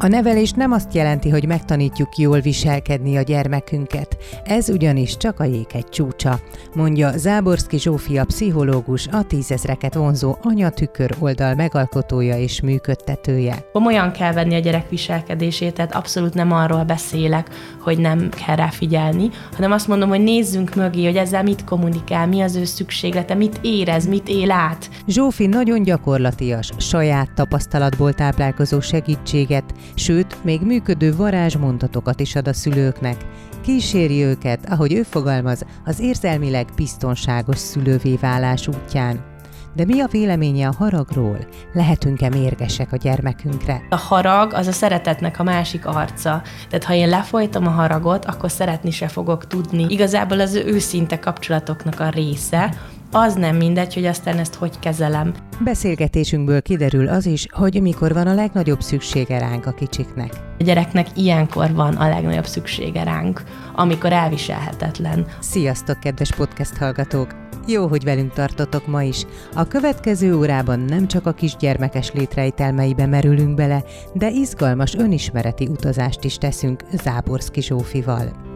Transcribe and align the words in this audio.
A 0.00 0.06
nevelés 0.06 0.50
nem 0.50 0.72
azt 0.72 0.94
jelenti, 0.94 1.28
hogy 1.28 1.46
megtanítjuk 1.46 2.16
jól 2.16 2.40
viselkedni 2.40 3.16
a 3.16 3.22
gyermekünket. 3.22 4.16
Ez 4.44 4.68
ugyanis 4.68 5.16
csak 5.16 5.40
a 5.40 5.42
egy 5.42 5.88
csúcsa, 5.90 6.40
mondja 6.74 7.10
Záborszki 7.16 7.78
Zsófia 7.78 8.24
pszichológus, 8.24 9.06
a 9.06 9.22
tízezreket 9.22 9.94
vonzó 9.94 10.36
anyatükör 10.42 11.16
oldal 11.18 11.54
megalkotója 11.54 12.38
és 12.38 12.60
működtetője. 12.60 13.64
Komolyan 13.72 14.12
kell 14.12 14.32
venni 14.32 14.54
a 14.54 14.58
gyerek 14.58 14.88
viselkedését, 14.88 15.74
tehát 15.74 15.94
abszolút 15.94 16.34
nem 16.34 16.52
arról 16.52 16.84
beszélek, 16.84 17.48
hogy 17.80 17.98
nem 17.98 18.28
kell 18.46 18.56
rá 18.56 18.68
figyelni, 18.68 19.30
hanem 19.52 19.72
azt 19.72 19.88
mondom, 19.88 20.08
hogy 20.08 20.22
nézzünk 20.22 20.74
mögé, 20.74 21.04
hogy 21.04 21.16
ezzel 21.16 21.42
mit 21.42 21.64
kommunikál, 21.64 22.26
mi 22.26 22.40
az 22.40 22.56
ő 22.56 22.64
szükséglete, 22.64 23.34
mit 23.34 23.58
érez, 23.62 24.06
mit 24.06 24.28
él 24.28 24.50
át. 24.50 24.90
Zsófi 25.06 25.46
nagyon 25.46 25.82
gyakorlatias, 25.82 26.70
saját 26.76 27.34
tapasztalatból 27.34 28.12
táplálkozó 28.12 28.80
segítséget, 28.80 29.74
sőt, 29.94 30.44
még 30.44 30.60
működő 30.60 31.16
varázsmondatokat 31.16 32.20
is 32.20 32.34
ad 32.34 32.48
a 32.48 32.52
szülőknek. 32.52 33.16
Kíséri 33.60 34.22
őket, 34.22 34.70
ahogy 34.70 34.92
ő 34.92 35.02
fogalmaz, 35.02 35.64
az 35.84 36.00
érzelmileg 36.00 36.66
biztonságos 36.76 37.58
szülővé 37.58 38.16
válás 38.20 38.68
útján. 38.68 39.36
De 39.74 39.84
mi 39.84 40.00
a 40.00 40.06
véleménye 40.06 40.68
a 40.68 40.74
haragról? 40.78 41.38
Lehetünk-e 41.72 42.28
mérgesek 42.28 42.92
a 42.92 42.96
gyermekünkre? 42.96 43.82
A 43.88 43.96
harag 43.96 44.52
az 44.52 44.66
a 44.66 44.72
szeretetnek 44.72 45.38
a 45.38 45.42
másik 45.42 45.86
arca. 45.86 46.42
Tehát 46.68 46.84
ha 46.84 46.94
én 46.94 47.08
lefolytom 47.08 47.66
a 47.66 47.70
haragot, 47.70 48.24
akkor 48.24 48.50
szeretni 48.50 48.90
se 48.90 49.08
fogok 49.08 49.46
tudni. 49.46 49.86
Igazából 49.88 50.40
az 50.40 50.54
őszinte 50.54 51.18
kapcsolatoknak 51.18 52.00
a 52.00 52.08
része, 52.08 52.74
az 53.12 53.34
nem 53.34 53.56
mindegy, 53.56 53.94
hogy 53.94 54.04
aztán 54.04 54.38
ezt 54.38 54.54
hogy 54.54 54.78
kezelem. 54.78 55.34
Beszélgetésünkből 55.60 56.62
kiderül 56.62 57.08
az 57.08 57.26
is, 57.26 57.46
hogy 57.50 57.82
mikor 57.82 58.12
van 58.12 58.26
a 58.26 58.34
legnagyobb 58.34 58.80
szüksége 58.80 59.38
ránk 59.38 59.66
a 59.66 59.72
kicsiknek. 59.72 60.32
A 60.58 60.62
gyereknek 60.62 61.06
ilyenkor 61.14 61.74
van 61.74 61.94
a 61.94 62.08
legnagyobb 62.08 62.46
szüksége 62.46 63.02
ránk, 63.02 63.42
amikor 63.74 64.12
elviselhetetlen. 64.12 65.26
Sziasztok, 65.40 66.00
kedves 66.00 66.34
podcast 66.34 66.76
hallgatók! 66.76 67.46
Jó, 67.66 67.86
hogy 67.86 68.04
velünk 68.04 68.32
tartotok 68.32 68.86
ma 68.86 69.02
is. 69.02 69.24
A 69.54 69.68
következő 69.68 70.36
órában 70.36 70.80
nem 70.80 71.06
csak 71.06 71.26
a 71.26 71.32
kisgyermekes 71.32 72.12
létrejtelmeibe 72.12 73.06
merülünk 73.06 73.54
bele, 73.54 73.84
de 74.14 74.30
izgalmas 74.30 74.94
önismereti 74.94 75.66
utazást 75.66 76.24
is 76.24 76.36
teszünk 76.36 76.82
Záborszki 76.92 77.62
Zsófival. 77.62 78.47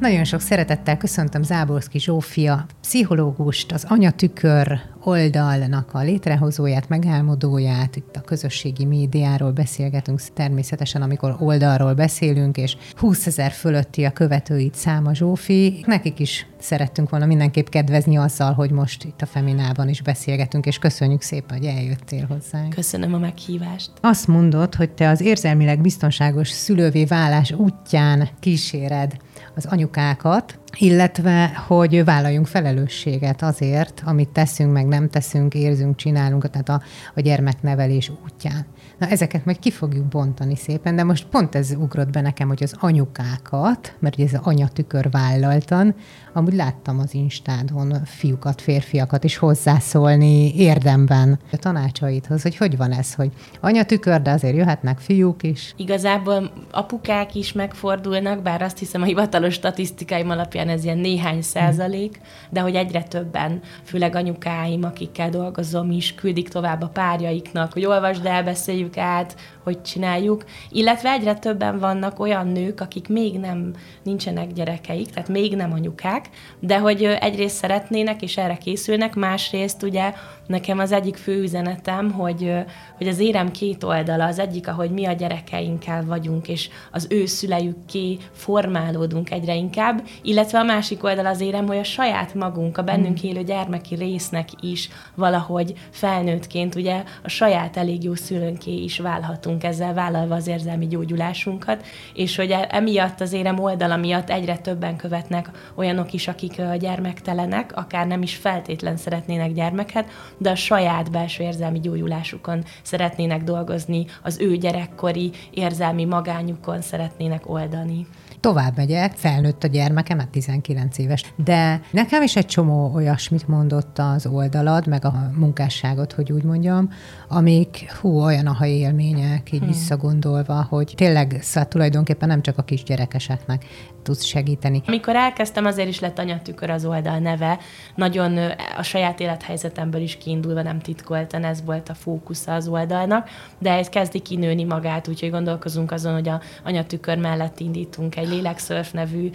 Nagyon 0.00 0.24
sok 0.24 0.40
szeretettel 0.40 0.96
köszöntöm 0.96 1.42
Záborszki 1.42 1.98
Zsófia, 1.98 2.66
pszichológust, 2.80 3.72
az 3.72 3.84
Anyatükör 3.88 4.80
oldalnak 5.04 5.94
a 5.94 5.98
létrehozóját, 5.98 6.88
megálmodóját, 6.88 7.96
itt 7.96 8.16
a 8.16 8.20
közösségi 8.20 8.84
médiáról 8.84 9.52
beszélgetünk 9.52 10.20
természetesen, 10.34 11.02
amikor 11.02 11.36
oldalról 11.38 11.94
beszélünk, 11.94 12.56
és 12.56 12.76
20 12.94 13.26
ezer 13.26 13.50
fölötti 13.50 14.04
a 14.04 14.10
követőit 14.10 14.74
száma 14.74 15.14
Zsófi. 15.14 15.84
Nekik 15.86 16.18
is 16.18 16.46
szerettünk 16.58 17.10
volna 17.10 17.26
mindenképp 17.26 17.68
kedvezni 17.68 18.16
azzal, 18.16 18.52
hogy 18.52 18.70
most 18.70 19.04
itt 19.04 19.22
a 19.22 19.26
Feminában 19.26 19.88
is 19.88 20.02
beszélgetünk, 20.02 20.66
és 20.66 20.78
köszönjük 20.78 21.22
szépen, 21.22 21.58
hogy 21.58 21.66
eljöttél 21.66 22.26
hozzánk. 22.28 22.74
Köszönöm 22.74 23.14
a 23.14 23.18
meghívást. 23.18 23.90
Azt 24.00 24.26
mondod, 24.26 24.74
hogy 24.74 24.90
te 24.90 25.08
az 25.08 25.20
érzelmileg 25.20 25.80
biztonságos 25.80 26.48
szülővé 26.48 27.04
válás 27.04 27.52
útján 27.52 28.28
kíséred 28.40 29.16
az 29.54 29.66
anyukákat, 29.66 30.58
illetve 30.78 31.62
hogy 31.66 32.04
vállaljunk 32.04 32.46
felelősséget 32.46 33.42
azért, 33.42 34.02
amit 34.04 34.28
teszünk, 34.28 34.72
meg 34.72 34.86
nem 34.86 35.08
teszünk, 35.08 35.54
érzünk, 35.54 35.96
csinálunk, 35.96 36.50
tehát 36.50 36.68
a, 36.68 36.82
a 37.14 37.20
gyermeknevelés 37.20 38.12
útján. 38.24 38.66
Na 38.98 39.06
ezeket 39.06 39.44
majd 39.44 39.58
ki 39.58 39.70
fogjuk 39.70 40.04
bontani 40.04 40.56
szépen, 40.56 40.96
de 40.96 41.02
most 41.02 41.26
pont 41.26 41.54
ez 41.54 41.70
ugrott 41.70 42.10
be 42.10 42.20
nekem, 42.20 42.48
hogy 42.48 42.62
az 42.62 42.74
anyukákat, 42.78 43.96
mert 43.98 44.14
ugye 44.14 44.24
ez 44.24 44.40
anyatükör 44.42 45.10
vállaltan, 45.10 45.94
amúgy 46.32 46.54
láttam 46.54 46.98
az 46.98 47.14
Instádon 47.14 48.04
fiúkat, 48.04 48.60
férfiakat 48.60 49.24
is 49.24 49.36
hozzászólni 49.36 50.54
érdemben 50.56 51.38
a 51.52 51.56
tanácsaidhoz, 51.56 52.42
hogy 52.42 52.56
hogy 52.56 52.76
van 52.76 52.92
ez, 52.92 53.14
hogy 53.14 53.30
anyatükör, 53.60 54.22
de 54.22 54.30
azért 54.30 54.56
jöhetnek 54.56 54.98
fiúk 54.98 55.42
is. 55.42 55.74
Igazából 55.76 56.50
apukák 56.70 57.34
is 57.34 57.52
megfordulnak, 57.52 58.42
bár 58.42 58.62
azt 58.62 58.78
hiszem 58.78 59.02
a 59.02 59.04
hivatalos 59.04 59.54
statisztikáim 59.54 60.30
alapján 60.30 60.68
ez 60.68 60.84
ilyen 60.84 60.98
néhány 60.98 61.42
százalék, 61.42 62.20
de 62.50 62.60
hogy 62.60 62.74
egyre 62.74 63.02
többen, 63.02 63.60
főleg 63.82 64.14
anyukáim, 64.14 64.82
akikkel 64.84 65.30
dolgozom 65.30 65.90
is, 65.90 66.14
küldik 66.14 66.48
tovább 66.48 66.82
a 66.82 66.88
párjaiknak, 66.88 67.72
hogy 67.72 67.84
olvasd 67.84 68.26
el, 68.26 68.42
beszéljük 68.44 68.93
át, 68.98 69.36
hogy 69.64 69.82
csináljuk, 69.82 70.44
illetve 70.70 71.10
egyre 71.10 71.34
többen 71.34 71.78
vannak 71.78 72.18
olyan 72.18 72.46
nők, 72.46 72.80
akik 72.80 73.08
még 73.08 73.38
nem 73.38 73.72
nincsenek 74.02 74.52
gyerekeik, 74.52 75.10
tehát 75.10 75.28
még 75.28 75.56
nem 75.56 75.72
anyukák, 75.72 76.28
de 76.60 76.78
hogy 76.78 77.02
egyrészt 77.04 77.56
szeretnének 77.56 78.22
és 78.22 78.36
erre 78.36 78.56
készülnek, 78.56 79.14
másrészt 79.14 79.82
ugye 79.82 80.12
nekem 80.46 80.78
az 80.78 80.92
egyik 80.92 81.16
fő 81.16 81.42
üzenetem, 81.42 82.12
hogy, 82.12 82.52
hogy 82.96 83.08
az 83.08 83.18
érem 83.18 83.50
két 83.50 83.82
oldala, 83.84 84.24
az 84.24 84.38
egyik, 84.38 84.68
ahogy 84.68 84.90
mi 84.90 85.04
a 85.04 85.12
gyerekeinkkel 85.12 86.04
vagyunk, 86.04 86.48
és 86.48 86.68
az 86.92 87.06
ő 87.10 87.26
szüleikké 87.26 88.18
formálódunk 88.32 89.30
egyre 89.30 89.54
inkább, 89.54 90.06
illetve 90.22 90.58
a 90.58 90.64
másik 90.64 91.04
oldal 91.04 91.26
az 91.26 91.40
érem, 91.40 91.66
hogy 91.66 91.76
a 91.76 91.84
saját 91.84 92.34
magunk, 92.34 92.78
a 92.78 92.82
bennünk 92.82 93.18
mm. 93.24 93.28
élő 93.28 93.42
gyermeki 93.42 93.94
résznek 93.94 94.48
is 94.60 94.88
valahogy 95.14 95.72
felnőttként 95.90 96.74
ugye 96.74 97.02
a 97.22 97.28
saját 97.28 97.76
elég 97.76 98.02
jó 98.02 98.14
szülőnké 98.14 98.82
is 98.82 98.98
válhatunk 98.98 99.53
ezzel, 99.62 99.94
vállalva 99.94 100.34
az 100.34 100.46
érzelmi 100.46 100.86
gyógyulásunkat, 100.86 101.86
és 102.14 102.36
hogy 102.36 102.50
e, 102.50 102.68
emiatt 102.70 103.20
az 103.20 103.32
érem 103.32 103.58
oldala 103.58 103.96
miatt 103.96 104.30
egyre 104.30 104.56
többen 104.56 104.96
követnek 104.96 105.50
olyanok 105.74 106.12
is, 106.12 106.28
akik 106.28 106.62
gyermektelenek, 106.78 107.76
akár 107.76 108.06
nem 108.06 108.22
is 108.22 108.34
feltétlen 108.34 108.96
szeretnének 108.96 109.52
gyermeket, 109.52 110.08
de 110.38 110.50
a 110.50 110.54
saját 110.54 111.10
belső 111.10 111.42
érzelmi 111.42 111.80
gyógyulásukon 111.80 112.64
szeretnének 112.82 113.42
dolgozni, 113.42 114.06
az 114.22 114.40
ő 114.40 114.56
gyerekkori 114.56 115.30
érzelmi 115.50 116.04
magányukon 116.04 116.80
szeretnének 116.80 117.50
oldani 117.50 118.06
tovább 118.44 118.76
megyek, 118.76 119.12
felnőtt 119.16 119.64
a 119.64 119.66
gyermekem, 119.66 120.16
mert 120.16 120.28
19 120.28 120.98
éves, 120.98 121.32
de 121.44 121.80
nekem 121.90 122.22
is 122.22 122.36
egy 122.36 122.46
csomó 122.46 122.94
olyasmit 122.94 123.48
mondott 123.48 123.98
az 123.98 124.26
oldalad, 124.26 124.86
meg 124.86 125.04
a 125.04 125.30
munkásságot, 125.36 126.12
hogy 126.12 126.32
úgy 126.32 126.42
mondjam, 126.42 126.90
amik, 127.28 127.92
hú, 128.00 128.22
olyan 128.22 128.46
aha 128.46 128.66
élmények, 128.66 129.52
így 129.52 129.58
hmm. 129.58 129.68
visszagondolva, 129.68 130.66
hogy 130.68 130.92
tényleg 130.96 131.38
szóval 131.40 131.68
tulajdonképpen 131.68 132.28
nem 132.28 132.42
csak 132.42 132.58
a 132.58 132.62
kisgyerekeseknek 132.62 133.64
tudsz 134.04 134.24
segíteni. 134.24 134.82
Amikor 134.86 135.16
elkezdtem, 135.16 135.64
azért 135.64 135.88
is 135.88 136.00
lett 136.00 136.18
anyatükör 136.18 136.70
az 136.70 136.84
oldal 136.84 137.18
neve. 137.18 137.58
Nagyon 137.94 138.38
a 138.76 138.82
saját 138.82 139.20
élethelyzetemből 139.20 140.00
is 140.00 140.16
kiindulva 140.16 140.62
nem 140.62 140.78
titkoltan, 140.78 141.44
ez 141.44 141.64
volt 141.64 141.88
a 141.88 141.94
fókusza 141.94 142.54
az 142.54 142.68
oldalnak, 142.68 143.28
de 143.58 143.72
ez 143.72 143.88
kezdi 143.88 144.20
kinőni 144.20 144.64
magát, 144.64 145.08
úgyhogy 145.08 145.30
gondolkozunk 145.30 145.92
azon, 145.92 146.12
hogy 146.12 146.28
a 146.28 146.40
anyatükör 146.64 147.18
mellett 147.18 147.60
indítunk 147.60 148.16
egy 148.16 148.28
Lélekszörf 148.28 148.92
nevű 148.92 149.30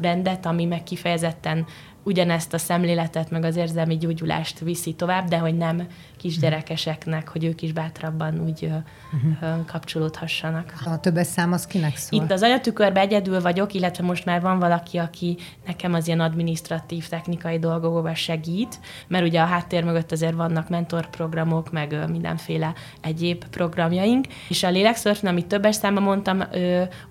rendet, 0.00 0.46
ami 0.46 0.64
meg 0.64 0.82
kifejezetten 0.82 1.66
ugyanezt 2.04 2.54
a 2.54 2.58
szemléletet, 2.58 3.30
meg 3.30 3.44
az 3.44 3.56
érzelmi 3.56 3.96
gyógyulást 3.96 4.58
viszi 4.58 4.92
tovább, 4.92 5.28
de 5.28 5.38
hogy 5.38 5.56
nem 5.56 5.86
kisgyerekeseknek, 6.22 7.28
hogy 7.28 7.44
ők 7.44 7.62
is 7.62 7.72
bátrabban 7.72 8.40
úgy 8.40 8.64
uh-huh. 9.12 9.64
kapcsolódhassanak. 9.66 10.72
A 10.84 11.00
többes 11.00 11.26
szám 11.26 11.52
az 11.52 11.66
kinek 11.66 11.96
szól? 11.96 12.22
Itt 12.22 12.30
az 12.30 12.42
anyatükörben 12.42 13.02
egyedül 13.02 13.40
vagyok, 13.40 13.74
illetve 13.74 14.04
most 14.04 14.24
már 14.24 14.40
van 14.40 14.58
valaki, 14.58 14.98
aki 14.98 15.36
nekem 15.66 15.94
az 15.94 16.06
ilyen 16.06 16.20
administratív, 16.20 17.08
technikai 17.08 17.58
dolgokban 17.58 18.14
segít, 18.14 18.80
mert 19.06 19.24
ugye 19.24 19.40
a 19.40 19.44
háttér 19.44 19.84
mögött 19.84 20.12
azért 20.12 20.34
vannak 20.34 20.68
mentorprogramok, 20.68 21.72
meg 21.72 22.10
mindenféle 22.10 22.74
egyéb 23.00 23.44
programjaink, 23.44 24.26
és 24.48 24.62
a 24.62 24.70
lélekszörfön, 24.70 25.30
amit 25.30 25.46
többes 25.46 25.74
számba 25.74 26.00
mondtam, 26.00 26.40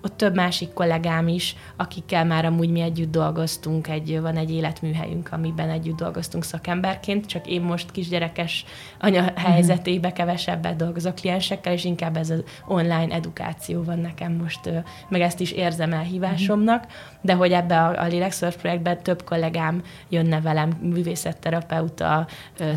ott 0.02 0.16
több 0.16 0.34
másik 0.34 0.72
kollégám 0.72 1.28
is, 1.28 1.56
akikkel 1.76 2.24
már 2.24 2.44
amúgy 2.44 2.70
mi 2.70 2.80
együtt 2.80 3.10
dolgoztunk, 3.10 3.88
egy, 3.88 4.20
van 4.20 4.36
egy 4.36 4.50
életműhelyünk, 4.50 5.32
amiben 5.32 5.70
együtt 5.70 5.96
dolgoztunk 5.96 6.44
szakemberként, 6.44 7.26
csak 7.26 7.46
én 7.46 7.60
most 7.60 7.90
kisgyerekes 7.90 8.64
anya 9.02 9.32
helyzetébe 9.36 10.12
kevesebbet 10.12 10.76
dolgozok 10.76 11.14
kliensekkel, 11.14 11.72
és 11.72 11.84
inkább 11.84 12.16
ez 12.16 12.30
az 12.30 12.42
online 12.66 13.14
edukáció 13.14 13.82
van 13.82 13.98
nekem 13.98 14.32
most, 14.32 14.70
meg 15.08 15.20
ezt 15.20 15.40
is 15.40 15.50
érzem 15.50 15.92
elhívásomnak, 15.92 16.86
de 17.20 17.34
hogy 17.34 17.52
ebbe 17.52 17.82
a, 17.84 18.02
a 18.02 18.06
Lélekszörf 18.06 18.56
projektben 18.56 19.02
több 19.02 19.24
kollégám 19.24 19.82
jönne 20.08 20.40
velem, 20.40 20.70
művészetterapeuta, 20.80 22.26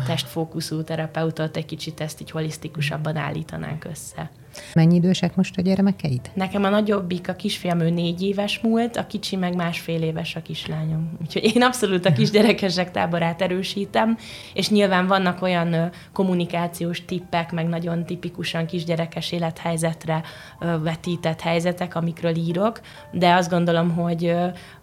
testfókuszú 0.06 0.82
terapeuta, 0.82 1.48
egy 1.52 1.66
kicsit 1.66 2.00
ezt 2.00 2.20
így 2.20 2.30
holisztikusabban 2.30 3.16
állítanánk 3.16 3.84
össze. 3.84 4.30
Mennyi 4.74 4.94
idősek 4.94 5.36
most 5.36 5.58
a 5.58 5.62
gyermekeid? 5.62 6.20
Nekem 6.34 6.64
a 6.64 6.68
nagyobbik, 6.68 7.28
a 7.28 7.34
kisfiam, 7.34 7.80
ő 7.80 7.90
négy 7.90 8.22
éves 8.22 8.60
múlt, 8.60 8.96
a 8.96 9.06
kicsi 9.06 9.36
meg 9.36 9.54
másfél 9.54 10.02
éves 10.02 10.36
a 10.36 10.42
kislányom. 10.42 11.10
Úgyhogy 11.20 11.56
én 11.56 11.62
abszolút 11.62 12.06
a 12.06 12.12
kisgyerekesek 12.12 12.90
táborát 12.90 13.42
erősítem, 13.42 14.18
és 14.54 14.68
nyilván 14.68 15.06
vannak 15.06 15.42
olyan 15.42 15.90
kommunikációs 16.12 17.04
tippek, 17.04 17.52
meg 17.52 17.68
nagyon 17.68 18.04
tipikusan 18.06 18.66
kisgyerekes 18.66 19.32
élethelyzetre 19.32 20.22
vetített 20.82 21.40
helyzetek, 21.40 21.94
amikről 21.94 22.36
írok, 22.36 22.80
de 23.12 23.34
azt 23.34 23.50
gondolom, 23.50 23.90
hogy 23.90 24.34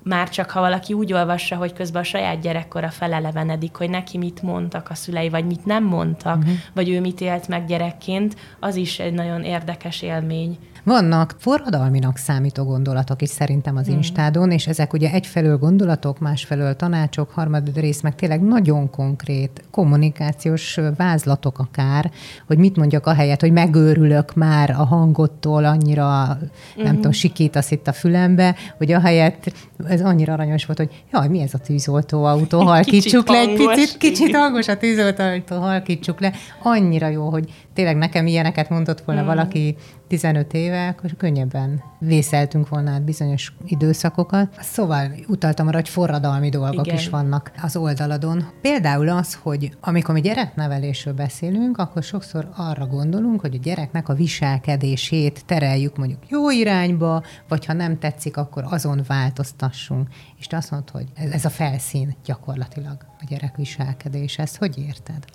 már 0.03 0.29
csak 0.29 0.49
ha 0.49 0.59
valaki 0.59 0.93
úgy 0.93 1.13
olvassa, 1.13 1.55
hogy 1.55 1.73
közben 1.73 2.01
a 2.01 2.05
saját 2.05 2.39
gyerekkora 2.39 2.89
felelevenedik, 2.89 3.75
hogy 3.75 3.89
neki 3.89 4.17
mit 4.17 4.41
mondtak 4.41 4.89
a 4.89 4.95
szülei, 4.95 5.29
vagy 5.29 5.45
mit 5.45 5.65
nem 5.65 5.83
mondtak, 5.83 6.37
uh-huh. 6.37 6.53
vagy 6.73 6.89
ő 6.89 6.99
mit 6.99 7.21
élt 7.21 7.47
meg 7.47 7.65
gyerekként, 7.65 8.35
az 8.59 8.75
is 8.75 8.99
egy 8.99 9.13
nagyon 9.13 9.43
érdekes 9.63 10.01
élmény. 10.01 10.57
Vannak 10.83 11.35
forradalminak 11.39 12.17
számító 12.17 12.63
gondolatok 12.63 13.21
is 13.21 13.29
szerintem 13.29 13.75
az 13.75 13.85
hmm. 13.85 13.95
Instádon, 13.95 14.51
és 14.51 14.67
ezek 14.67 14.93
ugye 14.93 15.11
egyfelől 15.11 15.57
gondolatok, 15.57 16.19
másfelől 16.19 16.75
tanácsok, 16.75 17.31
harmad 17.31 17.77
rész 17.77 18.01
meg 18.01 18.15
tényleg 18.15 18.41
nagyon 18.41 18.89
konkrét 18.89 19.63
kommunikációs 19.71 20.79
vázlatok 20.97 21.59
akár, 21.59 22.11
hogy 22.47 22.57
mit 22.57 22.75
mondjak 22.75 23.07
a 23.07 23.13
helyet, 23.13 23.41
hogy 23.41 23.51
megőrülök 23.51 24.33
már 24.33 24.69
a 24.69 24.85
hangottól, 24.85 25.65
annyira 25.65 26.25
hmm. 26.25 26.83
nem 26.83 26.95
tudom, 26.95 27.11
sikítasz 27.11 27.71
itt 27.71 27.87
a 27.87 27.93
fülembe, 27.93 28.55
hogy 28.77 28.91
a 28.91 28.99
helyet 28.99 29.53
ez 29.87 30.01
annyira 30.01 30.33
aranyos 30.33 30.65
volt, 30.65 30.77
hogy 30.77 31.03
jaj, 31.11 31.27
mi 31.27 31.41
ez 31.41 31.53
a 31.53 31.57
tűzoltó 31.57 32.23
autó, 32.23 32.59
halkítsuk 32.61 33.27
le 33.27 33.37
egy 33.37 33.55
picit, 33.55 33.97
kicsit 33.97 34.35
hangos 34.35 34.67
a 34.67 34.77
tűzoltó 34.77 35.23
autó, 35.23 35.59
halkítsuk 35.59 36.19
le. 36.19 36.33
Annyira 36.61 37.07
jó, 37.07 37.29
hogy 37.29 37.49
tényleg 37.73 37.97
nekem 37.97 38.27
ilyeneket 38.27 38.69
mondott 38.69 39.01
volna 39.01 39.21
hmm. 39.21 39.29
valaki 39.29 39.75
15 40.07 40.53
éve, 40.53 40.87
akkor 40.87 41.15
könnyebben 41.17 41.83
vészeltünk 41.99 42.69
volna 42.69 42.91
át 42.91 43.03
bizonyos 43.03 43.53
időszakokat. 43.65 44.57
Szóval 44.61 45.11
utaltam 45.27 45.67
arra, 45.67 45.75
hogy 45.75 45.89
forradalmi 45.89 46.49
dolgok 46.49 46.85
Igen. 46.85 46.97
is 46.97 47.09
vannak 47.09 47.51
az 47.61 47.75
oldaladon. 47.75 48.45
Például 48.61 49.09
az, 49.09 49.33
hogy 49.41 49.77
amikor 49.81 50.13
mi 50.13 50.21
gyereknevelésről 50.21 51.13
beszélünk, 51.13 51.77
akkor 51.77 52.03
sokszor 52.03 52.49
arra 52.55 52.87
gondolunk, 52.87 53.41
hogy 53.41 53.55
a 53.55 53.59
gyereknek 53.63 54.09
a 54.09 54.13
viselkedését 54.13 55.45
tereljük 55.45 55.97
mondjuk 55.97 56.19
jó 56.29 56.51
irányba, 56.51 57.23
vagy 57.47 57.65
ha 57.65 57.73
nem 57.73 57.99
tetszik, 57.99 58.37
akkor 58.37 58.63
azon 58.69 59.03
változtassunk. 59.07 60.07
És 60.39 60.47
te 60.47 60.57
azt 60.57 60.71
mondod, 60.71 60.89
hogy 60.89 61.07
ez 61.31 61.45
a 61.45 61.49
felszín 61.49 62.15
gyakorlatilag 62.25 62.97
a 63.19 63.23
gyerek 63.29 63.55
viselkedés. 63.55 64.37
Ezt 64.37 64.57
hogy 64.57 64.77
érted? 64.77 65.25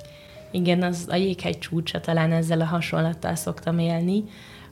Igen, 0.50 0.82
az 0.82 1.06
a 1.10 1.14
jéghegy 1.14 1.58
csúcsa, 1.58 2.00
talán 2.00 2.32
ezzel 2.32 2.60
a 2.60 2.64
hasonlattal 2.64 3.34
szoktam 3.34 3.78
élni, 3.78 4.24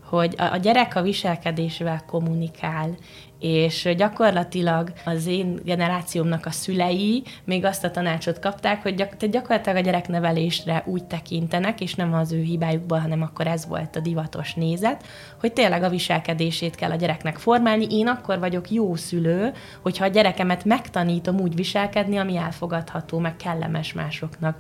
hogy 0.09 0.35
a 0.53 0.57
gyerek 0.57 0.97
a 0.97 1.03
viselkedésével 1.03 2.03
kommunikál, 2.07 2.97
és 3.41 3.89
gyakorlatilag 3.97 4.93
az 5.05 5.27
én 5.27 5.61
generációmnak 5.65 6.47
a 6.47 6.51
szülei 6.51 7.23
még 7.45 7.65
azt 7.65 7.85
a 7.85 7.91
tanácsot 7.91 8.39
kapták, 8.39 8.83
hogy 8.83 8.95
gyak, 8.95 9.25
gyakorlatilag 9.25 9.79
a 9.79 9.81
gyereknevelésre 9.81 10.83
úgy 10.87 11.05
tekintenek, 11.05 11.81
és 11.81 11.95
nem 11.95 12.15
az 12.15 12.33
ő 12.33 12.43
hibájukból, 12.43 12.99
hanem 12.99 13.23
akkor 13.23 13.47
ez 13.47 13.67
volt 13.67 13.97
a 13.97 14.01
divatos 14.01 14.55
nézet, 14.55 15.05
hogy 15.41 15.53
tényleg 15.53 15.83
a 15.83 15.89
viselkedését 15.89 16.75
kell 16.75 16.91
a 16.91 16.97
gyereknek 16.97 17.39
formálni. 17.39 17.87
Én 17.91 18.07
akkor 18.07 18.39
vagyok 18.39 18.71
jó 18.71 18.95
szülő, 18.95 19.53
hogyha 19.83 20.05
a 20.05 20.09
gyerekemet 20.09 20.65
megtanítom 20.65 21.41
úgy 21.41 21.55
viselkedni, 21.55 22.17
ami 22.17 22.37
elfogadható, 22.37 23.19
meg 23.19 23.37
kellemes 23.37 23.93
másoknak 23.93 24.57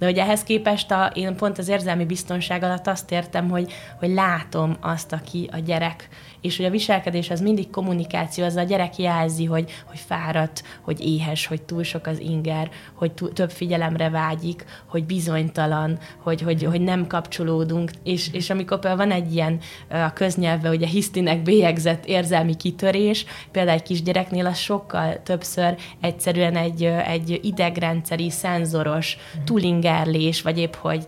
de 0.00 0.06
hogy 0.06 0.18
ehhez 0.18 0.42
képest 0.42 0.90
a, 0.90 1.10
én 1.14 1.36
pont 1.36 1.58
az 1.58 1.68
érzelmi 1.68 2.04
biztonság 2.04 2.62
alatt 2.62 2.86
azt 2.86 3.10
értem, 3.10 3.50
hogy, 3.50 3.72
hogy 3.98 4.08
látom 4.08 4.76
azt, 4.80 5.12
aki 5.12 5.48
a 5.52 5.58
gyerek, 5.58 6.08
és 6.40 6.56
hogy 6.56 6.66
a 6.66 6.70
viselkedés 6.70 7.30
az 7.30 7.40
mindig 7.40 7.70
kommunikáció, 7.70 8.44
az 8.44 8.56
a 8.56 8.62
gyerek 8.62 8.98
jelzi, 8.98 9.44
hogy, 9.44 9.70
hogy 9.84 9.98
fáradt, 9.98 10.62
hogy 10.80 11.00
éhes, 11.00 11.46
hogy 11.46 11.62
túl 11.62 11.82
sok 11.82 12.06
az 12.06 12.18
inger, 12.18 12.70
hogy 12.94 13.12
túl, 13.12 13.32
több 13.32 13.50
figyelemre 13.50 14.08
vágyik, 14.08 14.64
hogy 14.86 15.04
bizonytalan, 15.04 15.98
hogy, 16.22 16.40
hogy, 16.40 16.64
hogy 16.64 16.80
nem 16.80 17.06
kapcsolódunk, 17.06 17.90
és, 18.02 18.28
és 18.32 18.50
amikor 18.50 18.78
például 18.78 19.06
van 19.06 19.16
egy 19.16 19.34
ilyen 19.34 19.58
a 19.88 20.12
köznyelvben, 20.12 20.72
ugye 20.72 20.86
hisztinek 20.86 21.42
bélyegzett 21.42 22.06
érzelmi 22.06 22.56
kitörés, 22.56 23.24
például 23.50 23.76
egy 23.76 23.82
kisgyereknél 23.82 24.46
az 24.46 24.58
sokkal 24.58 25.22
többször 25.22 25.76
egyszerűen 26.00 26.56
egy, 26.56 26.84
egy 26.84 27.40
idegrendszeri, 27.42 28.30
szenzoros, 28.30 29.16
túlingerlés, 29.44 30.42
vagy 30.42 30.58
épp, 30.58 30.74
hogy 30.74 31.06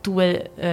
túl 0.00 0.24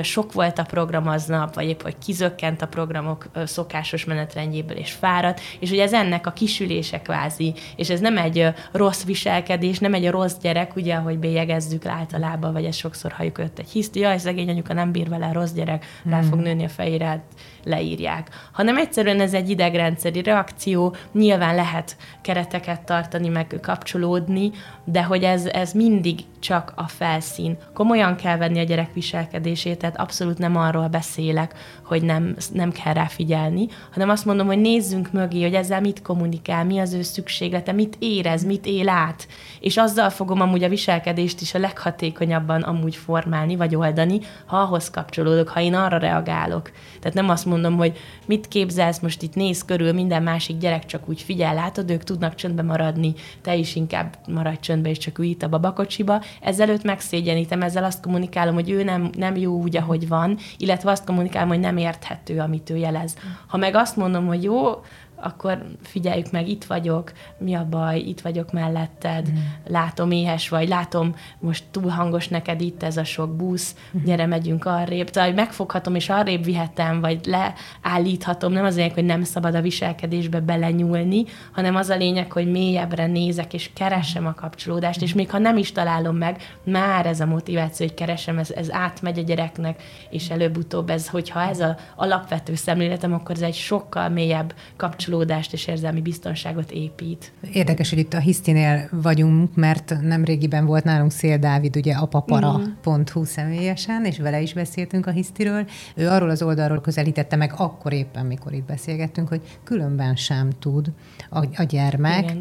sok 0.01 0.33
volt 0.33 0.59
a 0.59 0.63
program 0.63 1.07
aznap, 1.07 1.53
vagy 1.53 1.67
épp, 1.67 1.81
hogy 1.81 1.95
kizökkent 1.97 2.61
a 2.61 2.67
programok 2.67 3.29
szokás 3.45 3.86
szokásos 3.87 4.05
menetrendjéből, 4.05 4.77
és 4.77 4.91
fáradt, 4.91 5.41
és 5.59 5.71
ugye 5.71 5.83
ez 5.83 5.93
ennek 5.93 6.27
a 6.27 6.31
kisülése 6.31 7.01
kvázi, 7.01 7.53
és 7.75 7.89
ez 7.89 7.99
nem 7.99 8.17
egy 8.17 8.47
rossz 8.71 9.03
viselkedés, 9.03 9.79
nem 9.79 9.93
egy 9.93 10.09
rossz 10.09 10.35
gyerek, 10.41 10.75
ugye, 10.75 10.95
ahogy 10.95 11.17
bélyegezzük 11.17 11.85
általában, 11.85 12.53
vagy 12.53 12.65
ezt 12.65 12.77
sokszor 12.77 13.11
halljuk 13.11 13.37
öt 13.37 13.59
egy 13.59 13.69
hiszti, 13.69 13.99
jaj, 13.99 14.17
szegény 14.17 14.49
anyuka 14.49 14.73
nem 14.73 14.91
bír 14.91 15.09
vele, 15.09 15.31
rossz 15.31 15.51
gyerek, 15.51 15.85
rá 16.09 16.21
fog 16.21 16.33
hmm. 16.33 16.41
nőni 16.41 16.63
a 16.63 16.69
fejére, 16.69 17.05
hát 17.05 17.23
leírják. 17.63 18.29
Hanem 18.51 18.77
egyszerűen 18.77 19.21
ez 19.21 19.33
egy 19.33 19.49
idegrendszeri 19.49 20.21
reakció, 20.21 20.95
nyilván 21.13 21.55
lehet 21.55 21.97
kereteket 22.21 22.81
tartani, 22.81 23.27
meg 23.27 23.59
kapcsolódni, 23.61 24.51
de 24.83 25.03
hogy 25.03 25.23
ez, 25.23 25.45
ez 25.45 25.71
mindig 25.71 26.19
csak 26.39 26.73
a 26.75 26.87
felszín. 26.87 27.57
Komolyan 27.73 28.15
kell 28.15 28.37
venni 28.37 28.59
a 28.59 28.63
gyerek 28.63 28.93
viselkedését, 28.93 29.77
tehát 29.77 29.99
abszolút 29.99 30.37
nem 30.37 30.55
arról 30.55 30.87
beszélek, 30.87 31.53
hogy 31.83 32.03
nem, 32.03 32.35
nem 32.53 32.71
kell 32.71 32.93
rá 32.93 33.05
figyelni, 33.05 33.67
hanem 33.91 34.09
azt 34.09 34.25
mondom, 34.25 34.47
hogy 34.47 34.59
nézzünk 34.59 35.11
mögé, 35.11 35.41
hogy 35.41 35.53
ezzel 35.53 35.81
mit 35.81 36.01
kommunikál, 36.01 36.65
mi 36.65 36.79
az 36.79 36.93
ő 36.93 37.01
szükséglete, 37.01 37.71
mit 37.71 37.95
érez, 37.99 38.45
mit 38.45 38.65
él 38.65 38.89
át, 38.89 39.27
és 39.59 39.77
azzal 39.77 40.09
fogom 40.09 40.41
amúgy 40.41 40.63
a 40.63 40.69
viselkedést 40.69 41.41
is 41.41 41.53
a 41.53 41.59
leghatékonyabban 41.59 42.61
amúgy 42.61 42.95
formálni, 42.95 43.55
vagy 43.55 43.75
oldani, 43.75 44.19
ha 44.45 44.57
ahhoz 44.57 44.89
kapcsolódok, 44.89 45.47
ha 45.47 45.61
én 45.61 45.73
arra 45.73 45.97
reagálok. 45.97 46.71
Tehát 46.99 47.17
nem 47.17 47.29
azt 47.29 47.45
mondom, 47.45 47.77
hogy 47.77 47.97
mit 48.25 48.47
képzelsz, 48.47 48.99
most 48.99 49.21
itt 49.21 49.35
néz 49.35 49.65
körül, 49.65 49.93
minden 49.93 50.23
másik 50.23 50.57
gyerek 50.57 50.85
csak 50.85 51.09
úgy 51.09 51.21
figyel, 51.21 51.53
látod, 51.53 51.91
ők 51.91 52.03
tudnak 52.03 52.35
csöndbe 52.35 52.61
maradni, 52.61 53.13
te 53.41 53.55
is 53.55 53.75
inkább 53.75 54.17
maradj 54.27 54.59
csöndbe, 54.59 54.89
és 54.89 54.97
csak 54.97 55.19
ülj 55.19 55.29
itt 55.29 55.43
a 55.43 55.49
babakocsiba. 55.49 56.21
Ezzel 56.41 56.69
őt 56.69 56.83
megszégyenítem, 56.83 57.61
ezzel 57.61 57.83
azt 57.83 58.01
kommunikálom, 58.01 58.53
hogy 58.53 58.69
ő 58.69 58.83
nem, 58.83 59.09
nem 59.17 59.35
jó 59.35 59.61
úgy, 59.61 59.77
ahogy 59.77 60.07
van, 60.07 60.37
illetve 60.57 60.91
azt 60.91 61.05
kommunikálom, 61.05 61.49
hogy 61.49 61.59
nem 61.59 61.77
érthető, 61.77 62.39
amit 62.39 62.69
ő 62.69 62.75
jelez. 62.75 63.15
Ha 63.47 63.57
meg 63.57 63.75
azt 63.75 63.95
mondom, 63.95 64.25
hogy 64.27 64.43
jó, 64.43 64.81
akkor 65.21 65.65
figyeljük 65.83 66.31
meg, 66.31 66.47
itt 66.47 66.63
vagyok, 66.63 67.11
mi 67.37 67.53
a 67.53 67.65
baj, 67.69 67.99
itt 67.99 68.21
vagyok 68.21 68.51
melletted, 68.51 69.29
mm. 69.31 69.35
látom 69.67 70.11
éhes 70.11 70.49
vagy, 70.49 70.67
látom, 70.67 71.15
most 71.39 71.63
túl 71.71 71.89
hangos 71.89 72.27
neked 72.27 72.61
itt 72.61 72.83
ez 72.83 72.97
a 72.97 73.03
sok 73.03 73.35
busz, 73.35 73.75
mm. 73.97 74.03
gyere, 74.03 74.25
megyünk 74.25 74.65
arrébb. 74.65 75.09
Tehát, 75.09 75.29
hogy 75.29 75.37
megfoghatom 75.37 75.95
és 75.95 76.09
arrébb 76.09 76.43
vihetem, 76.43 77.01
vagy 77.01 77.19
leállíthatom, 77.25 78.51
nem 78.51 78.65
az 78.65 78.75
lényeg, 78.75 78.93
hogy 78.93 79.05
nem 79.05 79.23
szabad 79.23 79.55
a 79.55 79.61
viselkedésbe 79.61 80.39
belenyúlni, 80.39 81.25
hanem 81.51 81.75
az 81.75 81.89
a 81.89 81.95
lényeg, 81.95 82.31
hogy 82.31 82.51
mélyebbre 82.51 83.07
nézek, 83.07 83.53
és 83.53 83.69
keresem 83.73 84.25
a 84.25 84.33
kapcsolódást, 84.33 85.01
és 85.01 85.13
még 85.13 85.29
ha 85.29 85.37
nem 85.37 85.57
is 85.57 85.71
találom 85.71 86.15
meg, 86.15 86.41
már 86.63 87.05
ez 87.05 87.19
a 87.19 87.25
motiváció, 87.25 87.85
hogy 87.87 87.95
keresem, 87.95 88.37
ez, 88.37 88.51
ez 88.51 88.71
átmegy 88.71 89.19
a 89.19 89.21
gyereknek, 89.21 89.83
és 90.09 90.29
előbb-utóbb 90.29 90.89
ez, 90.89 91.07
hogyha 91.07 91.41
ez 91.41 91.59
az 91.59 91.73
alapvető 91.95 92.55
szemléletem, 92.55 93.13
akkor 93.13 93.35
ez 93.35 93.41
egy 93.41 93.55
sokkal 93.55 94.09
mélyebb 94.09 94.53
kapcsolódás, 94.75 95.06
kapcsolódást 95.07 95.53
és 95.53 95.67
érzelmi 95.67 96.01
biztonságot 96.01 96.71
épít. 96.71 97.31
Érdekes, 97.53 97.89
hogy 97.89 97.99
itt 97.99 98.13
a 98.13 98.19
Hisztinél 98.19 98.89
vagyunk, 98.91 99.55
mert 99.55 99.97
nem 100.01 100.23
régiben 100.23 100.65
volt 100.65 100.83
nálunk 100.83 101.11
Szél 101.11 101.37
Dávid, 101.37 101.75
ugye 101.75 101.93
apapara.hu 101.93 103.23
személyesen, 103.23 104.05
és 104.05 104.19
vele 104.19 104.41
is 104.41 104.53
beszéltünk 104.53 105.07
a 105.07 105.11
Hisztiről. 105.11 105.65
Ő 105.95 106.07
arról 106.07 106.29
az 106.29 106.41
oldalról 106.41 106.81
közelítette 106.81 107.35
meg 107.35 107.53
akkor 107.57 107.93
éppen, 107.93 108.25
mikor 108.25 108.53
itt 108.53 108.65
beszélgettünk, 108.65 109.27
hogy 109.27 109.41
különben 109.63 110.15
sem 110.15 110.49
tud 110.59 110.91
a, 111.29 111.45
a 111.55 111.63
gyermek. 111.63 112.33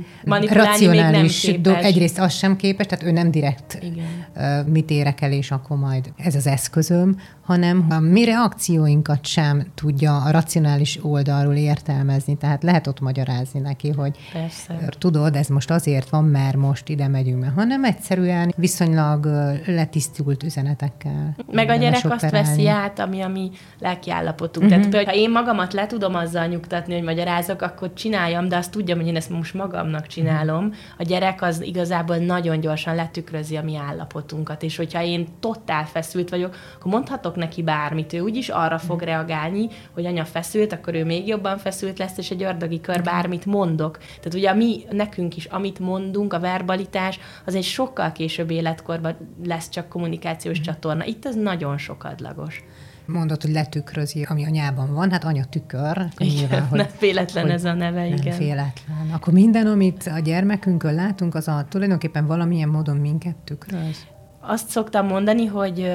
Racionális 0.48 1.60
do, 1.60 1.74
egyrészt 1.74 2.18
az 2.18 2.32
sem 2.32 2.56
képes, 2.56 2.86
tehát 2.86 3.04
ő 3.04 3.10
nem 3.10 3.30
direkt 3.30 3.78
Igen. 3.82 4.66
mit 4.66 4.90
érek 4.90 5.20
el, 5.20 5.32
és 5.32 5.50
akkor 5.50 5.76
majd 5.76 6.12
ez 6.16 6.34
az 6.34 6.46
eszközöm, 6.46 7.16
hanem 7.42 7.86
a 7.88 7.98
mi 7.98 8.24
reakcióinkat 8.24 9.24
sem 9.26 9.66
tudja 9.74 10.16
a 10.16 10.30
racionális 10.30 10.98
oldalról 11.02 11.54
értelmezni. 11.54 12.36
Tehát 12.36 12.55
lehet 12.62 12.86
ott 12.86 13.00
magyarázni 13.00 13.60
neki, 13.60 13.90
hogy 13.90 14.18
Persze. 14.32 14.78
tudod, 14.98 15.34
ez 15.36 15.48
most 15.48 15.70
azért 15.70 16.08
van, 16.08 16.24
mert 16.24 16.56
most 16.56 16.88
ide 16.88 17.08
megyünk, 17.08 17.44
hanem 17.54 17.84
egyszerűen 17.84 18.52
viszonylag 18.56 19.26
letisztult 19.66 20.42
üzenetekkel. 20.42 21.36
Meg 21.52 21.68
a 21.68 21.74
gyerek 21.74 22.10
azt 22.10 22.30
veszi 22.30 22.68
át, 22.68 22.98
ami 22.98 23.20
a 23.20 23.28
mi 23.28 23.50
lelkiállapotunk. 23.78 24.66
Uh-huh. 24.66 24.80
Tehát 24.80 24.90
például, 24.90 25.16
ha 25.16 25.22
én 25.22 25.30
magamat 25.30 25.72
le 25.72 25.86
tudom 25.86 26.14
azzal 26.14 26.46
nyugtatni, 26.46 26.94
hogy 26.94 27.02
magyarázok, 27.02 27.62
akkor 27.62 27.92
csináljam, 27.92 28.48
de 28.48 28.56
azt 28.56 28.70
tudjam, 28.70 28.98
hogy 28.98 29.06
én 29.06 29.16
ezt 29.16 29.30
most 29.30 29.54
magamnak 29.54 30.06
csinálom. 30.06 30.64
Uh-huh. 30.64 30.74
A 30.98 31.02
gyerek 31.02 31.42
az 31.42 31.62
igazából 31.62 32.16
nagyon 32.16 32.60
gyorsan 32.60 32.94
letükrözi 32.94 33.56
a 33.56 33.62
mi 33.62 33.76
állapotunkat, 33.76 34.62
és 34.62 34.76
hogyha 34.76 35.02
én 35.02 35.26
totál 35.40 35.86
feszült 35.86 36.30
vagyok, 36.30 36.54
akkor 36.78 36.92
mondhatok 36.92 37.36
neki 37.36 37.62
bármit, 37.62 38.12
ő 38.12 38.20
úgyis 38.20 38.48
arra 38.48 38.78
fog 38.78 38.96
mhm. 38.96 39.04
reagálni, 39.04 39.68
hogy 39.92 40.06
anya 40.06 40.24
feszült, 40.24 40.72
akkor 40.72 40.94
ő 40.94 41.04
még 41.04 41.26
jobban 41.26 41.58
feszült 41.58 41.98
lesz, 41.98 42.18
és 42.18 42.30
egy 42.30 42.42
ördögi 42.46 42.80
kör 42.80 43.02
bármit 43.02 43.46
mondok. 43.46 43.98
Tehát 43.98 44.34
ugye 44.34 44.54
mi, 44.54 44.84
nekünk 44.90 45.36
is, 45.36 45.44
amit 45.44 45.78
mondunk, 45.78 46.32
a 46.32 46.40
verbalitás, 46.40 47.18
az 47.46 47.54
egy 47.54 47.64
sokkal 47.64 48.12
később 48.12 48.50
életkorban 48.50 49.16
lesz 49.44 49.68
csak 49.68 49.88
kommunikációs 49.88 50.60
csatorna. 50.60 51.04
Itt 51.04 51.26
ez 51.26 51.34
nagyon 51.34 51.78
sokadlagos 51.78 52.64
mondod, 53.06 53.42
hogy 53.42 53.50
letükrözi, 53.50 54.26
ami 54.28 54.44
anyában 54.44 54.94
van, 54.94 55.10
hát 55.10 55.24
anya 55.24 55.44
tükör. 55.44 55.96
Igen, 56.18 56.34
nyilván, 56.34 56.66
hogy, 56.66 56.78
nem 56.78 56.88
véletlen 57.00 57.44
hogy 57.44 57.52
ez 57.52 57.64
a 57.64 57.72
neve, 57.72 58.06
igen. 58.06 58.18
Nem 58.24 58.38
véletlen. 58.38 59.10
Akkor 59.12 59.32
minden, 59.32 59.66
amit 59.66 60.10
a 60.14 60.18
gyermekünkön 60.18 60.94
látunk, 60.94 61.34
az 61.34 61.48
a 61.48 61.66
tulajdonképpen 61.68 62.26
valamilyen 62.26 62.68
módon 62.68 62.96
minket 62.96 63.36
tükröz? 63.44 64.06
Azt 64.40 64.68
szoktam 64.68 65.06
mondani, 65.06 65.46
hogy 65.46 65.92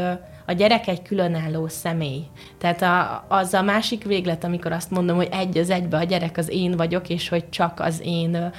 a 0.52 0.54
gyerek 0.54 0.88
egy 0.88 1.02
különálló 1.02 1.68
személy. 1.68 2.24
Tehát 2.58 2.82
a, 2.82 3.26
az 3.28 3.54
a 3.54 3.62
másik 3.62 4.04
véglet, 4.04 4.44
amikor 4.44 4.72
azt 4.72 4.92
mondom, 4.92 5.16
hogy 5.16 5.28
egy 5.32 5.58
az 5.58 5.70
egybe 5.70 5.98
a 5.98 6.04
gyerek 6.04 6.38
az 6.38 6.50
én 6.50 6.78
vagyok, 6.78 7.10
és 7.10 7.30
hogy 7.30 7.50
csak 7.50 7.80
az 7.80 8.02
én 8.04 8.52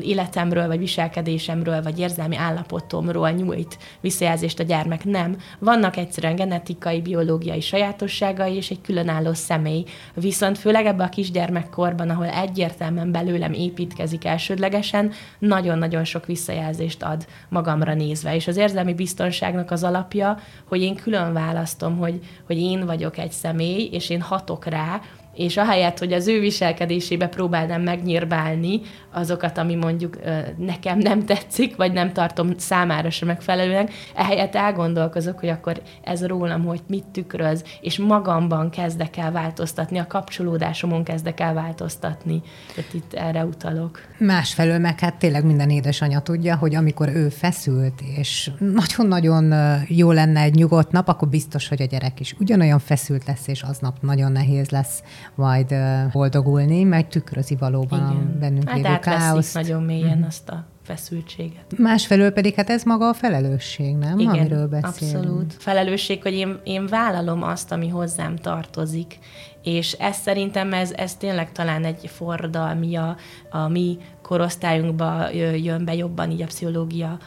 életemről, 0.00 0.66
vagy 0.66 0.78
viselkedésemről, 0.78 1.82
vagy 1.82 1.98
érzelmi 1.98 2.36
állapotomról 2.36 3.30
nyújt 3.30 3.78
visszajelzést 4.00 4.58
a 4.58 4.62
gyermek. 4.62 5.04
Nem. 5.04 5.36
Vannak 5.58 5.96
egyszerűen 5.96 6.34
genetikai, 6.34 7.00
biológiai 7.00 7.60
sajátosságai, 7.60 8.54
és 8.54 8.70
egy 8.70 8.80
különálló 8.80 9.32
személy. 9.32 9.84
Viszont 10.14 10.58
főleg 10.58 10.86
ebbe 10.86 11.04
a 11.04 11.08
kisgyermekkorban, 11.08 12.10
ahol 12.10 12.26
egyértelműen 12.26 13.12
belőlem 13.12 13.52
építkezik 13.52 14.24
elsődlegesen, 14.24 15.12
nagyon-nagyon 15.38 16.04
sok 16.04 16.26
visszajelzést 16.26 17.02
ad 17.02 17.26
magamra 17.48 17.94
nézve. 17.94 18.34
És 18.34 18.46
az 18.46 18.56
érzelmi 18.56 18.94
biztonságnak 18.94 19.70
az 19.70 19.84
alapja, 19.84 20.38
hogy 20.68 20.82
én 20.82 20.96
külön 21.02 21.32
választom, 21.32 21.96
hogy, 21.96 22.20
hogy 22.46 22.58
én 22.58 22.86
vagyok 22.86 23.18
egy 23.18 23.32
személy, 23.32 23.88
és 23.92 24.10
én 24.10 24.20
hatok 24.20 24.64
rá, 24.64 25.00
és 25.38 25.56
ahelyett, 25.56 25.98
hogy 25.98 26.12
az 26.12 26.26
ő 26.28 26.40
viselkedésébe 26.40 27.26
próbálnám 27.26 27.82
megnyírbálni 27.82 28.80
azokat, 29.12 29.58
ami 29.58 29.74
mondjuk 29.74 30.18
nekem 30.56 30.98
nem 30.98 31.24
tetszik, 31.24 31.76
vagy 31.76 31.92
nem 31.92 32.12
tartom 32.12 32.50
számára 32.56 33.10
sem 33.10 33.28
megfelelően, 33.28 33.88
ehelyett 34.14 34.54
elgondolkozok, 34.54 35.38
hogy 35.38 35.48
akkor 35.48 35.82
ez 36.02 36.26
rólam, 36.26 36.64
hogy 36.64 36.80
mit 36.88 37.04
tükröz, 37.04 37.64
és 37.80 37.98
magamban 37.98 38.70
kezdek 38.70 39.16
el 39.16 39.32
változtatni, 39.32 39.98
a 39.98 40.06
kapcsolódásomon 40.06 41.04
kezdek 41.04 41.40
el 41.40 41.54
változtatni. 41.54 42.42
Tehát 42.74 42.94
itt 42.94 43.12
erre 43.12 43.44
utalok. 43.44 44.00
Másfelől 44.18 44.78
meg 44.78 45.00
hát 45.00 45.16
tényleg 45.16 45.44
minden 45.44 45.70
édesanyja 45.70 46.20
tudja, 46.20 46.56
hogy 46.56 46.74
amikor 46.74 47.08
ő 47.08 47.28
feszült, 47.28 48.00
és 48.16 48.50
nagyon-nagyon 48.58 49.54
jó 49.88 50.12
lenne 50.12 50.40
egy 50.40 50.54
nyugodt 50.54 50.90
nap, 50.90 51.08
akkor 51.08 51.28
biztos, 51.28 51.68
hogy 51.68 51.82
a 51.82 51.86
gyerek 51.86 52.20
is 52.20 52.34
ugyanolyan 52.38 52.78
feszült 52.78 53.26
lesz, 53.26 53.48
és 53.48 53.62
aznap 53.62 53.96
nagyon 54.00 54.32
nehéz 54.32 54.68
lesz 54.68 55.02
majd 55.34 55.74
boldogulni, 56.12 56.82
mert 56.82 57.08
tükrözi 57.08 57.56
valóban 57.56 57.98
Igen. 57.98 58.32
a 58.34 58.38
bennünk 58.38 58.68
hát 58.68 58.76
lévő 58.76 58.98
káoszt. 58.98 59.54
nagyon 59.54 59.82
mélyen 59.82 60.18
mm. 60.18 60.22
azt 60.22 60.48
a 60.48 60.64
feszültséget. 60.82 61.78
Másfelől 61.78 62.30
pedig 62.30 62.54
hát 62.54 62.70
ez 62.70 62.82
maga 62.82 63.08
a 63.08 63.14
felelősség, 63.14 63.96
nem? 63.96 64.18
Igen, 64.18 64.34
Amiről 64.34 64.68
beszélünk. 64.68 65.16
abszolút. 65.18 65.54
Felelősség, 65.58 66.22
hogy 66.22 66.32
én, 66.32 66.60
én 66.64 66.86
vállalom 66.86 67.42
azt, 67.42 67.72
ami 67.72 67.88
hozzám 67.88 68.36
tartozik, 68.36 69.18
és 69.62 69.92
ez 69.92 70.16
szerintem 70.16 70.72
ez, 70.72 70.92
ez 70.92 71.14
tényleg 71.14 71.52
talán 71.52 71.84
egy 71.84 72.06
forradalmi 72.06 72.96
a, 72.96 73.16
a 73.50 73.68
mi 73.68 73.98
korosztályunkba 74.22 75.30
jön 75.56 75.84
be 75.84 75.94
jobban 75.94 76.30
így 76.30 76.42
a 76.42 76.46
pszichológia 76.46 77.18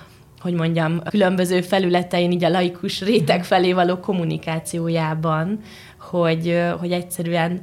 hogy 0.41 0.53
mondjam, 0.53 1.01
különböző 1.03 1.61
felületein, 1.61 2.31
így 2.31 2.43
a 2.43 2.49
laikus 2.49 3.01
réteg 3.01 3.43
felé 3.43 3.73
való 3.73 3.97
kommunikációjában, 3.97 5.59
hogy, 5.99 6.61
hogy 6.79 6.91
egyszerűen 6.91 7.61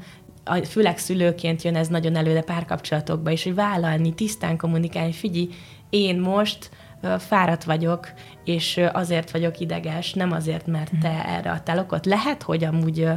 főleg 0.68 0.98
szülőként 0.98 1.62
jön 1.62 1.76
ez 1.76 1.88
nagyon 1.88 2.16
előre 2.16 2.42
párkapcsolatokba, 2.42 3.30
és 3.30 3.44
hogy 3.44 3.54
vállalni, 3.54 4.14
tisztán 4.14 4.56
kommunikálni, 4.56 5.12
figyelj, 5.12 5.48
én 5.90 6.20
most 6.20 6.70
fáradt 7.18 7.64
vagyok, 7.64 8.12
és 8.44 8.80
azért 8.92 9.30
vagyok 9.30 9.58
ideges, 9.58 10.12
nem 10.12 10.32
azért, 10.32 10.66
mert 10.66 10.90
te 11.00 11.24
erre 11.26 11.50
adtál 11.50 11.78
okot. 11.78 12.06
Lehet, 12.06 12.42
hogy 12.42 12.64
amúgy 12.64 13.08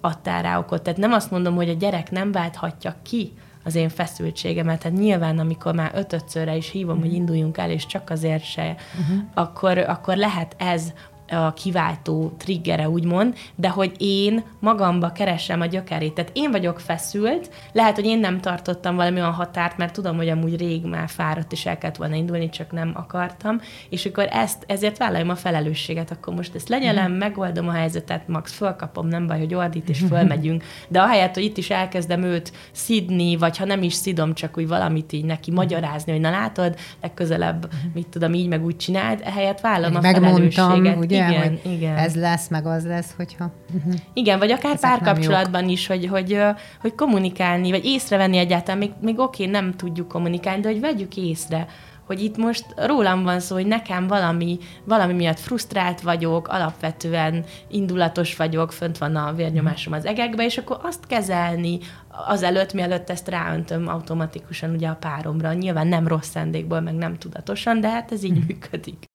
adtál 0.00 0.42
rá 0.42 0.58
okot. 0.58 0.82
Tehát 0.82 0.98
nem 0.98 1.12
azt 1.12 1.30
mondom, 1.30 1.54
hogy 1.54 1.68
a 1.68 1.72
gyerek 1.72 2.10
nem 2.10 2.32
válthatja 2.32 2.94
ki 3.02 3.32
az 3.64 3.74
én 3.74 3.88
feszültségemet. 3.88 4.80
Tehát 4.80 4.98
nyilván, 4.98 5.38
amikor 5.38 5.74
már 5.74 5.90
ötötszörre 5.94 6.56
is 6.56 6.70
hívom, 6.70 6.96
uh-huh. 6.96 7.04
hogy 7.04 7.14
induljunk 7.14 7.58
el, 7.58 7.70
és 7.70 7.86
csak 7.86 8.10
azért 8.10 8.44
se, 8.44 8.76
uh-huh. 9.00 9.24
akkor, 9.34 9.78
akkor 9.78 10.16
lehet 10.16 10.54
ez 10.58 10.92
a 11.30 11.52
kiváltó 11.52 12.32
triggere, 12.38 12.88
úgymond, 12.88 13.36
de 13.54 13.68
hogy 13.68 13.92
én 13.98 14.42
magamba 14.60 15.12
keresem 15.12 15.60
a 15.60 15.66
gyökerét. 15.66 16.14
Tehát 16.14 16.30
én 16.34 16.50
vagyok 16.50 16.80
feszült, 16.80 17.50
lehet, 17.72 17.94
hogy 17.94 18.04
én 18.04 18.18
nem 18.18 18.40
tartottam 18.40 18.96
valami 18.96 19.20
olyan 19.20 19.32
határt, 19.32 19.76
mert 19.76 19.92
tudom, 19.92 20.16
hogy 20.16 20.28
amúgy 20.28 20.56
rég 20.56 20.84
már 20.84 21.08
fáradt, 21.08 21.52
és 21.52 21.66
el 21.66 21.78
kellett 21.78 21.96
volna 21.96 22.14
indulni, 22.14 22.48
csak 22.48 22.72
nem 22.72 22.92
akartam, 22.94 23.60
és 23.88 24.06
akkor 24.06 24.28
ezt, 24.30 24.64
ezért 24.66 24.98
vállaljam 24.98 25.28
a 25.28 25.34
felelősséget, 25.34 26.10
akkor 26.10 26.34
most 26.34 26.54
ezt 26.54 26.68
legyelem, 26.68 27.12
mm. 27.12 27.16
megoldom 27.16 27.68
a 27.68 27.72
helyzetet, 27.72 28.28
max 28.28 28.52
fölkapom, 28.52 29.06
nem 29.06 29.26
baj, 29.26 29.38
hogy 29.38 29.54
ordít, 29.54 29.88
és 29.88 30.02
fölmegyünk, 30.08 30.64
de 30.88 31.00
ahelyett, 31.00 31.34
hogy 31.34 31.44
itt 31.44 31.56
is 31.56 31.70
elkezdem 31.70 32.22
őt 32.22 32.52
szidni, 32.72 33.36
vagy 33.36 33.56
ha 33.56 33.64
nem 33.64 33.82
is 33.82 33.94
szidom, 33.94 34.34
csak 34.34 34.58
úgy 34.58 34.68
valamit 34.68 35.12
így 35.12 35.24
neki 35.24 35.50
magyarázni, 35.50 36.12
hogy 36.12 36.20
na 36.20 36.30
látod, 36.30 36.76
legközelebb, 37.02 37.68
mit 37.94 38.06
tudom, 38.06 38.34
így 38.34 38.48
meg 38.48 38.64
úgy 38.64 38.76
csináld, 38.76 39.20
ehelyett 39.24 39.60
vállalom 39.60 39.96
a 39.96 40.00
felelősséget. 40.00 40.96
Ugye? 40.96 41.17
Igen, 41.18 41.48
hogy 41.62 41.72
igen. 41.72 41.96
ez 41.96 42.14
lesz, 42.14 42.48
meg 42.48 42.66
az 42.66 42.86
lesz, 42.86 43.14
hogyha... 43.16 43.52
Uh-huh. 43.74 43.94
Igen, 44.12 44.38
vagy 44.38 44.50
akár 44.50 44.78
párkapcsolatban 44.78 45.68
is, 45.68 45.86
hogy, 45.86 46.06
hogy, 46.06 46.40
hogy 46.80 46.94
kommunikálni, 46.94 47.70
vagy 47.70 47.84
észrevenni 47.84 48.36
egyáltalán, 48.36 48.78
még, 48.78 48.90
még 49.00 49.18
oké, 49.18 49.46
okay, 49.46 49.60
nem 49.60 49.72
tudjuk 49.72 50.08
kommunikálni, 50.08 50.60
de 50.60 50.68
hogy 50.68 50.80
vegyük 50.80 51.16
észre, 51.16 51.66
hogy 52.08 52.22
itt 52.22 52.36
most 52.36 52.66
rólam 52.76 53.22
van 53.22 53.40
szó, 53.40 53.54
hogy 53.54 53.66
nekem 53.66 54.06
valami, 54.06 54.58
valami 54.84 55.12
miatt 55.12 55.38
frusztrált 55.38 56.00
vagyok, 56.00 56.48
alapvetően 56.48 57.44
indulatos 57.68 58.36
vagyok, 58.36 58.72
fönt 58.72 58.98
van 58.98 59.16
a 59.16 59.32
vérnyomásom 59.32 59.92
az 59.92 60.04
egekbe, 60.04 60.44
és 60.44 60.58
akkor 60.58 60.78
azt 60.82 61.06
kezelni 61.06 61.78
azelőtt, 62.26 62.72
mielőtt 62.72 63.10
ezt 63.10 63.28
ráöntöm 63.28 63.88
automatikusan 63.88 64.70
ugye 64.70 64.88
a 64.88 64.96
páromra. 65.00 65.52
Nyilván 65.52 65.86
nem 65.86 66.08
rossz 66.08 66.28
szándékból, 66.28 66.80
meg 66.80 66.94
nem 66.94 67.18
tudatosan, 67.18 67.80
de 67.80 67.88
hát 67.88 68.12
ez 68.12 68.24
így 68.24 68.46
működik. 68.46 69.07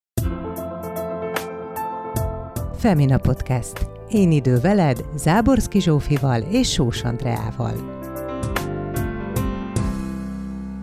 Femina 2.83 3.17
Podcast. 3.17 3.87
Én 4.09 4.31
idő 4.31 4.59
veled, 4.59 5.03
Záborszki 5.15 5.81
Zsófival 5.81 6.41
és 6.41 6.71
Sós 6.71 7.03
Andreával. 7.03 8.01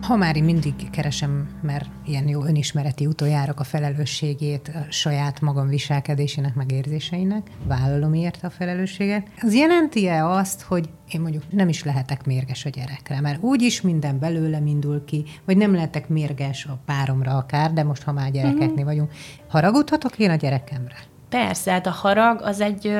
Ha 0.01 0.15
már 0.15 0.35
én 0.35 0.43
mindig 0.43 0.89
keresem, 0.91 1.47
mert 1.61 1.89
ilyen 2.05 2.27
jó 2.27 2.43
önismereti 2.43 3.05
utoljárak 3.05 3.59
a 3.59 3.63
felelősségét 3.63 4.71
a 4.73 4.91
saját 4.91 5.41
magam 5.41 5.67
viselkedésének, 5.67 6.55
megérzéseinek, 6.55 7.47
vállalom 7.67 8.13
érte 8.13 8.47
a 8.47 8.49
felelősséget. 8.49 9.27
Az 9.41 9.55
jelenti-e 9.55 10.27
azt, 10.27 10.61
hogy 10.61 10.89
én 11.11 11.21
mondjuk 11.21 11.43
nem 11.49 11.69
is 11.69 11.83
lehetek 11.83 12.25
mérges 12.25 12.65
a 12.65 12.69
gyerekre, 12.69 13.21
mert 13.21 13.43
úgyis 13.43 13.81
minden 13.81 14.19
belőlem 14.19 14.67
indul 14.67 15.03
ki, 15.05 15.23
vagy 15.45 15.57
nem 15.57 15.73
lehetek 15.73 16.09
mérges 16.09 16.65
a 16.65 16.79
páromra 16.85 17.37
akár, 17.37 17.73
de 17.73 17.83
most 17.83 18.03
ha 18.03 18.11
már 18.11 18.31
gyerekeknél 18.31 18.69
mhm. 18.73 18.85
vagyunk, 18.85 19.11
haragudhatok 19.47 20.17
én 20.17 20.29
a 20.29 20.35
gyerekemre? 20.35 21.10
Persze, 21.31 21.71
hát 21.71 21.85
a 21.85 21.91
harag 21.91 22.41
az 22.41 22.61
egy 22.61 22.95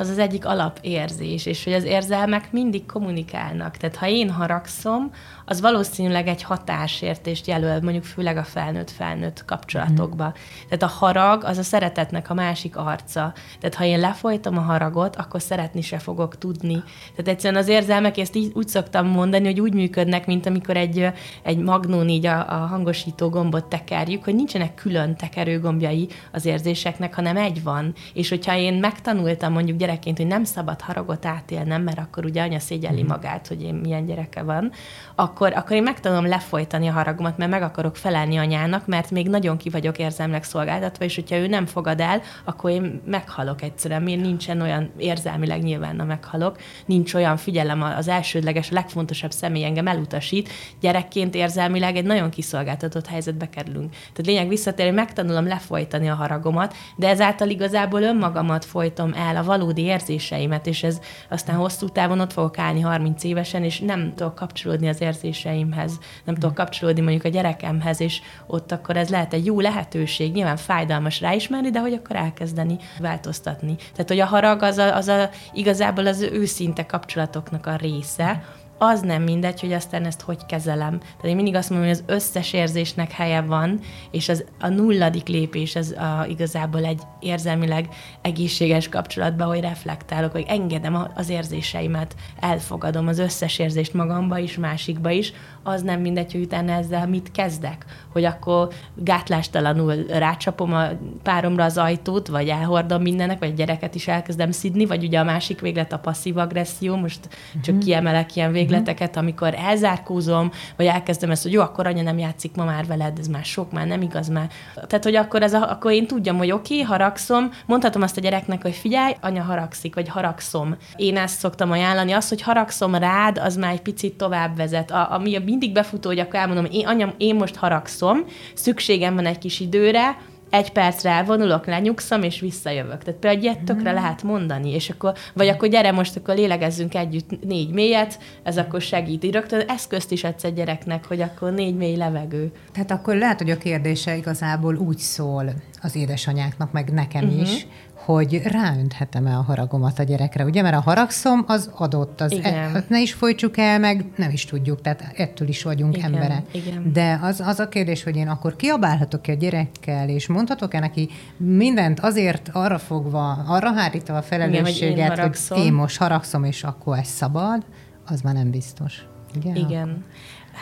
az 0.00 0.08
az 0.08 0.18
egyik 0.18 0.46
alapérzés, 0.46 1.46
és 1.46 1.64
hogy 1.64 1.72
az 1.72 1.84
érzelmek 1.84 2.52
mindig 2.52 2.86
kommunikálnak. 2.86 3.76
Tehát 3.76 3.96
ha 3.96 4.06
én 4.06 4.30
haragszom, 4.30 5.10
az 5.50 5.60
valószínűleg 5.60 6.26
egy 6.26 6.42
hatásértést 6.42 7.46
jelöl, 7.46 7.80
mondjuk 7.80 8.04
főleg 8.04 8.36
a 8.36 8.44
felnőtt-felnőtt 8.44 9.44
kapcsolatokba. 9.44 10.24
Mm. 10.24 10.68
Tehát 10.68 10.82
a 10.82 10.98
harag 10.98 11.44
az 11.44 11.58
a 11.58 11.62
szeretetnek 11.62 12.30
a 12.30 12.34
másik 12.34 12.76
arca. 12.76 13.32
Tehát 13.60 13.74
ha 13.74 13.84
én 13.84 14.00
lefolytom 14.00 14.56
a 14.56 14.60
haragot, 14.60 15.16
akkor 15.16 15.42
szeretni 15.42 15.80
se 15.80 15.98
fogok 15.98 16.38
tudni. 16.38 16.82
Tehát 17.10 17.28
egyszerűen 17.28 17.62
az 17.62 17.68
érzelmek, 17.68 18.18
ezt 18.18 18.36
így 18.36 18.52
úgy 18.54 18.68
szoktam 18.68 19.06
mondani, 19.06 19.44
hogy 19.44 19.60
úgy 19.60 19.74
működnek, 19.74 20.26
mint 20.26 20.46
amikor 20.46 20.76
egy, 20.76 21.06
egy 21.42 21.58
magnón 21.58 22.08
így 22.08 22.26
a, 22.26 22.62
a 22.62 22.66
hangosító 22.66 23.28
gombot 23.28 23.64
tekerjük, 23.64 24.24
hogy 24.24 24.34
nincsenek 24.34 24.74
külön 24.74 25.16
tekerőgombjai 25.16 26.08
az 26.32 26.44
érzéseknek, 26.44 27.14
hanem 27.14 27.36
egy 27.36 27.62
van. 27.62 27.94
És 28.14 28.28
hogyha 28.28 28.56
én 28.56 28.74
megtanultam 28.74 29.52
mondjuk 29.52 29.76
gyerekként, 29.88 30.16
hogy 30.16 30.26
nem 30.26 30.44
szabad 30.44 30.80
haragot 30.80 31.26
átélnem, 31.26 31.82
mert 31.82 31.98
akkor 31.98 32.24
ugye 32.24 32.42
anya 32.42 32.58
szégyelli 32.58 33.02
mhm. 33.02 33.10
magát, 33.10 33.46
hogy 33.46 33.62
én 33.62 33.74
milyen 33.74 34.06
gyereke 34.06 34.42
van, 34.42 34.72
akkor, 35.14 35.52
akkor 35.52 35.76
én 35.76 35.82
megtanulom 35.82 36.26
lefolytani 36.26 36.88
a 36.88 36.92
haragomat, 36.92 37.36
mert 37.38 37.50
meg 37.50 37.62
akarok 37.62 37.96
felelni 37.96 38.36
anyának, 38.36 38.86
mert 38.86 39.10
még 39.10 39.28
nagyon 39.28 39.56
ki 39.56 39.70
vagyok 39.70 39.98
érzelmileg 39.98 40.44
szolgáltatva, 40.44 41.04
és 41.04 41.14
hogyha 41.14 41.36
ő 41.36 41.46
nem 41.46 41.66
fogad 41.66 42.00
el, 42.00 42.22
akkor 42.44 42.70
én 42.70 43.02
meghalok 43.04 43.62
egyszerűen. 43.62 44.02
Miért 44.02 44.20
nincsen 44.20 44.60
olyan 44.60 44.90
érzelmileg 44.96 45.62
nyilván, 45.62 45.96
na 45.96 46.04
meghalok, 46.04 46.56
nincs 46.86 47.14
olyan 47.14 47.36
figyelem, 47.36 47.82
az 47.82 48.08
elsődleges, 48.08 48.70
a 48.70 48.74
legfontosabb 48.74 49.30
személy 49.30 49.64
engem 49.64 49.86
elutasít. 49.86 50.48
Gyerekként 50.80 51.34
érzelmileg 51.34 51.96
egy 51.96 52.04
nagyon 52.04 52.30
kiszolgáltatott 52.30 53.06
helyzetbe 53.06 53.48
kerülünk. 53.48 53.90
Tehát 53.90 54.26
lényeg 54.26 54.48
visszatérni, 54.48 54.92
megtanulom 54.92 55.46
lefolytani 55.46 56.08
a 56.08 56.14
haragomat, 56.14 56.74
de 56.96 57.08
ezáltal 57.08 57.48
igazából 57.48 58.02
önmagamat 58.02 58.64
folytom 58.64 59.12
el, 59.12 59.36
a 59.36 59.44
valódi 59.44 59.77
érzéseimet, 59.82 60.66
és 60.66 60.82
ez 60.82 61.00
aztán 61.28 61.56
hosszú 61.56 61.88
távon 61.88 62.20
ott 62.20 62.32
fogok 62.32 62.58
állni 62.58 62.80
30 62.80 63.24
évesen, 63.24 63.64
és 63.64 63.80
nem 63.80 64.12
tudok 64.14 64.34
kapcsolódni 64.34 64.88
az 64.88 65.00
érzéseimhez, 65.00 65.98
nem 66.24 66.34
tudok 66.34 66.54
kapcsolódni 66.54 67.00
mondjuk 67.00 67.24
a 67.24 67.28
gyerekemhez, 67.28 68.00
és 68.00 68.20
ott 68.46 68.72
akkor 68.72 68.96
ez 68.96 69.08
lehet 69.08 69.32
egy 69.32 69.46
jó 69.46 69.60
lehetőség, 69.60 70.32
nyilván 70.32 70.56
fájdalmas 70.56 71.20
ráismerni, 71.20 71.70
de 71.70 71.80
hogy 71.80 71.92
akkor 71.92 72.16
elkezdeni 72.16 72.76
változtatni. 72.98 73.76
Tehát, 73.76 74.08
hogy 74.08 74.20
a 74.20 74.26
harag 74.26 74.62
az, 74.62 74.78
a, 74.78 74.96
az 74.96 75.08
a, 75.08 75.30
igazából 75.52 76.06
az 76.06 76.20
őszinte 76.20 76.86
kapcsolatoknak 76.86 77.66
a 77.66 77.76
része, 77.76 78.42
az 78.78 79.00
nem 79.00 79.22
mindegy, 79.22 79.60
hogy 79.60 79.72
aztán 79.72 80.04
ezt 80.04 80.20
hogy 80.20 80.46
kezelem. 80.46 80.98
Tehát 80.98 81.24
én 81.24 81.34
mindig 81.34 81.54
azt 81.54 81.70
mondom, 81.70 81.88
hogy 81.88 81.96
az 81.96 82.14
összes 82.14 82.52
érzésnek 82.52 83.12
helye 83.12 83.40
van, 83.40 83.80
és 84.10 84.28
az 84.28 84.44
a 84.60 84.68
nulladik 84.68 85.28
lépés 85.28 85.76
az 85.76 85.92
a, 85.92 86.26
igazából 86.28 86.84
egy 86.84 87.02
érzelmileg 87.20 87.88
egészséges 88.22 88.88
kapcsolatban, 88.88 89.46
hogy 89.46 89.60
reflektálok, 89.60 90.32
hogy 90.32 90.44
engedem 90.48 91.08
az 91.14 91.28
érzéseimet, 91.28 92.14
elfogadom 92.40 93.06
az 93.06 93.18
összes 93.18 93.58
érzést 93.58 93.94
magamba 93.94 94.38
is, 94.38 94.56
másikba 94.56 95.10
is, 95.10 95.32
az 95.62 95.82
nem 95.82 96.00
mindegy, 96.00 96.32
hogy 96.32 96.40
utána 96.40 96.72
ezzel 96.72 97.06
mit 97.06 97.30
kezdek. 97.32 97.84
Hogy 98.12 98.24
akkor 98.24 98.68
gátlástalanul 98.94 99.94
rácsapom 100.08 100.72
a 100.72 100.86
páromra 101.22 101.64
az 101.64 101.78
ajtót, 101.78 102.28
vagy 102.28 102.48
elhordom 102.48 103.02
mindennek, 103.02 103.38
vagy 103.38 103.50
a 103.50 103.54
gyereket 103.54 103.94
is 103.94 104.08
elkezdem 104.08 104.50
szidni, 104.50 104.86
vagy 104.86 105.04
ugye 105.04 105.18
a 105.18 105.24
másik 105.24 105.60
véglet 105.60 105.92
a 105.92 105.98
passzív 105.98 106.36
agresszió, 106.36 106.96
most 106.96 107.20
uh-huh. 107.26 107.62
csak 107.62 107.74
mhm. 107.74 107.84
kiemelek 107.84 108.36
ilyen 108.36 108.52
végleteket, 108.52 109.08
uh-huh. 109.08 109.22
amikor 109.22 109.54
elzárkózom, 109.54 110.50
vagy 110.76 110.86
elkezdem 110.86 111.30
ezt, 111.30 111.42
hogy 111.42 111.52
jó, 111.52 111.60
akkor 111.60 111.86
anya 111.86 112.02
nem 112.02 112.18
játszik 112.18 112.54
ma 112.54 112.64
már 112.64 112.86
veled, 112.86 113.18
ez 113.18 113.26
már 113.26 113.44
sok, 113.44 113.72
már 113.72 113.86
nem 113.86 114.02
igaz 114.02 114.28
már. 114.28 114.50
Tehát, 114.74 115.04
hogy 115.04 115.14
akkor, 115.14 115.42
ez 115.42 115.52
a, 115.52 115.70
akkor 115.70 115.92
én 115.92 116.06
tudjam, 116.06 116.36
hogy 116.36 116.50
oké, 116.50 116.74
okay, 116.74 116.86
haragszom, 116.86 117.50
mondhatom 117.66 118.02
azt 118.02 118.16
a 118.16 118.20
gyereknek, 118.20 118.62
hogy 118.62 118.74
figyelj, 118.74 119.14
anya 119.20 119.42
haragszik, 119.42 119.94
vagy 119.94 120.08
haragszom. 120.08 120.76
Én 120.96 121.16
ezt 121.16 121.38
szoktam 121.38 121.70
ajánlani, 121.70 122.12
az, 122.12 122.28
hogy 122.28 122.42
haragszom 122.42 122.94
rád, 122.94 123.38
az 123.38 123.56
már 123.56 123.72
egy 123.72 123.82
picit 123.82 124.16
tovább 124.16 124.56
vezet. 124.56 124.90
A, 124.90 125.12
ami 125.12 125.36
a 125.36 125.40
mindig 125.58 125.76
befutó, 125.76 126.08
hogy 126.08 126.18
akkor 126.18 126.34
elmondom, 126.34 126.66
én, 126.70 126.86
anyam, 126.86 127.12
én 127.16 127.34
most 127.34 127.56
haragszom, 127.56 128.24
szükségem 128.54 129.14
van 129.14 129.26
egy 129.26 129.38
kis 129.38 129.60
időre, 129.60 130.16
egy 130.50 130.72
percre 130.72 131.10
elvonulok, 131.10 131.66
lenyugszom, 131.66 132.22
és 132.22 132.40
visszajövök. 132.40 133.02
Tehát 133.02 133.20
például 133.20 133.42
ilyet 133.42 133.62
tökre 133.62 133.90
mhm. 133.90 134.00
lehet 134.00 134.22
mondani, 134.22 134.70
és 134.70 134.90
akkor, 134.90 135.14
vagy 135.34 135.48
akkor 135.48 135.68
gyere 135.68 135.92
most, 135.92 136.16
akkor 136.16 136.34
lélegezzünk 136.34 136.94
együtt 136.94 137.44
négy 137.44 137.70
mélyet, 137.70 138.18
ez 138.42 138.58
akkor 138.58 138.80
segít. 138.80 139.32
Rögtön 139.32 139.60
eszközt 139.68 140.12
is 140.12 140.24
adsz 140.24 140.44
egy 140.44 140.54
gyereknek, 140.54 141.06
hogy 141.06 141.20
akkor 141.20 141.52
négy 141.52 141.76
mély 141.76 141.96
levegő. 141.96 142.52
Tehát 142.72 142.90
akkor 142.90 143.16
lehet, 143.16 143.38
hogy 143.38 143.50
a 143.50 143.58
kérdése 143.58 144.16
igazából 144.16 144.76
úgy 144.76 144.98
szól 144.98 145.52
az 145.82 145.96
édesanyáknak, 145.96 146.72
meg 146.72 146.92
nekem 146.92 147.24
uh-huh. 147.24 147.40
is, 147.40 147.66
hogy 148.14 148.42
ráönthetem-e 148.44 149.36
a 149.36 149.42
haragomat 149.42 149.98
a 149.98 150.02
gyerekre, 150.02 150.44
ugye? 150.44 150.62
Mert 150.62 150.76
a 150.76 150.80
haragszom 150.80 151.44
az 151.46 151.70
adott, 151.74 152.20
az 152.20 152.32
e, 152.42 152.84
ne 152.88 153.00
is 153.00 153.12
folytsuk 153.12 153.56
el, 153.56 153.78
meg 153.78 154.04
nem 154.16 154.30
is 154.30 154.44
tudjuk, 154.44 154.80
tehát 154.80 155.12
ettől 155.16 155.48
is 155.48 155.62
vagyunk 155.62 155.96
igen, 155.96 156.14
emberek. 156.14 156.42
Igen. 156.50 156.92
De 156.92 157.18
az, 157.22 157.40
az 157.40 157.58
a 157.58 157.68
kérdés, 157.68 158.02
hogy 158.02 158.16
én 158.16 158.28
akkor 158.28 158.56
kiabálhatok-e 158.56 159.32
a 159.32 159.34
gyerekkel, 159.34 160.08
és 160.08 160.26
mondhatok-e 160.26 160.78
neki 160.78 161.08
mindent 161.36 162.00
azért 162.00 162.50
arra 162.52 162.78
fogva, 162.78 163.30
arra 163.46 163.72
hárítva 163.72 164.16
a 164.16 164.22
felelősséget, 164.22 164.80
igen, 164.80 165.10
hogy, 165.10 165.18
én 165.18 165.32
hogy 165.48 165.64
én 165.64 165.72
most 165.72 165.96
haragszom, 165.96 166.44
és 166.44 166.64
akkor 166.64 166.98
ez 166.98 167.08
szabad, 167.08 167.64
az 168.06 168.20
már 168.20 168.34
nem 168.34 168.50
biztos. 168.50 169.06
Ugye? 169.36 169.52
Igen. 169.54 170.04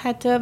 Hát 0.02 0.24
ö, 0.24 0.34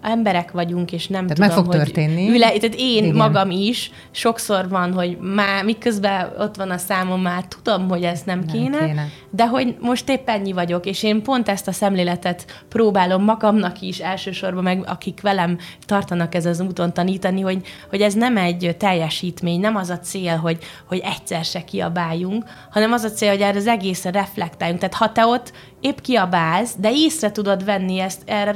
emberek 0.00 0.50
vagyunk, 0.50 0.92
és 0.92 1.06
nem 1.06 1.26
tehát 1.26 1.34
tudom, 1.34 1.48
meg 1.48 1.56
fog 1.56 1.66
hogy 1.66 1.76
történni. 1.76 2.28
Üle, 2.28 2.46
tehát 2.46 2.74
én 2.78 3.04
Igen. 3.04 3.16
magam 3.16 3.50
is, 3.50 3.90
sokszor 4.10 4.68
van, 4.68 4.92
hogy 4.92 5.18
már 5.18 5.64
miközben 5.64 6.32
ott 6.38 6.56
van 6.56 6.70
a 6.70 6.78
számom, 6.78 7.20
már 7.20 7.44
tudom, 7.44 7.88
hogy 7.88 8.02
ezt 8.02 8.26
nem, 8.26 8.38
nem 8.38 8.46
kéne, 8.46 8.86
kéne, 8.86 9.08
de 9.30 9.46
hogy 9.46 9.76
most 9.80 10.08
épp 10.08 10.28
ennyi 10.28 10.52
vagyok, 10.52 10.86
és 10.86 11.02
én 11.02 11.22
pont 11.22 11.48
ezt 11.48 11.68
a 11.68 11.72
szemléletet 11.72 12.64
próbálom 12.68 13.24
magamnak 13.24 13.80
is 13.80 13.98
elsősorban, 13.98 14.62
meg 14.62 14.82
akik 14.86 15.20
velem 15.20 15.58
tartanak 15.86 16.34
ez 16.34 16.46
az 16.46 16.60
úton 16.60 16.92
tanítani, 16.92 17.40
hogy, 17.40 17.66
hogy 17.90 18.00
ez 18.00 18.14
nem 18.14 18.36
egy 18.36 18.76
teljesítmény, 18.78 19.60
nem 19.60 19.76
az 19.76 19.90
a 19.90 19.98
cél, 19.98 20.36
hogy, 20.36 20.58
hogy 20.86 21.02
egyszer 21.04 21.44
se 21.44 21.64
kiabáljunk, 21.64 22.44
hanem 22.70 22.92
az 22.92 23.04
a 23.04 23.10
cél, 23.10 23.30
hogy 23.30 23.40
erre 23.40 23.58
az 23.58 23.66
egészre 23.66 24.10
reflektáljunk. 24.10 24.80
Tehát 24.80 24.94
ha 24.94 25.12
te 25.12 25.26
ott 25.26 25.52
épp 25.82 25.98
kiabálsz, 25.98 26.74
de 26.78 26.90
észre 26.92 27.32
tudod 27.32 27.64
venni 27.64 27.98
ezt, 27.98 28.22
erre 28.26 28.52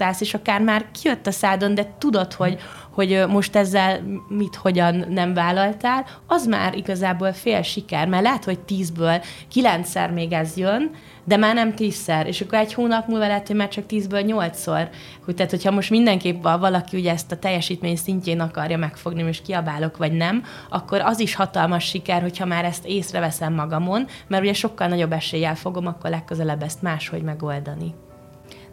reflektálsz, 0.00 0.20
és 0.20 0.34
akár 0.34 0.60
már 0.60 0.86
kijött 1.02 1.26
a 1.26 1.30
szádon, 1.30 1.74
de 1.74 1.94
tudod, 1.98 2.32
hogy, 2.32 2.58
hogy 2.90 3.24
most 3.28 3.56
ezzel 3.56 4.00
mit, 4.28 4.54
hogyan 4.54 5.04
nem 5.08 5.34
vállaltál, 5.34 6.06
az 6.26 6.46
már 6.46 6.74
igazából 6.74 7.32
fél 7.32 7.62
siker, 7.62 8.08
mert 8.08 8.22
lehet, 8.22 8.44
hogy 8.44 8.58
tízből 8.58 9.20
kilencszer 9.48 10.10
még 10.10 10.32
ez 10.32 10.56
jön, 10.56 10.90
de 11.24 11.36
már 11.36 11.54
nem 11.54 11.74
tízszer, 11.74 12.26
és 12.26 12.40
akkor 12.40 12.58
egy 12.58 12.74
hónap 12.74 13.08
múlva 13.08 13.26
lehet, 13.26 13.46
hogy 13.46 13.56
már 13.56 13.68
csak 13.68 13.86
tízből 13.86 14.20
nyolcszor. 14.20 14.88
Hogy, 15.24 15.34
tehát, 15.34 15.50
hogyha 15.50 15.70
most 15.70 15.90
mindenképp 15.90 16.42
valaki 16.42 16.96
ugye 16.96 17.12
ezt 17.12 17.32
a 17.32 17.36
teljesítmény 17.36 17.96
szintjén 17.96 18.40
akarja 18.40 18.78
megfogni, 18.78 19.22
és 19.22 19.42
kiabálok, 19.42 19.96
vagy 19.96 20.12
nem, 20.12 20.42
akkor 20.70 21.00
az 21.00 21.20
is 21.20 21.34
hatalmas 21.34 21.84
siker, 21.84 22.22
hogyha 22.22 22.46
már 22.46 22.64
ezt 22.64 22.86
észreveszem 22.86 23.54
magamon, 23.54 24.06
mert 24.26 24.42
ugye 24.42 24.52
sokkal 24.52 24.88
nagyobb 24.88 25.12
eséllyel 25.12 25.54
fogom 25.54 25.86
akkor 25.86 26.10
legközelebb 26.10 26.62
ezt 26.62 26.82
máshogy 26.82 27.22
megoldani. 27.22 27.94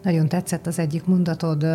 Nagyon 0.08 0.28
tetszett 0.28 0.68
az 0.68 0.80
egyik 0.80 1.06
mondatod, 1.06 1.66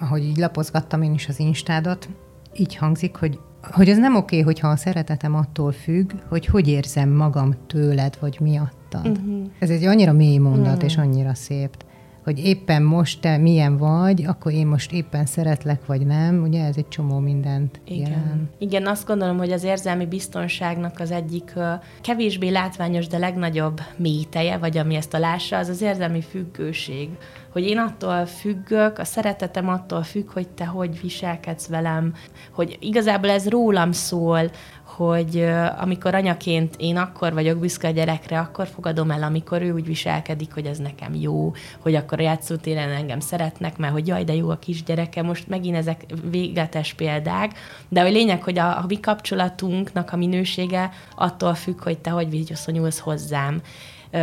ahogy 0.00 0.24
így 0.24 0.36
lapozgattam 0.36 1.02
én 1.02 1.14
is 1.14 1.28
az 1.28 1.38
instádat, 1.38 2.08
így 2.56 2.76
hangzik, 2.76 3.16
hogy 3.16 3.38
hogy 3.62 3.90
az 3.90 3.96
nem 3.96 4.16
oké, 4.16 4.40
hogyha 4.40 4.68
a 4.68 4.76
szeretetem 4.76 5.34
attól 5.34 5.72
függ, 5.72 6.12
hogy 6.28 6.46
hogy 6.46 6.68
érzem 6.68 7.08
magam 7.08 7.54
tőled, 7.66 8.16
vagy 8.20 8.38
miattad. 8.40 9.06
Uh-huh. 9.06 9.50
Ez 9.58 9.70
egy 9.70 9.84
annyira 9.84 10.12
mély 10.12 10.38
mondat, 10.38 10.66
uh-huh. 10.66 10.84
és 10.84 10.96
annyira 10.96 11.34
szép 11.34 11.84
hogy 12.24 12.44
éppen 12.44 12.82
most 12.82 13.20
te 13.20 13.36
milyen 13.36 13.76
vagy, 13.76 14.24
akkor 14.24 14.52
én 14.52 14.66
most 14.66 14.92
éppen 14.92 15.26
szeretlek, 15.26 15.86
vagy 15.86 16.06
nem, 16.06 16.42
ugye 16.42 16.64
ez 16.64 16.76
egy 16.76 16.88
csomó 16.88 17.18
mindent 17.18 17.80
Igen. 17.84 18.10
Jelent. 18.10 18.50
Igen, 18.58 18.86
azt 18.86 19.06
gondolom, 19.06 19.36
hogy 19.36 19.52
az 19.52 19.64
érzelmi 19.64 20.06
biztonságnak 20.06 21.00
az 21.00 21.10
egyik 21.10 21.52
kevésbé 22.00 22.48
látványos, 22.48 23.06
de 23.06 23.18
legnagyobb 23.18 23.80
méteje, 23.96 24.56
vagy 24.56 24.78
ami 24.78 24.94
ezt 24.94 25.14
alássa, 25.14 25.56
az 25.56 25.68
az 25.68 25.82
érzelmi 25.82 26.20
függőség. 26.20 27.08
Hogy 27.54 27.66
én 27.66 27.78
attól 27.78 28.26
függök, 28.26 28.98
a 28.98 29.04
szeretetem 29.04 29.68
attól 29.68 30.02
függ, 30.02 30.32
hogy 30.32 30.48
te 30.48 30.64
hogy 30.64 31.00
viselkedsz 31.00 31.66
velem, 31.66 32.14
hogy 32.50 32.76
igazából 32.80 33.30
ez 33.30 33.48
rólam 33.48 33.92
szól, 33.92 34.50
hogy 34.84 35.46
amikor 35.78 36.14
anyaként 36.14 36.74
én 36.78 36.96
akkor 36.96 37.32
vagyok 37.32 37.58
büszke 37.58 37.88
a 37.88 37.90
gyerekre, 37.90 38.38
akkor 38.38 38.66
fogadom 38.66 39.10
el, 39.10 39.22
amikor 39.22 39.62
ő 39.62 39.72
úgy 39.72 39.86
viselkedik, 39.86 40.54
hogy 40.54 40.66
ez 40.66 40.78
nekem 40.78 41.14
jó, 41.14 41.52
hogy 41.78 41.94
akkor 41.94 42.18
a 42.18 42.22
játszótéren 42.22 42.90
engem 42.90 43.20
szeretnek, 43.20 43.76
mert 43.76 43.92
hogy 43.92 44.06
jaj, 44.06 44.24
de 44.24 44.34
jó 44.34 44.50
a 44.50 44.58
kisgyereke, 44.58 45.22
most 45.22 45.48
megint 45.48 45.76
ezek 45.76 46.04
végletes 46.30 46.92
példák, 46.92 47.52
de 47.88 48.02
hogy 48.02 48.12
lényeg, 48.12 48.42
hogy 48.42 48.58
a, 48.58 48.78
a 48.78 48.84
mi 48.88 49.00
kapcsolatunknak 49.00 50.12
a 50.12 50.16
minősége 50.16 50.90
attól 51.16 51.54
függ, 51.54 51.82
hogy 51.82 51.98
te 51.98 52.10
hogy 52.10 52.30
viszonyulsz 52.30 52.98
hozzám. 52.98 53.60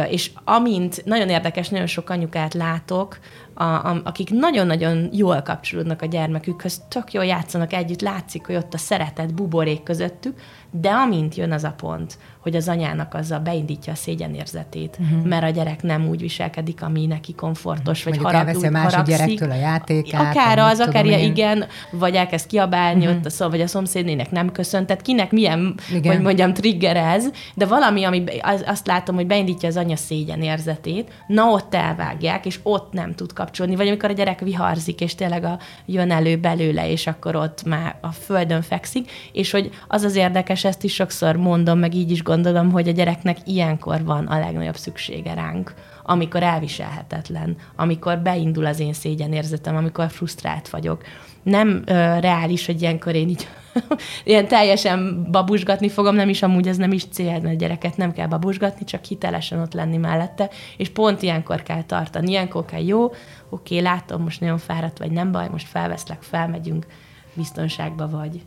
És 0.10 0.32
amint 0.44 1.06
nagyon 1.06 1.30
érdekes, 1.30 1.70
nagyon 1.70 1.88
sok 1.88 2.10
anyukát 2.10 2.54
látok, 2.54 3.20
a, 3.54 3.64
a, 3.64 4.02
akik 4.04 4.30
nagyon-nagyon 4.30 5.10
jól 5.12 5.42
kapcsolódnak 5.42 6.02
a 6.02 6.06
gyermekükhöz, 6.06 6.82
tök 6.88 7.14
jól 7.14 7.26
játszanak 7.26 7.74
együtt, 7.74 8.02
látszik, 8.02 8.46
hogy 8.46 8.56
ott 8.56 8.74
a 8.74 8.78
szeretet 8.78 9.34
buborék 9.34 9.84
közöttük, 9.84 10.40
de 10.72 10.90
amint 10.90 11.36
jön 11.36 11.52
az 11.52 11.64
a 11.64 11.74
pont, 11.78 12.18
hogy 12.42 12.56
az 12.56 12.68
anyának 12.68 13.14
azzal 13.14 13.40
beindítja 13.40 13.94
a 13.94 13.96
szégyenérzetét, 13.96 14.98
uh-huh. 15.00 15.26
mert 15.26 15.44
a 15.44 15.50
gyerek 15.50 15.84
nem 15.84 16.08
úgy 16.08 16.22
viselkedik, 16.22 16.82
ami 16.82 17.06
neki 17.06 17.36
komfortos, 17.36 18.04
vagy 18.04 18.20
Mondjuk 18.20 18.42
harag, 18.42 18.64
a 18.64 18.70
másik 18.70 18.90
haragszik. 18.90 19.18
gyerektől 19.18 19.52
a 19.52 19.56
játékát. 19.56 20.36
Akár 20.36 20.60
az, 20.60 20.80
akár 20.80 21.04
tudom, 21.04 21.20
igen, 21.20 21.66
vagy 21.92 22.16
elkezd 22.16 22.48
kiabálni 22.48 23.06
uh-huh. 23.06 23.18
ott, 23.18 23.26
a 23.26 23.30
szó, 23.30 23.50
vagy 23.50 23.62
a 23.62 23.68
szomszédnének 23.68 24.32
nem 24.32 24.52
köszön, 24.52 24.86
tehát 24.86 25.02
kinek 25.02 25.32
milyen, 25.32 25.76
igen. 25.94 26.14
hogy 26.14 26.22
mondjam, 26.24 26.54
trigger 26.54 26.98
ez, 26.98 27.26
de 27.56 27.66
valami, 27.66 28.04
ami 28.04 28.24
az, 28.42 28.64
azt 28.66 28.88
látom, 28.88 29.16
hogy 29.16 29.28
beindítja 29.28 29.70
az 29.70 29.78
anya 29.78 29.96
szégyenérzetét, 29.96 31.12
na 31.28 31.46
ott 31.46 31.76
elvágják, 31.76 32.46
és 32.46 32.60
ott 32.64 32.94
nem 32.94 33.16
tud 33.16 33.34
kapcsolódni, 33.34 33.76
vagy 33.76 33.88
amikor 33.88 34.10
a 34.10 34.14
gyerek 34.14 34.40
viharzik, 34.40 35.02
és 35.02 35.16
tényleg 35.16 35.44
a, 35.44 35.60
jön 35.86 36.12
elő 36.12 36.38
belőle, 36.38 36.90
és 36.90 37.08
akkor 37.08 37.36
ott 37.36 37.64
már 37.64 37.96
a 38.02 38.12
földön 38.12 38.62
fekszik, 38.62 39.12
és 39.32 39.52
hogy 39.52 39.70
az 39.88 40.04
az 40.04 40.16
érdekes, 40.16 40.61
ezt 40.66 40.84
is 40.84 40.94
sokszor 40.94 41.36
mondom, 41.36 41.80
meg 41.80 41.94
így 41.94 42.12
is 42.12 42.24
gondolom, 42.24 42.72
hogy 42.72 42.88
a 42.88 42.92
gyereknek 42.92 43.38
ilyenkor 43.46 44.04
van 44.04 44.26
a 44.26 44.40
legnagyobb 44.40 44.78
szüksége 44.78 45.34
ránk, 45.34 45.74
amikor 46.04 46.44
elviselhetetlen, 46.44 47.56
amikor 47.76 48.20
beindul 48.20 48.66
az 48.66 48.80
én 48.80 48.94
szégyenérzetem, 48.94 49.76
amikor 49.76 50.10
frusztrált 50.10 50.70
vagyok. 50.70 51.04
Nem 51.44 51.82
ö, 51.86 52.20
reális, 52.20 52.66
hogy 52.66 52.82
ilyenkor 52.82 53.16
én 53.16 53.30
így 53.30 53.48
ilyen 54.24 54.48
teljesen 54.48 55.28
babusgatni 55.32 55.90
fogom, 55.90 56.16
nem 56.16 56.30
is 56.30 56.42
amúgy 56.44 56.68
ez 56.68 56.78
nem 56.78 56.92
is 56.92 57.06
cél, 57.06 57.32
mert 57.32 57.46
a 57.46 57.58
gyereket 57.58 57.98
nem 57.98 58.12
kell 58.12 58.28
babusgatni, 58.28 58.86
csak 58.86 59.04
hitelesen 59.04 59.60
ott 59.60 59.74
lenni 59.74 59.98
mellette, 59.98 60.50
és 60.78 60.90
pont 60.90 61.22
ilyenkor 61.22 61.64
kell 61.64 61.84
tartani. 61.84 62.30
Ilyenkor 62.30 62.66
kell 62.66 62.84
jó, 62.84 63.12
oké, 63.50 63.80
látom, 63.80 64.22
most 64.22 64.40
nagyon 64.40 64.58
fáradt 64.58 64.98
vagy, 64.98 65.12
nem 65.12 65.32
baj, 65.32 65.48
most 65.50 65.68
felveszlek, 65.68 66.22
felmegyünk, 66.22 66.86
biztonságba 67.34 68.10
vagy. 68.10 68.42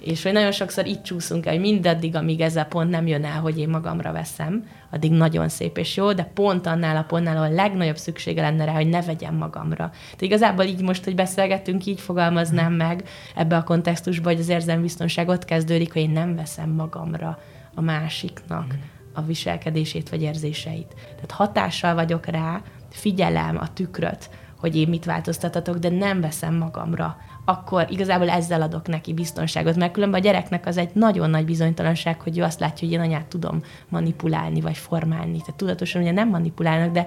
És 0.00 0.22
hogy 0.22 0.32
nagyon 0.32 0.52
sokszor 0.52 0.86
itt 0.86 1.02
csúszunk 1.02 1.46
el, 1.46 1.52
hogy 1.52 1.60
mindaddig, 1.60 2.16
amíg 2.16 2.40
ez 2.40 2.56
a 2.56 2.64
pont 2.64 2.90
nem 2.90 3.06
jön 3.06 3.24
el, 3.24 3.40
hogy 3.40 3.58
én 3.58 3.68
magamra 3.68 4.12
veszem, 4.12 4.68
addig 4.90 5.10
nagyon 5.10 5.48
szép 5.48 5.78
és 5.78 5.96
jó, 5.96 6.12
de 6.12 6.30
pont 6.34 6.66
annál 6.66 6.96
a 6.96 7.02
pontnál, 7.02 7.36
ahol 7.36 7.48
a 7.48 7.54
legnagyobb 7.54 7.96
szüksége 7.96 8.42
lenne 8.42 8.64
rá, 8.64 8.72
hogy 8.72 8.88
ne 8.88 9.02
vegyem 9.02 9.34
magamra. 9.34 9.90
Tehát 9.90 10.20
igazából 10.20 10.64
így 10.64 10.82
most, 10.82 11.04
hogy 11.04 11.14
beszélgettünk, 11.14 11.86
így 11.86 12.00
fogalmaznám 12.00 12.72
meg 12.72 13.08
ebbe 13.34 13.56
a 13.56 13.64
kontextusba, 13.64 14.28
hogy 14.28 14.40
az 14.40 14.48
érzem 14.48 14.82
biztonság 14.82 15.28
ott 15.28 15.44
kezdődik, 15.44 15.92
hogy 15.92 16.02
én 16.02 16.10
nem 16.10 16.36
veszem 16.36 16.70
magamra 16.70 17.38
a 17.74 17.80
másiknak 17.80 18.74
a 19.12 19.22
viselkedését 19.22 20.08
vagy 20.08 20.22
érzéseit. 20.22 20.94
Tehát 20.94 21.30
hatással 21.30 21.94
vagyok 21.94 22.26
rá, 22.26 22.62
figyelem 22.90 23.56
a 23.56 23.72
tükröt, 23.72 24.30
hogy 24.58 24.76
én 24.76 24.88
mit 24.88 25.04
változtatatok, 25.04 25.76
de 25.76 25.88
nem 25.88 26.20
veszem 26.20 26.54
magamra 26.54 27.16
akkor 27.48 27.86
igazából 27.90 28.28
ezzel 28.28 28.62
adok 28.62 28.86
neki 28.86 29.12
biztonságot, 29.14 29.76
mert 29.76 29.92
különben 29.92 30.20
a 30.20 30.22
gyereknek 30.22 30.66
az 30.66 30.76
egy 30.76 30.90
nagyon 30.92 31.30
nagy 31.30 31.44
bizonytalanság, 31.44 32.20
hogy 32.20 32.38
ő 32.38 32.42
azt 32.42 32.60
látja, 32.60 32.88
hogy 32.88 32.96
én 32.96 33.02
anyát 33.02 33.26
tudom 33.26 33.62
manipulálni, 33.88 34.60
vagy 34.60 34.76
formálni. 34.76 35.38
Tehát 35.38 35.54
tudatosan 35.56 36.02
ugye 36.02 36.12
nem 36.12 36.28
manipulálnak, 36.28 36.92
de 36.92 37.06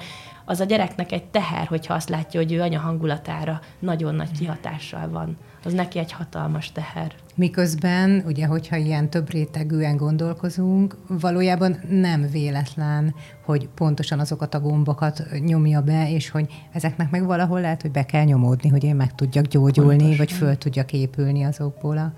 az 0.51 0.59
a 0.59 0.63
gyereknek 0.63 1.11
egy 1.11 1.23
teher, 1.23 1.67
hogyha 1.67 1.93
azt 1.93 2.09
látja, 2.09 2.39
hogy 2.39 2.51
ő 2.51 2.61
anya 2.61 2.79
hangulatára 2.79 3.59
nagyon 3.79 4.15
nagy 4.15 4.31
kihatással 4.31 5.09
van. 5.09 5.37
Az 5.63 5.73
neki 5.73 5.99
egy 5.99 6.11
hatalmas 6.11 6.71
teher. 6.71 7.11
Miközben, 7.35 8.23
ugye, 8.25 8.45
hogyha 8.45 8.75
ilyen 8.75 9.09
több 9.09 9.29
rétegűen 9.29 9.97
gondolkozunk, 9.97 10.97
valójában 11.07 11.79
nem 11.89 12.27
véletlen, 12.31 13.15
hogy 13.45 13.67
pontosan 13.75 14.19
azokat 14.19 14.53
a 14.53 14.59
gombokat 14.59 15.23
nyomja 15.39 15.81
be, 15.81 16.11
és 16.11 16.29
hogy 16.29 16.47
ezeknek 16.71 17.11
meg 17.11 17.25
valahol 17.25 17.61
lehet, 17.61 17.81
hogy 17.81 17.91
be 17.91 18.05
kell 18.05 18.23
nyomódni, 18.23 18.69
hogy 18.69 18.83
én 18.83 18.95
meg 18.95 19.15
tudjak 19.15 19.45
gyógyulni, 19.45 19.97
pontosan. 19.97 20.17
vagy 20.17 20.31
föl 20.31 20.57
tudjak 20.57 20.93
épülni 20.93 21.43
azokból 21.43 21.97
a 21.97 22.13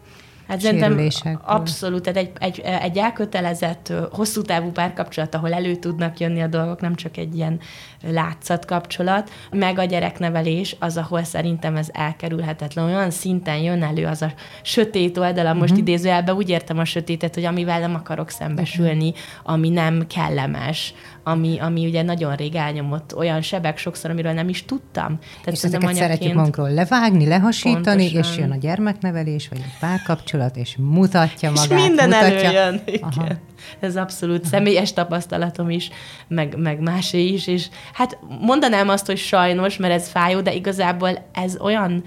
Hát 0.48 0.62
szerintem 0.62 1.10
abszolút, 1.42 2.02
tehát 2.02 2.20
egy, 2.20 2.32
egy, 2.40 2.60
egy 2.60 2.98
elkötelezett, 2.98 3.94
hosszú 4.12 4.42
távú 4.42 4.72
párkapcsolat, 4.72 5.36
ahol 5.36 5.54
elő 5.54 5.76
tudnak 5.76 6.20
jönni 6.20 6.42
a 6.42 6.48
dolgok, 6.48 6.82
nem 6.82 6.96
csak 6.96 7.18
egy 7.18 7.36
ilyen 7.36 7.60
látszat 8.02 8.66
kapcsolat, 8.66 9.30
meg 9.52 9.80
a 9.80 9.84
gyereknevelés 9.84 10.76
az, 10.80 10.98
ahol 10.98 11.24
szerintem 11.24 11.76
ez 11.76 11.88
elkerülhetetlen. 11.92 12.86
Olyan 12.86 13.12
szinten 13.12 13.58
jön 13.58 13.84
elő 13.84 14.06
az 14.06 14.22
a 14.22 14.34
sötét 14.62 15.18
oldala, 15.18 15.48
uh-huh. 15.48 15.60
most 15.60 15.72
mhm. 15.72 15.82
idézőjelben 15.82 16.36
úgy 16.36 16.50
értem 16.50 16.78
a 16.78 16.86
sötétet, 16.86 17.34
hogy 17.34 17.46
amivel 17.46 17.80
nem 17.80 17.96
akarok 17.96 18.30
szembesülni, 18.30 19.10
uh-huh. 19.10 19.54
ami 19.54 19.70
nem 19.70 20.08
kellemes, 20.08 20.94
ami, 21.24 21.60
ami 21.60 21.86
ugye 21.86 22.02
nagyon 22.02 22.36
rég 22.36 22.56
elnyomott 22.56 23.16
olyan 23.16 23.42
sebek 23.42 23.78
sokszor, 23.78 24.10
amiről 24.10 24.32
nem 24.32 24.50
is 24.50 24.66
tudtam. 24.66 25.20
Tehát 25.20 25.46
és 25.46 25.64
ezeket 25.64 25.90
anyaként... 25.90 25.98
szeretjük 25.98 26.34
magunkról 26.34 26.72
levágni, 26.72 27.28
lehasítani, 27.28 28.04
pontosan. 28.12 28.32
és 28.32 28.38
jön 28.38 28.52
a 28.52 28.58
gyermeknevelés, 28.58 29.48
vagy 29.48 29.60
a 29.60 29.78
párkapcsolat, 29.80 30.58
és 30.58 30.76
mutatja 30.78 31.52
magát. 31.52 31.72
És 31.72 31.86
minden 31.86 32.10
mutatja... 32.10 32.38
előjön. 32.38 32.82
Igen. 32.86 33.40
Ez 33.80 33.96
abszolút 33.96 34.46
személyes 34.46 34.94
tapasztalatom 34.94 35.70
is, 35.70 35.90
meg, 36.28 36.58
meg 36.58 36.80
másé 36.80 37.26
is, 37.26 37.48
és 37.48 37.68
hát 37.94 38.18
mondanám 38.40 38.90
azt, 38.90 39.06
hogy 39.06 39.18
sajnos, 39.18 39.78
mert 39.78 39.94
ez 39.94 40.10
fájó, 40.10 40.42
de 40.42 40.54
igazából 40.54 41.28
ez 41.34 41.58
olyan 41.60 42.04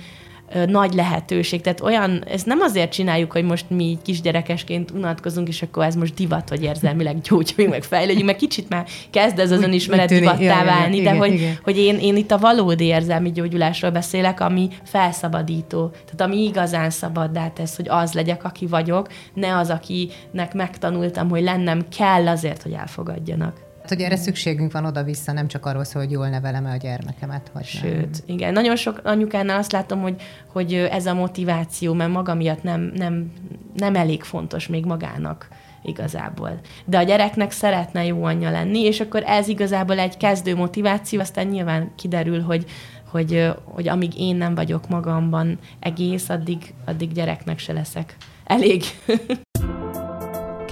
nagy 0.66 0.94
lehetőség. 0.94 1.60
Tehát 1.60 1.80
olyan, 1.80 2.24
ezt 2.28 2.46
nem 2.46 2.60
azért 2.60 2.92
csináljuk, 2.92 3.32
hogy 3.32 3.44
most 3.44 3.70
mi 3.70 3.98
kisgyerekesként 4.02 4.90
unatkozunk, 4.90 5.48
és 5.48 5.62
akkor 5.62 5.84
ez 5.84 5.94
most 5.94 6.14
divat, 6.14 6.48
hogy 6.48 6.62
érzelmileg 6.62 7.20
gyógyuljunk, 7.20 7.70
meg 7.76 7.82
fejlődjünk, 7.82 8.26
mert 8.26 8.38
kicsit 8.38 8.68
már 8.68 8.86
kezd 9.10 9.38
ez 9.38 9.50
az 9.50 9.62
önismeret 9.62 10.08
divattá 10.08 10.64
válni, 10.64 10.96
de 10.96 11.00
igen, 11.00 11.16
hogy, 11.16 11.32
igen. 11.32 11.58
hogy 11.62 11.78
én, 11.78 11.98
én 11.98 12.16
itt 12.16 12.30
a 12.30 12.38
valódi 12.38 12.84
érzelmi 12.84 13.32
gyógyulásról 13.32 13.90
beszélek, 13.90 14.40
ami 14.40 14.68
felszabadító. 14.84 15.88
Tehát 15.88 16.20
ami 16.20 16.42
igazán 16.42 16.90
szabaddá 16.90 17.48
tesz, 17.48 17.76
hogy 17.76 17.88
az 17.88 18.12
legyek, 18.12 18.44
aki 18.44 18.66
vagyok, 18.66 19.08
ne 19.34 19.56
az, 19.56 19.70
akinek 19.70 20.54
megtanultam, 20.54 21.28
hogy 21.28 21.42
lennem 21.42 21.86
kell 21.96 22.28
azért, 22.28 22.62
hogy 22.62 22.72
elfogadjanak. 22.72 23.65
Hogy 23.88 24.00
erre 24.00 24.16
szükségünk 24.16 24.72
van 24.72 24.84
oda-vissza, 24.84 25.32
nem 25.32 25.48
csak 25.48 25.66
arról 25.66 25.84
szól, 25.84 26.02
hogy 26.02 26.10
jól 26.10 26.28
nevelem-e 26.28 26.70
a 26.70 26.76
gyermekemet, 26.76 27.50
vagy 27.52 27.64
Sőt, 27.64 28.10
nem. 28.26 28.36
igen. 28.36 28.52
Nagyon 28.52 28.76
sok 28.76 29.00
anyukánál 29.04 29.58
azt 29.58 29.72
látom, 29.72 30.00
hogy, 30.00 30.22
hogy 30.52 30.74
ez 30.74 31.06
a 31.06 31.14
motiváció, 31.14 31.92
mert 31.92 32.12
maga 32.12 32.34
miatt 32.34 32.62
nem, 32.62 32.92
nem, 32.94 33.32
nem 33.74 33.94
elég 33.94 34.22
fontos 34.22 34.66
még 34.66 34.84
magának 34.84 35.48
igazából. 35.82 36.60
De 36.84 36.98
a 36.98 37.02
gyereknek 37.02 37.50
szeretne 37.50 38.04
jó 38.04 38.24
anyja 38.24 38.50
lenni, 38.50 38.80
és 38.80 39.00
akkor 39.00 39.22
ez 39.26 39.48
igazából 39.48 39.98
egy 39.98 40.16
kezdő 40.16 40.56
motiváció, 40.56 41.20
aztán 41.20 41.46
nyilván 41.46 41.92
kiderül, 41.96 42.40
hogy, 42.40 42.64
hogy, 43.10 43.52
hogy 43.64 43.88
amíg 43.88 44.18
én 44.18 44.36
nem 44.36 44.54
vagyok 44.54 44.88
magamban 44.88 45.58
egész, 45.80 46.28
addig, 46.28 46.74
addig 46.84 47.12
gyereknek 47.12 47.58
se 47.58 47.72
leszek 47.72 48.16
elég. 48.44 48.82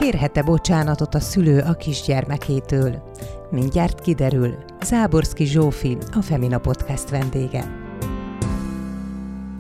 Kérhet-e 0.05 0.43
bocsánatot 0.43 1.15
a 1.15 1.21
szülő 1.21 1.61
a 1.61 1.75
kisgyermekétől? 1.75 3.03
Mindjárt 3.51 4.01
kiderül. 4.01 4.55
Záborszki 4.83 5.45
Zsófi, 5.45 5.97
a 6.13 6.23
Femina 6.23 6.59
Podcast 6.59 7.11
vendége. 7.11 7.65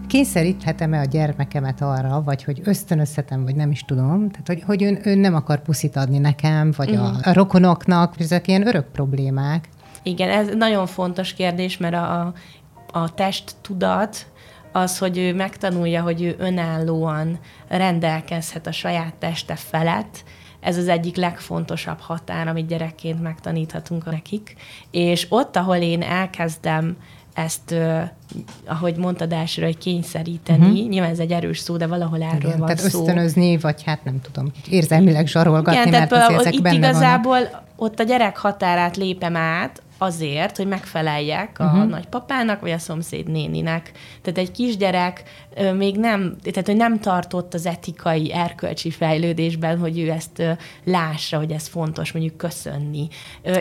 Kényszeríthetem-e 0.07 1.01
a 1.01 1.05
gyermekemet 1.05 1.81
arra, 1.81 2.23
vagy 2.23 2.45
hogy 2.45 2.61
ösztönözhetem, 2.65 3.45
vagy 3.45 3.57
nem 3.57 3.71
is 3.71 3.81
tudom, 3.81 4.31
tehát 4.31 4.47
hogy, 4.47 4.63
hogy 4.67 4.83
ön, 4.83 4.99
ön 5.03 5.19
nem 5.19 5.35
akar 5.35 5.63
puszit 5.63 5.97
adni 5.97 6.19
nekem, 6.19 6.73
vagy 6.77 6.91
uh-huh. 6.91 7.07
a, 7.07 7.29
a 7.29 7.33
rokonoknak, 7.33 8.15
ezek 8.21 8.49
ilyen 8.49 8.67
örök 8.67 8.87
problémák. 8.87 9.69
Igen, 10.03 10.31
ez 10.31 10.49
nagyon 10.57 10.87
fontos 10.87 11.35
kérdés, 11.35 11.77
mert 11.77 11.95
a, 11.95 12.33
a 12.93 13.15
test 13.15 13.55
tudat 13.61 14.27
az, 14.77 14.99
hogy 14.99 15.19
ő 15.19 15.35
megtanulja, 15.35 16.03
hogy 16.03 16.23
ő 16.23 16.35
önállóan 16.39 17.39
rendelkezhet 17.69 18.67
a 18.67 18.73
saját 18.73 19.15
teste 19.15 19.55
felett, 19.57 20.25
ez 20.61 20.77
az 20.77 20.89
egyik 20.89 21.17
legfontosabb 21.17 22.01
határ, 22.01 22.49
amit 22.49 22.67
gyerekként 22.67 23.23
megtaníthatunk 23.23 24.11
nekik. 24.11 24.57
És 24.91 25.27
ott, 25.29 25.57
ahol 25.57 25.77
én 25.77 26.03
elkezdem 26.03 26.97
ezt, 27.35 27.75
ahogy 28.67 28.97
mondtad 28.97 29.33
elsőre, 29.33 29.67
hogy 29.67 29.79
kényszeríteni, 29.79 30.71
uh-huh. 30.71 30.89
nyilván 30.89 31.11
ez 31.11 31.19
egy 31.19 31.33
erős 31.33 31.59
szó, 31.59 31.77
de 31.77 31.87
valahol 31.87 32.23
erről 32.23 32.39
Igen, 32.41 32.59
van 32.59 32.67
tehát 32.67 32.91
szó. 32.91 33.01
ösztönözni, 33.01 33.57
vagy 33.57 33.83
hát 33.83 34.05
nem 34.05 34.21
tudom, 34.21 34.53
érzelmileg 34.71 35.27
zsarolgatni, 35.27 35.81
Igen, 35.81 35.91
mert 35.91 36.11
tehát 36.11 36.29
azért 36.29 36.41
ezek 36.41 36.55
itt 36.55 36.63
benne 36.63 36.77
igazából 36.77 37.39
vannak. 37.39 37.63
ott 37.77 38.01
a 38.01 38.03
gyerek 38.03 38.37
határát 38.37 38.97
lépem 38.97 39.37
át, 39.37 39.83
azért, 40.05 40.57
hogy 40.57 40.67
megfeleljek 40.67 41.59
a 41.59 41.65
uh-huh. 41.65 41.89
nagypapának, 41.89 42.61
vagy 42.61 42.71
a 42.71 42.79
szomszéd 42.79 43.29
néninek. 43.29 43.93
Tehát 44.23 44.39
egy 44.39 44.51
kisgyerek 44.51 45.23
még 45.77 45.97
nem, 45.97 46.37
tehát 46.43 46.67
hogy 46.67 46.77
nem 46.77 47.01
tartott 47.01 47.55
az 47.55 47.67
etikai, 47.67 48.33
erkölcsi 48.33 48.91
fejlődésben, 48.91 49.79
hogy 49.79 49.99
ő 49.99 50.11
ezt 50.11 50.43
lássa, 50.85 51.37
hogy 51.37 51.51
ez 51.51 51.67
fontos 51.67 52.13
mondjuk 52.13 52.37
köszönni. 52.37 53.09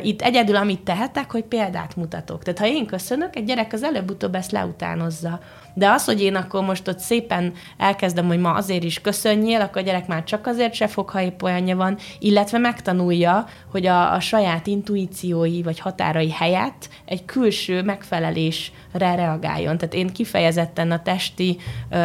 Itt 0.03 0.21
egyedül 0.21 0.56
amit 0.56 0.82
tehetek, 0.82 1.32
hogy 1.32 1.43
példát 1.43 1.95
mutatok. 1.95 2.43
Tehát 2.43 2.60
ha 2.60 2.67
én 2.67 2.86
köszönök, 2.86 3.36
egy 3.36 3.45
gyerek 3.45 3.73
az 3.73 3.84
előbb-utóbb 3.84 4.36
ezt 4.36 4.51
leutánozza 4.51 5.39
De 5.75 5.89
az, 5.89 6.06
hogy 6.06 6.21
én 6.21 6.36
akkor 6.36 6.63
most 6.63 6.88
ott 6.88 6.99
szépen 6.99 7.53
elkezdem, 7.77 8.27
hogy 8.27 8.39
ma 8.39 8.53
azért 8.53 8.84
is 8.84 9.01
köszönjél, 9.01 9.62
akkor 9.62 9.82
a 9.82 9.86
gyerek 9.86 10.08
már 10.08 10.23
csak 10.23 10.47
azért 10.47 10.73
se 10.73 10.88
fog, 10.88 11.10
ha 11.10 11.21
épp 11.21 11.41
olyanja 11.41 11.75
van, 11.75 11.97
illetve 12.19 12.58
megtanulja, 12.58 13.45
hogy 13.71 13.86
a, 13.86 14.13
a 14.13 14.19
saját 14.19 14.67
intuíciói 14.67 15.63
vagy 15.63 15.79
határai 15.79 16.32
helyett 16.32 16.89
egy 17.06 17.25
külső 17.25 17.82
megfelelésre 17.82 19.15
reagáljon. 19.15 19.77
Tehát 19.77 19.93
én 19.93 20.08
kifejezetten 20.08 20.91
a 20.91 21.01
testi 21.01 21.58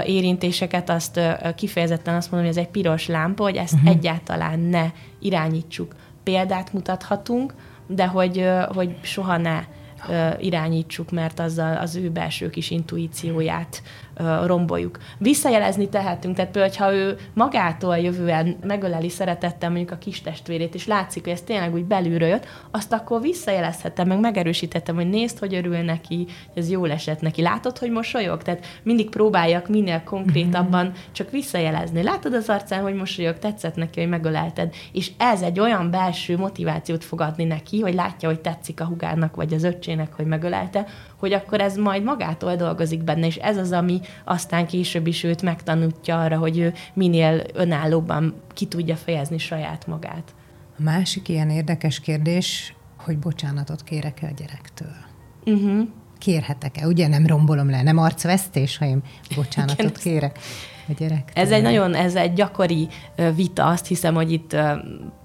érintéseket, 0.05 0.91
azt 0.91 1.21
kifejezetten 1.55 2.15
azt 2.15 2.31
mondom, 2.31 2.49
hogy 2.49 2.59
ez 2.59 2.65
egy 2.65 2.71
piros 2.71 3.07
lámpa, 3.07 3.43
hogy 3.43 3.57
ezt 3.57 3.75
uh-huh. 3.75 3.91
egyáltalán 3.91 4.61
ne 4.61 4.87
irányítsuk. 5.21 5.95
Példát 6.23 6.73
mutathatunk, 6.73 7.55
de 7.87 8.07
hogy, 8.07 8.49
hogy 8.75 8.97
soha 9.03 9.37
ne 9.37 9.65
irányítsuk, 10.39 11.11
mert 11.11 11.41
azzal 11.41 11.77
az 11.77 11.97
ő 11.97 12.11
belső 12.11 12.51
kis 12.51 12.71
intuícióját 12.71 13.83
romboljuk. 14.45 14.99
Visszajelezni 15.19 15.89
tehetünk, 15.89 16.37
tehát 16.37 16.51
például, 16.51 16.75
ha 16.79 16.95
ő 16.95 17.17
magától 17.35 17.99
jövően 17.99 18.57
megöleli 18.67 19.09
szeretettel 19.09 19.71
mondjuk 19.71 19.91
a 19.91 19.99
kis 19.99 20.21
testvérét, 20.21 20.75
és 20.75 20.87
látszik, 20.87 21.25
hogy 21.25 21.33
ez 21.33 21.41
tényleg 21.41 21.75
úgy 21.75 21.85
belülről 21.85 22.29
jött, 22.29 22.47
azt 22.71 22.93
akkor 22.93 23.21
visszajelezhetem, 23.21 24.09
meg 24.09 24.21
megerősítettem, 24.21 24.95
hogy 24.95 25.09
nézd, 25.09 25.39
hogy 25.39 25.55
örül 25.55 25.77
neki, 25.79 26.27
hogy 26.53 26.63
ez 26.63 26.71
jól 26.71 26.91
esett 26.91 27.21
neki. 27.21 27.43
Látod, 27.43 27.79
hogy 27.79 27.91
mosolyog? 27.91 28.43
Tehát 28.43 28.67
mindig 28.83 29.09
próbáljak 29.09 29.69
minél 29.69 30.03
konkrétabban 30.05 30.85
mm-hmm. 30.85 30.95
csak 31.13 31.31
visszajelezni. 31.31 32.03
Látod 32.03 32.35
az 32.35 32.49
arcán, 32.49 32.83
hogy 32.83 32.95
mosolyog, 32.95 33.39
tetszett 33.39 33.75
neki, 33.75 34.01
hogy 34.01 34.09
megölelted. 34.09 34.75
És 34.93 35.11
ez 35.17 35.43
egy 35.43 35.61
olyan 35.61 35.91
belső 35.91 36.37
motivációt 36.37 37.05
fog 37.05 37.21
adni 37.21 37.45
neki, 37.45 37.81
hogy 37.81 37.95
látja, 37.95 38.29
hogy 38.29 38.41
tetszik 38.41 38.81
a 38.81 38.85
hugárnak, 38.85 39.37
vagy 39.37 39.53
az 39.53 39.65
öccsének, 39.65 40.13
hogy 40.13 40.27
megölelte, 40.27 40.87
hogy 41.19 41.33
akkor 41.33 41.61
ez 41.61 41.77
majd 41.77 42.03
magától 42.03 42.57
dolgozik 42.57 43.03
benne, 43.03 43.27
és 43.27 43.37
ez 43.37 43.57
az, 43.57 43.73
ami 43.73 44.01
aztán 44.25 44.67
később 44.67 45.07
is 45.07 45.23
őt 45.23 45.43
megtanítja 45.43 46.21
arra, 46.21 46.39
hogy 46.39 46.59
ő 46.59 46.73
minél 46.95 47.43
önállóban 47.55 48.35
ki 48.55 48.67
tudja 48.67 48.97
fejezni 48.97 49.39
saját 49.39 49.87
magát. 49.87 50.35
A 50.79 50.83
másik 50.83 51.29
ilyen 51.29 51.51
érdekes 51.51 52.01
kérdés, 52.01 52.75
hogy 52.97 53.19
bocsánatot 53.19 53.83
kérek-e 53.83 54.27
a 54.27 54.35
gyerektől? 54.37 54.97
Uh-huh. 55.45 55.89
Kérhetek-e? 56.19 56.87
Ugye 56.87 57.09
nem 57.09 57.27
rombolom 57.27 57.71
le, 57.71 57.83
nem 57.83 57.99
arcvesztés, 57.99 58.77
ha 58.77 58.85
én 58.85 59.03
bocsánatot 59.37 59.99
kérek 59.99 60.39
a 60.89 60.93
gyerektől. 60.99 61.45
Ez 61.45 61.51
egy 61.51 61.63
nagyon, 61.63 61.95
ez 61.95 62.15
egy 62.15 62.33
gyakori 62.33 62.89
vita, 63.35 63.67
azt 63.67 63.87
hiszem, 63.87 64.15
hogy 64.15 64.33
itt 64.33 64.57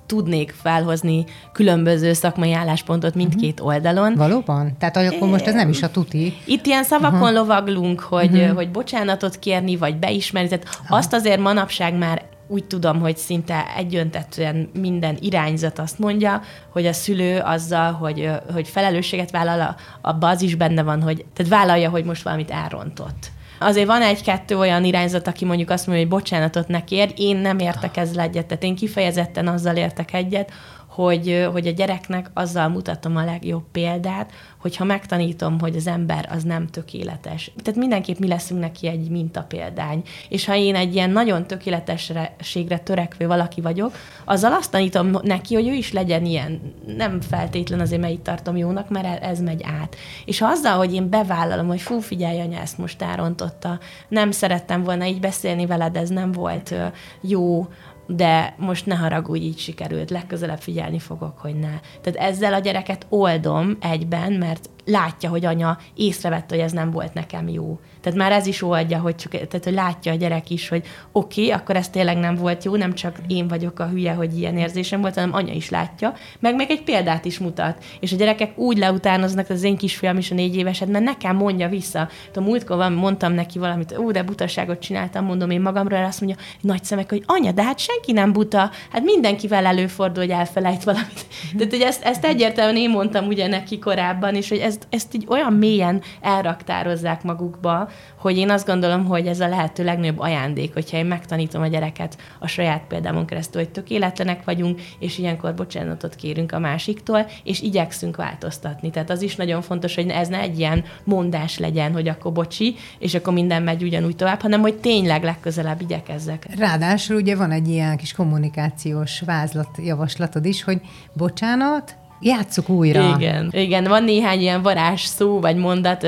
tudnék 0.05 0.55
felhozni 0.61 1.25
különböző 1.51 2.13
szakmai 2.13 2.53
álláspontot 2.53 3.15
mindkét 3.15 3.59
uh-huh. 3.59 3.67
oldalon. 3.67 4.15
Valóban? 4.15 4.75
Tehát 4.79 4.97
akkor 4.97 5.29
most 5.29 5.47
ez 5.47 5.53
nem 5.53 5.69
is 5.69 5.83
a 5.83 5.91
tuti. 5.91 6.33
Itt 6.45 6.65
ilyen 6.65 6.83
szavakon 6.83 7.19
uh-huh. 7.19 7.35
lovaglunk, 7.37 7.99
hogy, 7.99 8.33
uh-huh. 8.33 8.55
hogy 8.55 8.71
bocsánatot 8.71 9.39
kérni, 9.39 9.75
vagy 9.75 9.95
beismerni. 9.95 10.49
Tehát 10.49 10.65
uh-huh. 10.65 10.97
azt 10.97 11.13
azért 11.13 11.39
manapság 11.39 11.97
már 11.97 12.21
úgy 12.47 12.65
tudom, 12.65 12.99
hogy 12.99 13.17
szinte 13.17 13.65
egyöntetően 13.77 14.69
minden 14.73 15.17
irányzat 15.19 15.79
azt 15.79 15.99
mondja, 15.99 16.41
hogy 16.69 16.85
a 16.85 16.93
szülő 16.93 17.39
azzal, 17.39 17.91
hogy, 17.91 18.29
hogy 18.53 18.67
felelősséget 18.67 19.31
vállal, 19.31 19.75
abban 20.01 20.29
az 20.29 20.41
is 20.41 20.55
benne 20.55 20.83
van, 20.83 21.01
hogy 21.01 21.25
tehát 21.33 21.51
vállalja, 21.51 21.89
hogy 21.89 22.03
most 22.03 22.23
valamit 22.23 22.51
elrontott. 22.51 23.31
Azért 23.63 23.87
van 23.87 24.01
egy-kettő 24.01 24.57
olyan 24.57 24.83
irányzat, 24.83 25.27
aki 25.27 25.45
mondjuk 25.45 25.69
azt 25.69 25.87
mondja, 25.87 26.05
hogy 26.05 26.13
bocsánatot 26.13 26.67
ne 26.67 26.83
kér, 26.83 27.13
én 27.15 27.37
nem 27.37 27.59
értek 27.59 27.97
ezzel 27.97 28.23
egyet, 28.23 28.45
tehát 28.45 28.63
én 28.63 28.75
kifejezetten 28.75 29.47
azzal 29.47 29.75
értek 29.75 30.13
egyet, 30.13 30.51
hogy, 30.93 31.47
hogy 31.51 31.67
a 31.67 31.71
gyereknek 31.71 32.29
azzal 32.33 32.67
mutatom 32.67 33.15
a 33.15 33.25
legjobb 33.25 33.63
példát, 33.71 34.31
hogyha 34.57 34.83
megtanítom, 34.83 35.59
hogy 35.59 35.75
az 35.75 35.87
ember 35.87 36.29
az 36.31 36.43
nem 36.43 36.67
tökéletes. 36.67 37.51
Tehát 37.63 37.79
mindenképp 37.79 38.17
mi 38.17 38.27
leszünk 38.27 38.59
neki 38.59 38.87
egy 38.87 39.09
mintapéldány. 39.09 40.01
És 40.29 40.45
ha 40.45 40.55
én 40.55 40.75
egy 40.75 40.95
ilyen 40.95 41.09
nagyon 41.09 41.47
tökéletességre 41.47 42.77
törekvő 42.77 43.27
valaki 43.27 43.61
vagyok, 43.61 43.95
azzal 44.25 44.53
azt 44.53 44.71
tanítom 44.71 45.11
neki, 45.21 45.53
hogy 45.53 45.67
ő 45.67 45.73
is 45.73 45.91
legyen 45.91 46.25
ilyen. 46.25 46.73
Nem 46.97 47.21
feltétlen 47.21 47.79
azért, 47.79 48.01
mert 48.01 48.13
itt 48.13 48.23
tartom 48.23 48.57
jónak, 48.57 48.89
mert 48.89 49.23
ez 49.23 49.41
megy 49.41 49.63
át. 49.81 49.95
És 50.25 50.39
ha 50.39 50.47
azzal, 50.47 50.77
hogy 50.77 50.93
én 50.93 51.09
bevállalom, 51.09 51.67
hogy 51.67 51.81
fú, 51.81 51.99
figyelj, 51.99 52.39
anya, 52.39 52.59
ezt 52.59 52.77
most 52.77 53.01
árontotta, 53.01 53.79
nem 54.07 54.31
szerettem 54.31 54.83
volna 54.83 55.05
így 55.05 55.19
beszélni 55.19 55.65
veled, 55.65 55.95
ez 55.95 56.09
nem 56.09 56.31
volt 56.31 56.73
jó, 57.21 57.67
de 58.07 58.55
most 58.57 58.85
ne 58.85 58.95
haragudj, 58.95 59.45
így 59.45 59.57
sikerült, 59.57 60.09
legközelebb 60.09 60.59
figyelni 60.59 60.99
fogok, 60.99 61.37
hogy 61.37 61.55
ne. 61.55 61.79
Tehát 62.01 62.31
ezzel 62.31 62.53
a 62.53 62.59
gyereket 62.59 63.05
oldom 63.09 63.77
egyben, 63.79 64.33
mert 64.33 64.69
látja, 64.85 65.29
hogy 65.29 65.45
anya 65.45 65.77
észrevette, 65.95 66.55
hogy 66.55 66.63
ez 66.63 66.71
nem 66.71 66.91
volt 66.91 67.13
nekem 67.13 67.47
jó. 67.47 67.79
Tehát 68.01 68.17
már 68.17 68.31
ez 68.31 68.45
is 68.45 68.61
oldja, 68.61 68.99
hogy, 68.99 69.15
csak, 69.15 69.31
tehát, 69.31 69.63
hogy 69.63 69.73
látja 69.73 70.11
a 70.11 70.15
gyerek 70.15 70.49
is, 70.49 70.69
hogy 70.69 70.85
oké, 71.11 71.41
okay, 71.41 71.53
akkor 71.53 71.75
ez 71.75 71.89
tényleg 71.89 72.17
nem 72.17 72.35
volt 72.35 72.63
jó, 72.63 72.75
nem 72.75 72.93
csak 72.93 73.15
én 73.27 73.47
vagyok 73.47 73.79
a 73.79 73.87
hülye, 73.87 74.13
hogy 74.13 74.37
ilyen 74.37 74.57
érzésem 74.57 75.01
volt, 75.01 75.13
hanem 75.13 75.33
anya 75.33 75.53
is 75.53 75.69
látja, 75.69 76.13
meg 76.39 76.55
még 76.55 76.69
egy 76.71 76.83
példát 76.83 77.25
is 77.25 77.39
mutat. 77.39 77.83
És 77.99 78.11
a 78.11 78.15
gyerekek 78.15 78.57
úgy 78.57 78.77
leutánoznak, 78.77 79.49
az 79.49 79.63
én 79.63 79.77
kisfiam 79.77 80.17
is 80.17 80.31
a 80.31 80.35
négy 80.35 80.55
éveset, 80.55 80.87
mert 80.87 81.03
nekem 81.03 81.35
mondja 81.35 81.69
vissza. 81.69 82.09
A 82.35 82.39
múltkor 82.39 82.77
van, 82.77 82.93
mondtam 82.93 83.33
neki 83.33 83.59
valamit, 83.59 83.97
ó, 83.97 84.11
de 84.11 84.23
butaságot 84.23 84.79
csináltam, 84.79 85.25
mondom 85.25 85.49
én 85.49 85.61
magamról, 85.61 86.03
azt 86.03 86.21
mondja, 86.21 86.43
nagy 86.61 86.83
szemek, 86.83 87.09
hogy 87.09 87.23
anya, 87.25 87.51
de 87.51 87.63
hát 87.63 87.79
senki 87.79 88.11
nem 88.11 88.31
buta, 88.33 88.71
hát 88.91 89.03
mindenkivel 89.03 89.65
előfordul, 89.65 90.23
hogy 90.23 90.31
elfelejt 90.31 90.83
valamit. 90.83 91.25
Tehát, 91.57 91.71
hogy 91.71 91.81
ezt, 91.81 92.03
ezt 92.03 92.25
egyértelműen 92.25 92.83
én 92.83 92.89
mondtam 92.89 93.27
ugye 93.27 93.47
neki 93.47 93.79
korábban, 93.79 94.35
és 94.35 94.49
hogy 94.49 94.57
ezt, 94.73 94.87
ezt 94.89 95.15
így 95.15 95.25
olyan 95.27 95.53
mélyen 95.53 96.01
elraktározzák 96.21 97.23
magukba, 97.23 97.89
hogy 98.17 98.37
én 98.37 98.49
azt 98.49 98.65
gondolom, 98.65 99.05
hogy 99.05 99.27
ez 99.27 99.39
a 99.39 99.47
lehető 99.47 99.83
legnagyobb 99.83 100.19
ajándék, 100.19 100.73
hogyha 100.73 100.97
én 100.97 101.05
megtanítom 101.05 101.61
a 101.61 101.67
gyereket 101.67 102.17
a 102.39 102.47
saját 102.47 102.83
példámon 102.87 103.25
keresztül, 103.25 103.61
hogy 103.61 103.71
tökéletlenek 103.71 104.43
vagyunk, 104.43 104.81
és 104.99 105.17
ilyenkor 105.17 105.53
bocsánatot 105.53 106.15
kérünk 106.15 106.51
a 106.51 106.59
másiktól, 106.59 107.25
és 107.43 107.61
igyekszünk 107.61 108.15
változtatni. 108.15 108.89
Tehát 108.89 109.09
az 109.09 109.21
is 109.21 109.35
nagyon 109.35 109.61
fontos, 109.61 109.95
hogy 109.95 110.07
ez 110.07 110.27
ne 110.27 110.39
egy 110.39 110.59
ilyen 110.59 110.83
mondás 111.03 111.57
legyen, 111.57 111.93
hogy 111.93 112.07
akkor 112.07 112.31
bocsi, 112.31 112.75
és 112.99 113.13
akkor 113.13 113.33
minden 113.33 113.63
megy 113.63 113.83
ugyanúgy 113.83 114.15
tovább, 114.15 114.41
hanem 114.41 114.61
hogy 114.61 114.75
tényleg 114.75 115.23
legközelebb 115.23 115.81
igyekezzek. 115.81 116.45
Ráadásul 116.57 117.15
ugye 117.15 117.35
van 117.35 117.51
egy 117.51 117.67
ilyen 117.67 117.97
kis 117.97 118.13
kommunikációs 118.13 119.21
vázlat 119.25 119.77
javaslatod 119.77 120.45
is, 120.45 120.63
hogy 120.63 120.81
bocsánat, 121.13 121.95
játsszuk 122.23 122.69
újra. 122.69 123.15
Igen, 123.17 123.49
igen, 123.51 123.83
van 123.83 124.03
néhány 124.03 124.39
ilyen 124.39 124.61
varázs 124.61 125.01
szó 125.01 125.39
vagy 125.39 125.55
mondat, 125.55 126.07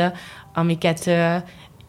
amiket 0.53 1.11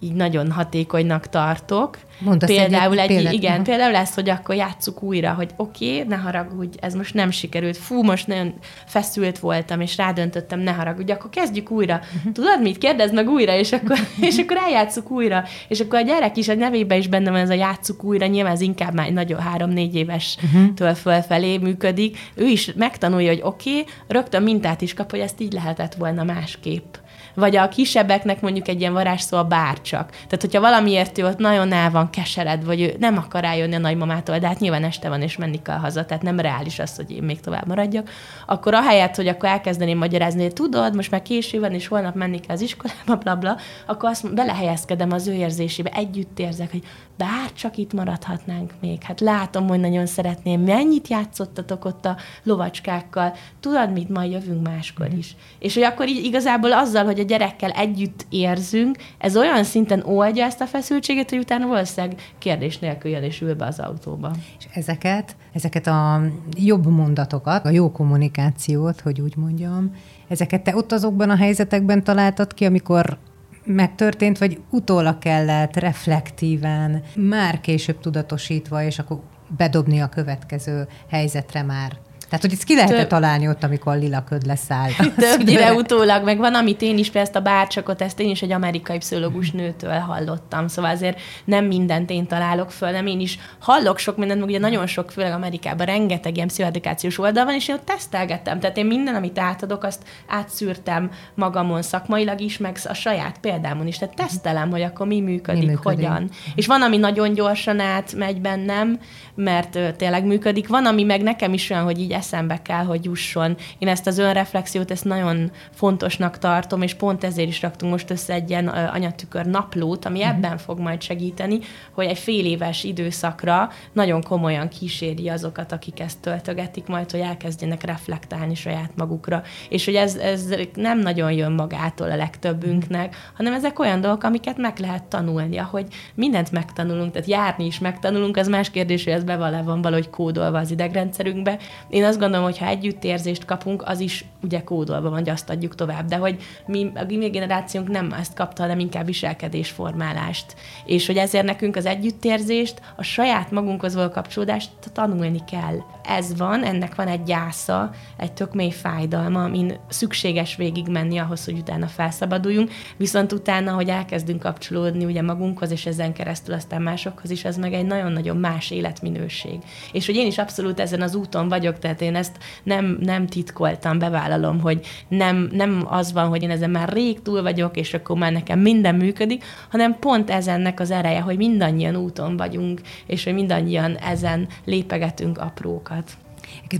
így 0.06 0.14
nagyon 0.14 0.52
hatékonynak 0.52 1.28
tartok. 1.28 1.98
Mondasz 2.18 2.48
például 2.48 2.98
egy, 2.98 3.06
példát, 3.06 3.32
igen, 3.32 3.62
például 3.62 3.92
lesz, 3.92 4.14
hogy 4.14 4.28
akkor 4.30 4.54
játsszuk 4.54 5.02
újra, 5.02 5.32
hogy 5.32 5.50
oké, 5.56 5.94
okay, 5.94 6.08
ne 6.08 6.16
haragudj, 6.16 6.76
ez 6.80 6.94
most 6.94 7.14
nem 7.14 7.30
sikerült, 7.30 7.76
fú, 7.76 8.02
most 8.02 8.26
nagyon 8.26 8.54
feszült 8.86 9.38
voltam, 9.38 9.80
és 9.80 9.96
rádöntöttem, 9.96 10.60
ne 10.60 10.70
haragudj, 10.70 11.12
akkor 11.12 11.30
kezdjük 11.30 11.70
újra. 11.70 12.00
Uh-huh. 12.16 12.32
Tudod 12.32 12.62
mit? 12.62 12.78
Kérdezd 12.78 13.14
meg 13.14 13.28
újra, 13.28 13.54
és 13.54 13.72
akkor, 13.72 13.98
és 14.28 14.38
akkor 14.38 14.56
eljátszuk 14.56 15.10
újra. 15.10 15.44
És 15.68 15.80
akkor 15.80 15.98
a 15.98 16.02
gyerek 16.02 16.36
is, 16.36 16.48
a 16.48 16.54
nevében 16.54 16.98
is 16.98 17.08
benne 17.08 17.30
van 17.30 17.40
ez 17.40 17.50
a 17.50 17.54
játsszuk 17.54 18.04
újra, 18.04 18.26
nyilván 18.26 18.52
ez 18.52 18.60
inkább 18.60 18.94
már 18.94 19.10
nagyon 19.10 19.40
három-négy 19.40 19.94
éves 19.94 20.36
uh-huh. 20.44 20.74
től 20.74 20.94
fölfelé 20.94 21.58
működik. 21.58 22.18
Ő 22.34 22.46
is 22.46 22.72
megtanulja, 22.76 23.28
hogy 23.28 23.40
oké, 23.42 23.70
okay, 23.70 23.84
rögtön 24.08 24.42
mintát 24.42 24.80
is 24.80 24.94
kap, 24.94 25.10
hogy 25.10 25.20
ezt 25.20 25.40
így 25.40 25.52
lehetett 25.52 25.94
volna 25.94 26.24
másképp 26.24 26.94
vagy 27.36 27.56
a 27.56 27.68
kisebbeknek 27.68 28.40
mondjuk 28.40 28.68
egy 28.68 28.80
ilyen 28.80 28.92
varázsszó 28.92 29.36
a 29.36 29.44
bárcsak. 29.44 30.10
Tehát, 30.10 30.40
hogyha 30.40 30.60
valamiért 30.60 31.18
ő 31.18 31.26
ott 31.26 31.38
nagyon 31.38 31.72
el 31.72 31.90
van 31.90 32.10
kesered, 32.10 32.64
vagy 32.64 32.80
ő 32.80 32.94
nem 32.98 33.16
akar 33.16 33.40
rájönni 33.40 33.74
a 33.74 33.78
nagymamától, 33.78 34.38
de 34.38 34.46
hát 34.46 34.60
nyilván 34.60 34.84
este 34.84 35.08
van 35.08 35.22
és 35.22 35.36
menni 35.36 35.62
kell 35.62 35.78
haza, 35.78 36.04
tehát 36.04 36.22
nem 36.22 36.40
reális 36.40 36.78
az, 36.78 36.96
hogy 36.96 37.10
én 37.10 37.22
még 37.22 37.40
tovább 37.40 37.66
maradjak, 37.66 38.10
akkor 38.46 38.74
ahelyett, 38.74 39.14
hogy 39.14 39.28
akkor 39.28 39.48
elkezdeném 39.48 39.98
magyarázni, 39.98 40.42
hogy 40.42 40.52
tudod, 40.52 40.94
most 40.94 41.10
már 41.10 41.22
késő 41.22 41.60
van, 41.60 41.72
és 41.72 41.86
holnap 41.86 42.14
menni 42.14 42.40
kell 42.40 42.56
az 42.56 42.62
iskolába, 42.62 43.16
bla, 43.16 43.36
bla, 43.36 43.56
akkor 43.86 44.08
azt 44.08 44.34
belehelyezkedem 44.34 45.12
az 45.12 45.26
ő 45.26 45.32
érzésébe, 45.32 45.90
együtt 45.90 46.38
érzek, 46.38 46.70
hogy 46.70 46.82
bár 47.16 47.52
csak 47.52 47.76
itt 47.76 47.92
maradhatnánk 47.92 48.72
még. 48.80 49.02
Hát 49.02 49.20
látom, 49.20 49.68
hogy 49.68 49.80
nagyon 49.80 50.06
szeretném. 50.06 50.60
Mennyit 50.60 51.08
játszottatok 51.08 51.84
ott 51.84 52.04
a 52.04 52.16
lovacskákkal? 52.42 53.34
Tudod 53.60 53.92
mit, 53.92 54.08
majd 54.08 54.32
jövünk 54.32 54.66
máskor 54.66 55.08
is. 55.18 55.36
És 55.58 55.74
hogy 55.74 55.82
akkor 55.82 56.08
így 56.08 56.24
igazából 56.24 56.72
azzal, 56.72 57.04
hogy 57.04 57.20
a 57.20 57.24
gyerekkel 57.24 57.70
együtt 57.70 58.26
érzünk, 58.28 58.96
ez 59.18 59.36
olyan 59.36 59.64
szinten 59.64 60.02
oldja 60.04 60.44
ezt 60.44 60.60
a 60.60 60.66
feszültséget, 60.66 61.30
hogy 61.30 61.38
utána 61.38 61.66
valószínűleg 61.66 62.32
kérdés 62.38 62.78
nélkül 62.78 63.10
jön 63.10 63.22
és 63.22 63.40
ül 63.40 63.54
be 63.54 63.66
az 63.66 63.78
autóba. 63.78 64.30
És 64.58 64.66
ezeket, 64.72 65.36
ezeket 65.52 65.86
a 65.86 66.20
jobb 66.56 66.86
mondatokat, 66.86 67.64
a 67.64 67.70
jó 67.70 67.92
kommunikációt, 67.92 69.00
hogy 69.00 69.20
úgy 69.20 69.36
mondjam, 69.36 69.94
ezeket 70.28 70.62
te 70.62 70.76
ott 70.76 70.92
azokban 70.92 71.30
a 71.30 71.36
helyzetekben 71.36 72.04
találtad 72.04 72.54
ki, 72.54 72.64
amikor 72.64 73.18
megtörtént, 73.66 74.38
vagy 74.38 74.60
utólag 74.70 75.18
kellett 75.18 75.76
reflektíven, 75.76 77.02
már 77.16 77.60
később 77.60 78.00
tudatosítva, 78.00 78.82
és 78.82 78.98
akkor 78.98 79.20
bedobni 79.56 80.00
a 80.00 80.08
következő 80.08 80.88
helyzetre 81.10 81.62
már 81.62 82.05
Tehát, 82.28 82.44
hogy 82.44 82.52
ezt 82.52 82.64
ki 82.64 82.74
lehet 82.74 82.90
Több... 82.90 83.06
találni 83.06 83.48
ott, 83.48 83.64
amikor 83.64 83.96
lila 83.96 84.24
köd 84.24 84.46
leszáll. 84.46 84.90
Többnyire 85.16 85.72
utólag, 85.72 86.24
meg 86.24 86.38
van, 86.38 86.54
amit 86.54 86.82
én 86.82 86.98
is, 86.98 87.08
ezt 87.08 87.36
a 87.36 87.40
bárcsakot, 87.40 88.02
ezt 88.02 88.20
én 88.20 88.30
is 88.30 88.42
egy 88.42 88.52
amerikai 88.52 88.98
pszichológus 88.98 89.50
nőtől 89.50 89.98
hallottam. 89.98 90.68
Szóval 90.68 90.90
azért 90.90 91.20
nem 91.44 91.64
mindent 91.64 92.10
én 92.10 92.26
találok 92.26 92.70
föl, 92.70 92.90
nem 92.90 93.06
én 93.06 93.20
is 93.20 93.38
hallok 93.58 93.98
sok 93.98 94.16
mindent, 94.16 94.40
meg 94.40 94.48
ugye 94.48 94.58
nagyon 94.58 94.86
sok, 94.86 95.10
főleg 95.10 95.32
Amerikában 95.32 95.86
rengeteg 95.86 96.36
ilyen 96.36 96.48
pszichoedukációs 96.48 97.18
oldal 97.18 97.44
van, 97.44 97.54
és 97.54 97.68
én 97.68 97.74
ott 97.74 97.84
tesztelgettem. 97.84 98.60
Tehát 98.60 98.76
én 98.76 98.86
minden, 98.86 99.14
amit 99.14 99.38
átadok, 99.38 99.84
azt 99.84 100.02
átszűrtem 100.26 101.10
magamon 101.34 101.82
szakmailag 101.82 102.40
is, 102.40 102.58
meg 102.58 102.78
a 102.84 102.94
saját 102.94 103.38
példámon 103.38 103.86
is. 103.86 103.98
Tehát 103.98 104.14
tesztelem, 104.14 104.70
hogy 104.70 104.82
akkor 104.82 105.06
mi 105.06 105.20
működik, 105.20 105.60
mi 105.60 105.66
működik. 105.66 106.06
hogyan. 106.06 106.30
És 106.54 106.66
van, 106.66 106.82
ami 106.82 106.96
nagyon 106.96 107.34
gyorsan 107.34 107.80
átmegy 107.80 108.40
bennem, 108.40 109.00
mert 109.34 109.96
tényleg 109.96 110.24
működik. 110.24 110.68
Van, 110.68 110.86
ami 110.86 111.02
meg 111.02 111.22
nekem 111.22 111.52
is 111.52 111.70
olyan, 111.70 111.84
hogy 111.84 112.00
így 112.00 112.12
eszembe 112.16 112.62
kell, 112.62 112.84
hogy 112.84 113.04
jusson. 113.04 113.56
Én 113.78 113.88
ezt 113.88 114.06
az 114.06 114.18
önreflexiót, 114.18 114.90
ezt 114.90 115.04
nagyon 115.04 115.50
fontosnak 115.70 116.38
tartom, 116.38 116.82
és 116.82 116.94
pont 116.94 117.24
ezért 117.24 117.48
is 117.48 117.62
raktunk 117.62 117.92
most 117.92 118.10
össze 118.10 118.32
egy 118.32 118.50
ilyen 118.50 118.68
anyatükör 118.68 119.46
naplót, 119.46 120.04
ami 120.04 120.18
uh-huh. 120.18 120.34
ebben 120.34 120.58
fog 120.58 120.78
majd 120.78 121.02
segíteni, 121.02 121.58
hogy 121.92 122.06
egy 122.06 122.18
fél 122.18 122.44
éves 122.44 122.84
időszakra 122.84 123.70
nagyon 123.92 124.22
komolyan 124.22 124.68
kíséri 124.68 125.28
azokat, 125.28 125.72
akik 125.72 126.00
ezt 126.00 126.18
töltögetik, 126.20 126.86
majd, 126.86 127.10
hogy 127.10 127.20
elkezdjenek 127.20 127.82
reflektálni 127.82 128.54
saját 128.54 128.90
magukra. 128.96 129.42
És 129.68 129.84
hogy 129.84 129.94
ez, 129.94 130.14
ez 130.16 130.54
nem 130.74 130.98
nagyon 130.98 131.32
jön 131.32 131.52
magától 131.52 132.10
a 132.10 132.16
legtöbbünknek, 132.16 133.16
hanem 133.36 133.52
ezek 133.52 133.78
olyan 133.78 134.00
dolgok, 134.00 134.24
amiket 134.24 134.56
meg 134.56 134.78
lehet 134.78 135.04
tanulni, 135.04 135.58
ahogy 135.58 135.86
mindent 136.14 136.50
megtanulunk, 136.52 137.12
tehát 137.12 137.28
járni 137.28 137.64
is 137.64 137.78
megtanulunk, 137.78 138.36
az 138.36 138.48
más 138.48 138.70
kérdés, 138.70 139.04
hogy 139.04 139.12
ez 139.12 139.24
be 139.24 139.36
van 139.36 139.82
valahogy 139.82 140.10
kódolva 140.10 140.58
az 140.58 140.70
idegrendszerünkbe. 140.70 141.58
Én 141.88 142.04
azt 142.06 142.18
gondolom, 142.18 142.44
hogy 142.44 142.58
ha 142.58 142.66
együttérzést 142.66 143.44
kapunk, 143.44 143.82
az 143.86 144.00
is 144.00 144.24
ugye 144.42 144.62
kódolva 144.62 145.08
van, 145.08 145.18
hogy 145.18 145.28
azt 145.28 145.50
adjuk 145.50 145.74
tovább. 145.74 146.06
De 146.08 146.16
hogy 146.16 146.42
mi, 146.66 146.92
a 146.94 147.04
mi 147.08 147.28
generációnk 147.28 147.88
nem 147.88 148.12
ezt 148.12 148.34
kapta, 148.34 148.62
hanem 148.62 148.78
inkább 148.78 149.06
viselkedésformálást. 149.06 150.54
És 150.84 151.06
hogy 151.06 151.16
ezért 151.16 151.44
nekünk 151.44 151.76
az 151.76 151.86
együttérzést, 151.86 152.80
a 152.96 153.02
saját 153.02 153.50
magunkhoz 153.50 153.94
való 153.94 154.08
kapcsolódást 154.08 154.70
tanulni 154.92 155.44
kell. 155.50 155.78
Ez 156.08 156.36
van, 156.36 156.64
ennek 156.64 156.94
van 156.94 157.06
egy 157.08 157.22
gyásza, 157.22 157.90
egy 158.16 158.32
tök 158.32 158.54
mély 158.54 158.70
fájdalma, 158.70 159.44
amin 159.44 159.78
szükséges 159.88 160.56
végigmenni 160.56 161.18
ahhoz, 161.18 161.44
hogy 161.44 161.58
utána 161.58 161.86
felszabaduljunk, 161.86 162.70
viszont 162.96 163.32
utána, 163.32 163.72
hogy 163.72 163.88
elkezdünk 163.88 164.40
kapcsolódni 164.40 165.04
ugye 165.04 165.22
magunkhoz, 165.22 165.70
és 165.70 165.86
ezen 165.86 166.12
keresztül 166.12 166.54
aztán 166.54 166.82
másokhoz 166.82 167.30
is, 167.30 167.44
ez 167.44 167.56
meg 167.56 167.72
egy 167.72 167.86
nagyon-nagyon 167.86 168.36
más 168.36 168.70
életminőség. 168.70 169.58
És 169.92 170.06
hogy 170.06 170.14
én 170.14 170.26
is 170.26 170.38
abszolút 170.38 170.80
ezen 170.80 171.02
az 171.02 171.14
úton 171.14 171.48
vagyok, 171.48 171.78
tehát 171.78 172.00
én 172.00 172.14
ezt 172.16 172.36
nem, 172.62 172.98
nem 173.00 173.26
titkoltam, 173.26 173.98
bevállalom, 173.98 174.60
hogy 174.60 174.86
nem, 175.08 175.48
nem 175.52 175.86
az 175.88 176.12
van, 176.12 176.28
hogy 176.28 176.42
én 176.42 176.50
ezen 176.50 176.70
már 176.70 176.88
rég 176.88 177.22
túl 177.22 177.42
vagyok, 177.42 177.76
és 177.76 177.94
akkor 177.94 178.16
már 178.16 178.32
nekem 178.32 178.58
minden 178.58 178.94
működik, 178.94 179.44
hanem 179.70 179.98
pont 179.98 180.30
ezennek 180.30 180.80
az 180.80 180.90
ereje, 180.90 181.20
hogy 181.20 181.36
mindannyian 181.36 181.96
úton 181.96 182.36
vagyunk, 182.36 182.80
és 183.06 183.24
hogy 183.24 183.34
mindannyian 183.34 183.96
ezen 183.96 184.48
lépegetünk 184.64 185.38
aprókat. 185.38 185.95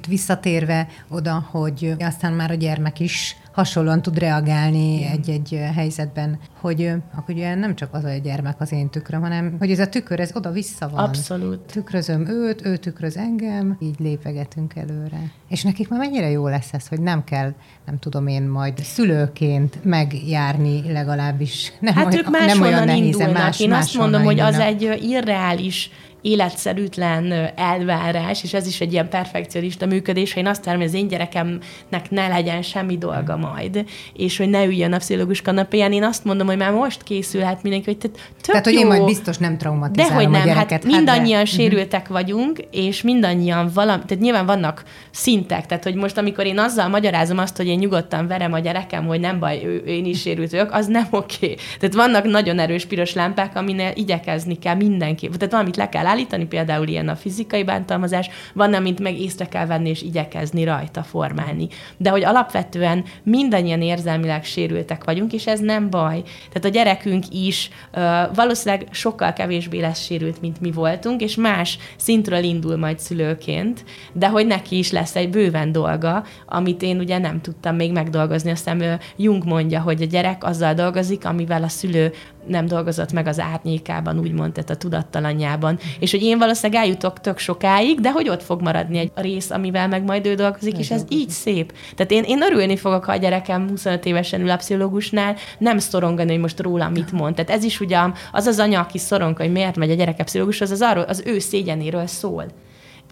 Visszatérve 0.09 0.89
oda, 1.09 1.49
hogy 1.51 1.95
aztán 1.99 2.33
már 2.33 2.51
a 2.51 2.55
gyermek 2.55 3.01
is 3.01 3.37
hasonlóan 3.53 4.03
tud 4.03 4.19
reagálni 4.19 5.05
egy-egy 5.05 5.61
helyzetben, 5.75 6.39
hogy 6.61 6.93
akkor 7.15 7.35
ugye 7.35 7.55
nem 7.55 7.75
csak 7.75 7.95
az 7.95 8.05
a 8.05 8.17
gyermek 8.23 8.61
az 8.61 8.73
én 8.73 8.89
tükröm, 8.89 9.21
hanem 9.21 9.57
hogy 9.59 9.71
ez 9.71 9.79
a 9.79 9.89
tükör, 9.89 10.21
ez 10.21 10.31
oda-vissza 10.35 10.89
van. 10.89 11.05
Abszolút. 11.05 11.59
Tükrözöm 11.59 12.27
őt, 12.29 12.67
ő 12.67 12.77
tükröz 12.77 13.17
engem, 13.17 13.77
így 13.81 13.95
lépegetünk 13.99 14.77
előre. 14.77 15.31
És 15.49 15.63
nekik 15.63 15.89
már 15.89 15.99
mennyire 15.99 16.31
jó 16.31 16.49
lesz 16.49 16.73
ez, 16.73 16.89
hogy 16.89 17.01
nem 17.01 17.25
kell, 17.25 17.55
nem 17.87 17.99
tudom 17.99 18.27
én 18.27 18.43
majd 18.43 18.79
szülőként 18.79 19.85
megjárni 19.85 20.93
legalábbis. 20.93 21.73
Nem 21.81 21.95
hát 21.95 22.07
olyan, 22.07 22.19
ők 22.19 22.47
nem 22.47 22.61
olyan 22.61 22.85
nehéz, 22.85 23.17
más, 23.17 23.61
Én 23.61 23.73
azt 23.73 23.97
mondom, 23.97 24.23
hogy 24.23 24.41
az 24.41 24.59
egy 24.59 24.99
irreális 25.03 25.91
életszerűtlen 26.27 27.51
elvárás, 27.57 28.43
és 28.43 28.55
ez 28.55 28.67
is 28.67 28.81
egy 28.81 28.93
ilyen 28.93 29.09
perfekcionista 29.09 29.87
működés, 29.87 30.33
ha 30.33 30.41
én 30.41 30.47
azt 30.47 30.65
várom, 30.65 30.81
hogy 30.81 30.91
az 30.91 30.97
én 30.97 31.09
gyerekemnek 31.09 32.11
ne 32.11 32.29
legyen 32.29 32.63
semmi 32.63 32.99
dolga 32.99 33.37
majd, 33.37 33.85
és 34.15 34.37
hogy 34.37 34.49
ne 34.49 34.65
üljön 34.65 34.93
a 34.93 34.97
pszichológus 34.99 35.43
kanapéján, 35.43 35.93
én 35.93 36.05
azt 36.05 36.25
mondom, 36.25 36.47
hogy 36.47 36.57
már 36.57 36.73
most 36.73 37.03
készülhet 37.03 37.63
mindenki, 37.63 37.87
hogy 37.87 37.99
tök 37.99 38.13
Tehát, 38.41 38.65
hogy 38.65 38.75
én 38.75 38.87
majd 38.87 39.05
biztos 39.05 39.39
nem 39.39 39.59
traumatizálom 39.59 40.15
hogy 40.15 40.29
nem, 40.29 40.41
a 40.41 40.45
gyereket. 40.45 40.83
Hát 40.83 40.93
mindannyian 40.93 41.39
hát 41.39 41.47
de... 41.47 41.53
sérültek 41.53 42.09
vagyunk, 42.09 42.59
és 42.71 43.03
mindannyian 43.03 43.71
valami, 43.75 44.03
tehát 44.07 44.23
nyilván 44.23 44.47
vannak 44.47 44.85
szintek, 45.11 45.67
tehát 45.67 45.85
hogy 45.85 45.95
most 45.95 46.19
amikor 46.19 46.47
én 46.47 46.59
azzal 46.59 46.89
magyarázom 46.89 47.39
azt, 47.39 47.57
hogy 47.57 47.67
én 47.67 47.79
nyugodtan 47.79 48.27
verem 48.27 48.53
a 48.53 48.59
gyerekem, 48.59 49.07
hogy 49.07 49.21
nem 49.21 49.39
baj, 49.39 49.63
ő, 49.65 49.77
én 49.77 50.05
is 50.05 50.21
sérült 50.21 50.51
vagyok, 50.51 50.73
az 50.73 50.87
nem 50.87 51.07
oké. 51.11 51.37
Okay. 51.43 51.57
Tehát 51.79 51.95
vannak 51.95 52.25
nagyon 52.25 52.59
erős 52.59 52.85
piros 52.85 53.13
lámpák, 53.13 53.57
aminél 53.57 53.93
igyekezni 53.95 54.59
kell 54.59 54.75
mindenki. 54.75 55.29
Tehát 55.29 55.53
valamit 55.53 55.77
le 55.77 55.89
kell 55.89 56.07
állítani, 56.07 56.15
például 56.49 56.89
ilyen 56.89 57.09
a 57.09 57.17
fizikai 57.17 57.65
bántalmazás, 57.65 58.31
van, 58.55 58.75
amit 58.75 59.01
meg 59.01 59.21
észre 59.21 59.47
kell 59.47 59.67
venni 59.67 59.89
és 59.89 60.03
igyekezni 60.03 60.65
rajta 60.65 61.03
formálni. 61.03 61.69
De 61.97 62.11
hogy 62.11 62.25
alapvetően 62.25 63.05
mindannyian 63.23 63.83
érzelmileg 63.83 64.45
sérültek 64.45 65.05
vagyunk, 65.05 65.33
és 65.33 65.47
ez 65.47 65.61
nem 65.61 65.91
baj. 65.91 66.23
Tehát 66.23 66.65
a 66.65 66.69
gyerekünk 66.69 67.25
is 67.31 67.71
uh, 67.95 68.03
valószínűleg 68.35 68.87
sokkal 68.91 69.33
kevésbé 69.33 69.81
lesz 69.81 70.05
sérült, 70.05 70.41
mint 70.41 70.61
mi 70.61 70.71
voltunk, 70.71 71.21
és 71.21 71.35
más 71.35 71.79
szintről 71.97 72.43
indul 72.43 72.77
majd 72.77 72.99
szülőként, 72.99 73.85
de 74.13 74.29
hogy 74.29 74.47
neki 74.47 74.79
is 74.79 74.93
lesz 74.93 75.17
egy 75.17 75.31
bőven 75.31 75.73
dolga, 75.73 76.25
amit 76.47 76.83
én 76.83 76.99
ugye 76.99 77.19
nem 77.19 77.41
tudtam 77.41 77.77
még 77.77 77.93
megdolgozni. 77.93 78.51
Aztán 78.51 79.01
Jung 79.17 79.45
mondja, 79.45 79.81
hogy 79.81 80.03
a 80.03 80.07
gyerek 80.07 80.45
azzal 80.45 80.75
dolgozik, 80.75 81.25
amivel 81.25 81.63
a 81.63 81.69
szülő 81.69 82.13
nem 82.49 82.67
dolgozott 82.67 83.13
meg 83.13 83.27
az 83.27 83.41
árnyékában, 83.41 84.19
úgymond, 84.19 84.53
tehát 84.53 84.71
a 84.71 84.77
tudattalanjában. 84.77 85.79
És 85.99 86.11
hogy 86.11 86.23
én 86.23 86.39
valószínűleg 86.39 86.83
eljutok 86.83 87.21
tök 87.21 87.39
sokáig, 87.39 88.01
de 88.01 88.11
hogy 88.11 88.29
ott 88.29 88.43
fog 88.43 88.63
maradni 88.63 88.99
egy 88.99 89.11
rész, 89.15 89.51
amivel 89.51 89.89
meg 89.89 90.05
majd 90.05 90.27
ő 90.27 90.35
dolgozik, 90.35 90.79
és 90.79 90.91
ez 90.91 91.05
így 91.09 91.31
szép. 91.31 91.73
Tehát 91.95 92.13
én, 92.13 92.23
én 92.23 92.43
örülni 92.43 92.77
fogok, 92.77 93.05
ha 93.05 93.13
a 93.13 93.17
gyerekem 93.17 93.69
25 93.69 94.05
évesen 94.05 94.41
ül 94.41 94.51
a 94.51 94.57
pszichológusnál, 94.57 95.37
nem 95.59 95.79
szorongani, 95.79 96.31
hogy 96.31 96.41
most 96.41 96.61
róla 96.61 96.89
mit 96.89 97.13
mond. 97.13 97.35
Tehát 97.35 97.51
ez 97.51 97.65
is 97.65 97.81
ugye 97.81 97.99
az 98.33 98.47
az 98.47 98.59
anya, 98.59 98.81
aki 98.81 98.99
szorong, 98.99 99.37
hogy 99.37 99.53
miért 99.53 99.77
megy 99.77 99.91
a 99.91 99.95
gyereke 99.95 100.25
pszichológushoz, 100.25 100.71
az, 100.71 100.83
arról, 100.83 101.03
az 101.03 101.23
ő 101.27 101.39
szégyenéről 101.39 102.07
szól. 102.07 102.47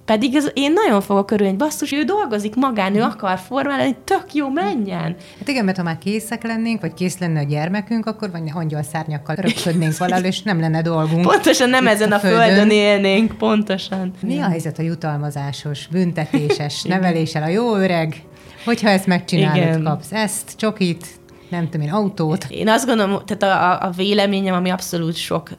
Pedig 0.04 0.34
ez, 0.34 0.50
én 0.54 0.72
nagyon 0.72 1.00
fogok 1.00 1.30
örülni, 1.30 1.52
hogy 1.52 1.60
basszus, 1.60 1.92
ő 1.92 2.02
dolgozik 2.02 2.54
magán, 2.54 2.94
ő 2.94 3.02
akar 3.02 3.38
formálni, 3.38 3.96
tök 4.04 4.34
jó, 4.34 4.48
menjen. 4.48 5.16
Hát 5.38 5.48
igen, 5.48 5.64
mert 5.64 5.76
ha 5.76 5.82
már 5.82 5.98
készek 5.98 6.42
lennénk, 6.42 6.80
vagy 6.80 6.94
kész 6.94 7.18
lenne 7.18 7.40
a 7.40 7.42
gyermekünk, 7.42 8.06
akkor 8.06 8.30
vagy 8.30 8.42
angyal 8.54 8.82
szárnyakkal 8.82 9.34
röpködnénk 9.34 9.96
valahol, 9.96 10.24
és 10.24 10.42
nem 10.42 10.60
lenne 10.60 10.82
dolgunk. 10.82 11.26
Pontosan 11.26 11.70
nem 11.70 11.86
ezen 11.86 12.12
a 12.12 12.18
földön. 12.18 12.46
földön 12.46 12.70
élnénk, 12.70 13.38
pontosan. 13.38 14.10
Mi 14.20 14.38
a 14.38 14.48
helyzet 14.48 14.78
a 14.78 14.82
jutalmazásos, 14.82 15.86
büntetéses 15.86 16.82
neveléssel? 16.82 17.42
A 17.42 17.48
jó 17.48 17.76
öreg, 17.76 18.22
hogyha 18.64 18.88
ezt 18.88 19.06
megcsinálod, 19.06 19.56
igen. 19.56 19.82
kapsz 19.82 20.12
ezt, 20.12 20.52
csokit, 20.56 21.06
nem 21.48 21.68
tudom 21.68 21.86
én, 21.86 21.92
autót. 21.92 22.46
Én 22.48 22.68
azt 22.68 22.86
gondolom, 22.86 23.22
tehát 23.26 23.42
a, 23.82 23.86
a 23.86 23.90
véleményem, 23.90 24.54
ami 24.54 24.70
abszolút 24.70 25.16
sok 25.16 25.50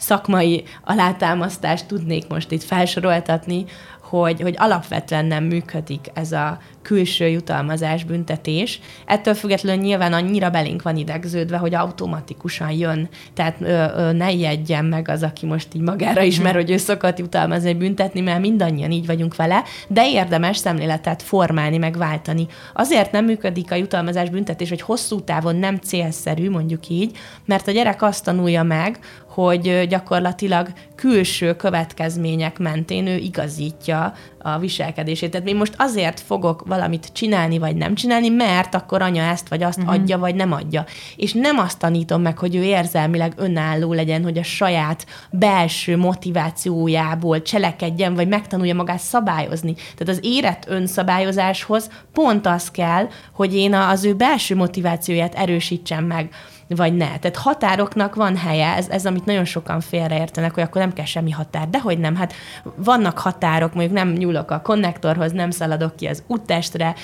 szakmai 0.00 0.64
alátámasztást 0.84 1.86
tudnék 1.86 2.28
most 2.28 2.50
itt 2.50 2.62
felsoroltatni, 2.62 3.64
hogy, 4.10 4.40
hogy 4.40 4.54
alapvetően 4.58 5.24
nem 5.24 5.44
működik 5.44 6.10
ez 6.14 6.32
a 6.32 6.58
külső 6.82 7.28
jutalmazás, 7.28 8.04
büntetés. 8.04 8.80
Ettől 9.06 9.34
függetlenül 9.34 9.82
nyilván 9.82 10.12
annyira 10.12 10.50
belénk 10.50 10.82
van 10.82 10.96
idegződve, 10.96 11.56
hogy 11.56 11.74
automatikusan 11.74 12.70
jön. 12.70 13.08
Tehát 13.34 13.56
ö, 13.60 13.84
ö, 13.96 14.12
ne 14.12 14.30
ijedjen 14.30 14.84
meg 14.84 15.08
az, 15.08 15.22
aki 15.22 15.46
most 15.46 15.74
így 15.74 15.82
magára 15.82 16.22
ismer, 16.22 16.54
hogy 16.54 16.70
ő 16.70 16.76
szokott 16.76 17.18
jutalmazni, 17.18 17.74
büntetni, 17.74 18.20
mert 18.20 18.40
mindannyian 18.40 18.90
így 18.90 19.06
vagyunk 19.06 19.36
vele, 19.36 19.62
de 19.88 20.10
érdemes 20.10 20.56
szemléletet 20.56 21.22
formálni, 21.22 21.78
meg 21.78 21.96
váltani. 21.96 22.46
Azért 22.74 23.12
nem 23.12 23.24
működik 23.24 23.72
a 23.72 23.74
jutalmazás 23.74 24.30
büntetés, 24.30 24.68
hogy 24.68 24.80
hosszú 24.80 25.20
távon 25.20 25.56
nem 25.56 25.76
célszerű, 25.76 26.50
mondjuk 26.50 26.88
így, 26.88 27.16
mert 27.44 27.68
a 27.68 27.72
gyerek 27.72 28.02
azt 28.02 28.24
tanulja 28.24 28.62
meg, 28.62 28.98
hogy 29.44 29.86
gyakorlatilag 29.88 30.68
külső 30.94 31.56
következmények 31.56 32.58
mentén 32.58 33.06
ő 33.06 33.16
igazítja 33.16 34.12
a 34.38 34.58
viselkedését. 34.58 35.30
Tehát 35.30 35.48
én 35.48 35.56
most 35.56 35.74
azért 35.76 36.20
fogok 36.20 36.64
valamit 36.66 37.08
csinálni, 37.12 37.58
vagy 37.58 37.76
nem 37.76 37.94
csinálni, 37.94 38.28
mert 38.28 38.74
akkor 38.74 39.02
anya 39.02 39.22
ezt 39.22 39.48
vagy 39.48 39.62
azt 39.62 39.78
uh-huh. 39.78 39.94
adja, 39.94 40.18
vagy 40.18 40.34
nem 40.34 40.52
adja. 40.52 40.84
És 41.16 41.32
nem 41.32 41.58
azt 41.58 41.78
tanítom 41.78 42.22
meg, 42.22 42.38
hogy 42.38 42.54
ő 42.54 42.62
érzelmileg 42.62 43.32
önálló 43.36 43.92
legyen, 43.92 44.22
hogy 44.22 44.38
a 44.38 44.42
saját 44.42 45.06
belső 45.30 45.96
motivációjából 45.96 47.42
cselekedjen, 47.42 48.14
vagy 48.14 48.28
megtanulja 48.28 48.74
magát 48.74 48.98
szabályozni. 48.98 49.74
Tehát 49.74 50.08
az 50.08 50.18
érett 50.22 50.64
önszabályozáshoz 50.68 51.90
pont 52.12 52.46
az 52.46 52.70
kell, 52.70 53.08
hogy 53.32 53.54
én 53.54 53.74
az 53.74 54.04
ő 54.04 54.14
belső 54.14 54.56
motivációját 54.56 55.34
erősítsem 55.34 56.04
meg 56.04 56.28
vagy 56.76 56.96
ne. 56.96 57.18
Tehát 57.18 57.36
határoknak 57.36 58.14
van 58.14 58.36
helye, 58.36 58.74
ez, 58.74 58.88
ez 58.88 59.06
amit 59.06 59.24
nagyon 59.24 59.44
sokan 59.44 59.80
félreértenek, 59.80 60.54
hogy 60.54 60.62
akkor 60.62 60.80
nem 60.80 60.92
kell 60.92 61.04
semmi 61.04 61.30
határ. 61.30 61.68
De 61.68 61.80
hogy 61.80 61.98
nem, 61.98 62.16
hát 62.16 62.32
vannak 62.76 63.18
határok, 63.18 63.74
mondjuk 63.74 63.96
nem 63.96 64.12
nyúlok 64.12 64.50
a 64.50 64.60
konnektorhoz, 64.60 65.32
nem 65.32 65.50
szaladok 65.50 65.96
ki 65.96 66.06
az 66.06 66.22
úttestre, 66.26 66.94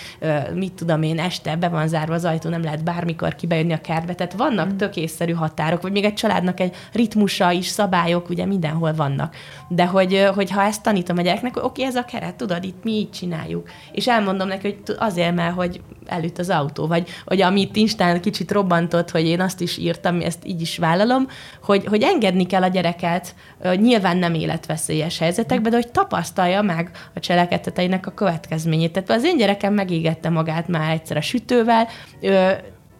mit 0.54 0.72
tudom 0.72 1.02
én, 1.02 1.18
este 1.18 1.56
be 1.56 1.68
van 1.68 1.88
zárva 1.88 2.14
az 2.14 2.24
ajtó, 2.24 2.50
nem 2.50 2.62
lehet 2.62 2.84
bármikor 2.84 3.34
kibejönni 3.34 3.72
a 3.72 3.80
kertbe. 3.80 4.14
Tehát 4.14 4.32
vannak 4.32 4.72
mm. 4.72 4.76
tök 4.76 4.96
észszerű 4.96 5.32
határok, 5.32 5.82
vagy 5.82 5.92
még 5.92 6.04
egy 6.04 6.14
családnak 6.14 6.60
egy 6.60 6.74
ritmusa 6.92 7.50
is, 7.50 7.66
szabályok, 7.66 8.28
ugye 8.28 8.44
mindenhol 8.44 8.94
vannak. 8.94 9.34
De 9.68 9.86
hogy, 9.86 10.28
hogy 10.34 10.50
ha 10.50 10.62
ezt 10.62 10.82
tanítom 10.82 11.18
a 11.18 11.22
gyereknek, 11.22 11.54
hogy 11.54 11.62
oké, 11.64 11.84
ez 11.84 11.96
a 11.96 12.04
keret, 12.04 12.34
tudod, 12.34 12.64
itt 12.64 12.84
mi 12.84 12.92
így 12.92 13.10
csináljuk. 13.10 13.68
És 13.92 14.08
elmondom 14.08 14.48
neki, 14.48 14.66
hogy 14.66 14.96
azért, 14.98 15.34
mert 15.34 15.54
hogy 15.54 15.80
előtt 16.06 16.38
az 16.38 16.50
autó, 16.50 16.86
vagy 16.86 17.08
hogy 17.24 17.40
amit 17.40 17.76
Instán 17.76 18.20
kicsit 18.20 18.52
robbantott, 18.52 19.10
hogy 19.10 19.26
én 19.26 19.40
azt 19.40 19.55
is 19.60 19.76
írtam, 19.76 20.20
ezt 20.20 20.46
így 20.46 20.60
is 20.60 20.78
vállalom, 20.78 21.26
hogy, 21.62 21.84
hogy 21.86 22.02
engedni 22.02 22.46
kell 22.46 22.62
a 22.62 22.68
gyereket, 22.68 23.34
nyilván 23.74 24.16
nem 24.16 24.34
életveszélyes 24.34 25.18
helyzetekben, 25.18 25.70
de 25.70 25.76
hogy 25.76 25.90
tapasztalja 25.90 26.62
meg 26.62 26.90
a 27.14 27.20
cselekedeteinek 27.20 28.06
a 28.06 28.14
következményét. 28.14 28.92
Tehát 28.92 29.10
az 29.10 29.24
én 29.24 29.36
gyerekem 29.36 29.74
megégette 29.74 30.28
magát 30.28 30.68
már 30.68 30.92
egyszer 30.92 31.16
a 31.16 31.20
sütővel, 31.20 31.88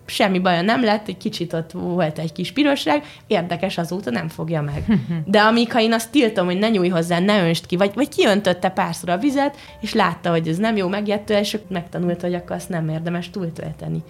semmi 0.06 0.38
baja 0.38 0.62
nem 0.62 0.84
lett, 0.84 1.08
egy 1.08 1.16
kicsit 1.16 1.52
ott 1.52 1.70
volt 1.72 2.18
egy 2.18 2.32
kis 2.32 2.52
pirosság, 2.52 3.04
érdekes, 3.26 3.78
azóta 3.78 4.10
nem 4.10 4.28
fogja 4.28 4.62
meg. 4.62 4.84
De 5.24 5.40
amíg 5.40 5.72
ha 5.72 5.80
én 5.80 5.92
azt 5.92 6.10
tiltom, 6.10 6.46
hogy 6.46 6.58
ne 6.58 6.68
nyújj 6.68 6.88
hozzá, 6.88 7.18
ne 7.18 7.46
önst 7.46 7.66
ki, 7.66 7.76
vagy, 7.76 7.94
vagy 7.94 8.08
kiöntötte 8.08 8.68
párszor 8.68 9.08
a 9.08 9.18
vizet, 9.18 9.56
és 9.80 9.94
látta, 9.94 10.30
hogy 10.30 10.48
ez 10.48 10.56
nem 10.56 10.76
jó, 10.76 10.88
megjött 10.88 11.30
és 11.30 11.58
megtanulta, 11.68 12.26
hogy 12.26 12.34
akkor 12.34 12.56
azt 12.56 12.68
nem 12.68 12.88
érdemes 12.88 13.30
túltölteni. 13.30 14.02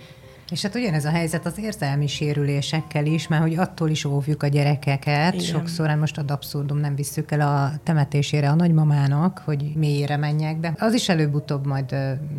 És 0.51 0.62
hát 0.62 0.74
ugyanez 0.74 1.05
a 1.05 1.11
helyzet 1.11 1.47
az 1.47 1.59
érzelmi 1.59 2.07
sérülésekkel 2.07 3.07
is, 3.07 3.28
mert 3.28 3.42
hogy 3.42 3.57
attól 3.57 3.90
is 3.90 4.05
óvjuk 4.05 4.42
a 4.42 4.47
gyerekeket. 4.47 5.34
Igen. 5.34 5.47
Sokszor, 5.47 5.88
hát 5.88 5.99
most 5.99 6.18
ad 6.18 6.30
abszurdum, 6.30 6.78
nem 6.78 6.94
visszük 6.94 7.30
el 7.30 7.40
a 7.40 7.72
temetésére 7.82 8.49
a 8.49 8.55
nagymamának, 8.55 9.42
hogy 9.44 9.72
mélyére 9.74 10.16
menjek, 10.16 10.61
de 10.61 10.74
az 10.78 10.94
is 10.94 11.09
előbb-utóbb 11.09 11.66
majd 11.66 11.97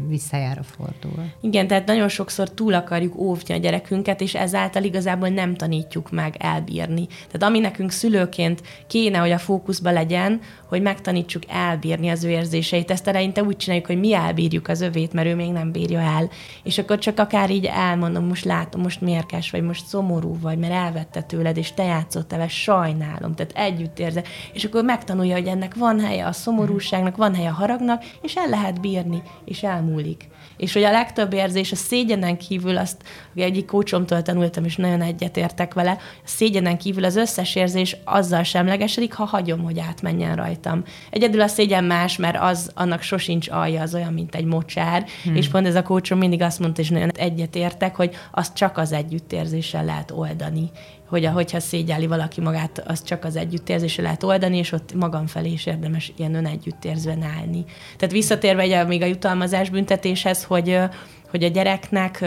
visszajára 0.07 0.63
fordul. 0.63 1.31
Igen, 1.41 1.67
tehát 1.67 1.85
nagyon 1.85 2.07
sokszor 2.09 2.49
túl 2.49 2.73
akarjuk 2.73 3.15
óvni 3.15 3.53
a 3.53 3.57
gyerekünket, 3.57 4.21
és 4.21 4.35
ezáltal 4.35 4.83
igazából 4.83 5.29
nem 5.29 5.55
tanítjuk 5.55 6.11
meg 6.11 6.35
elbírni. 6.39 7.07
Tehát 7.07 7.43
ami 7.43 7.59
nekünk 7.59 7.91
szülőként 7.91 8.61
kéne, 8.87 9.17
hogy 9.17 9.31
a 9.31 9.37
fókuszba 9.37 9.91
legyen, 9.91 10.39
hogy 10.65 10.81
megtanítsuk 10.81 11.43
elbírni 11.47 12.09
az 12.09 12.23
ő 12.23 12.29
érzéseit. 12.29 12.91
Ezt 12.91 13.07
eleinte 13.07 13.43
úgy 13.43 13.57
csináljuk, 13.57 13.87
hogy 13.87 13.99
mi 13.99 14.13
elbírjuk 14.13 14.67
az 14.67 14.81
övét, 14.81 15.13
mert 15.13 15.27
ő 15.27 15.35
még 15.35 15.51
nem 15.51 15.71
bírja 15.71 15.99
el. 15.99 16.29
És 16.63 16.77
akkor 16.77 16.97
csak 16.97 17.19
akár 17.19 17.49
így 17.49 17.65
elmondom, 17.97 18.27
most 18.27 18.45
látom, 18.45 18.81
most 18.81 19.01
mérkes 19.01 19.51
vagy, 19.51 19.61
most 19.61 19.85
szomorú 19.85 20.39
vagy, 20.39 20.57
mert 20.57 20.73
elvette 20.73 21.21
tőled, 21.21 21.57
és 21.57 21.73
te 21.73 21.83
játszottál 21.83 22.37
vele, 22.37 22.49
sajnálom. 22.49 23.35
Tehát 23.35 23.51
együtt 23.55 23.99
érze. 23.99 24.23
És 24.53 24.63
akkor 24.63 24.83
megtanulja, 24.83 25.35
hogy 25.35 25.47
ennek 25.47 25.75
van 25.75 25.99
helye 25.99 26.25
a 26.25 26.31
szomorúságnak, 26.31 27.17
van 27.17 27.35
helye 27.35 27.49
a 27.49 27.53
haragnak, 27.53 28.03
és 28.21 28.35
el 28.35 28.49
lehet 28.49 28.81
bírni, 28.81 29.21
és 29.45 29.63
elmúlik. 29.63 30.27
És 30.57 30.73
hogy 30.73 30.83
a 30.83 30.91
legtöbb 30.91 31.33
érzés 31.33 31.71
a 31.71 31.75
szégyenen 31.75 32.37
kívül, 32.37 32.77
azt 32.77 33.03
ugye 33.37 33.45
egyik 33.45 33.65
kócsomtól 33.65 34.21
tanultam, 34.21 34.63
és 34.63 34.75
nagyon 34.75 35.01
egyetértek 35.01 35.73
vele, 35.73 35.91
a 35.91 35.99
szégyenen 36.23 36.77
kívül 36.77 37.03
az 37.03 37.15
összes 37.15 37.55
érzés 37.55 37.97
azzal 38.03 38.43
semlegesedik, 38.43 39.13
ha 39.13 39.25
hagyom, 39.25 39.63
hogy 39.63 39.79
átmenjen 39.79 40.35
rajtam. 40.35 40.83
Egyedül 41.09 41.41
a 41.41 41.47
szégyen 41.47 41.83
más, 41.83 42.17
mert 42.17 42.37
az 42.39 42.71
annak 42.73 43.01
sosincs 43.01 43.49
alja, 43.49 43.81
az 43.81 43.93
olyan, 43.93 44.13
mint 44.13 44.35
egy 44.35 44.45
mocsár, 44.45 45.05
hmm. 45.23 45.35
és 45.35 45.47
pont 45.47 45.67
ez 45.67 45.75
a 45.75 45.81
kócsom 45.81 46.17
mindig 46.17 46.41
azt 46.41 46.59
mondta, 46.59 46.81
és 46.81 46.89
nagyon 46.89 47.11
egyetértek, 47.11 47.95
hogy 47.95 48.15
azt 48.31 48.55
csak 48.55 48.77
az 48.77 48.91
együttérzéssel 48.91 49.85
lehet 49.85 50.11
oldani 50.11 50.69
hogy 51.07 51.25
ahogyha 51.25 51.59
szégyeli 51.59 52.07
valaki 52.07 52.41
magát, 52.41 52.83
az 52.87 53.03
csak 53.03 53.25
az 53.25 53.35
együttérzésre 53.35 54.03
lehet 54.03 54.23
oldani, 54.23 54.57
és 54.57 54.71
ott 54.71 54.93
magam 54.93 55.27
felé 55.27 55.51
is 55.51 55.65
érdemes 55.65 56.13
ilyen 56.17 56.35
önegyüttérzően 56.35 57.21
állni. 57.21 57.65
Tehát 57.97 58.13
visszatérve 58.13 58.65
ugye 58.65 58.83
még 58.83 59.01
a 59.01 59.05
jutalmazás 59.05 59.69
büntetéshez, 59.69 60.43
hogy 60.43 60.79
hogy 61.37 61.45
a 61.45 61.51
gyereknek 61.51 62.25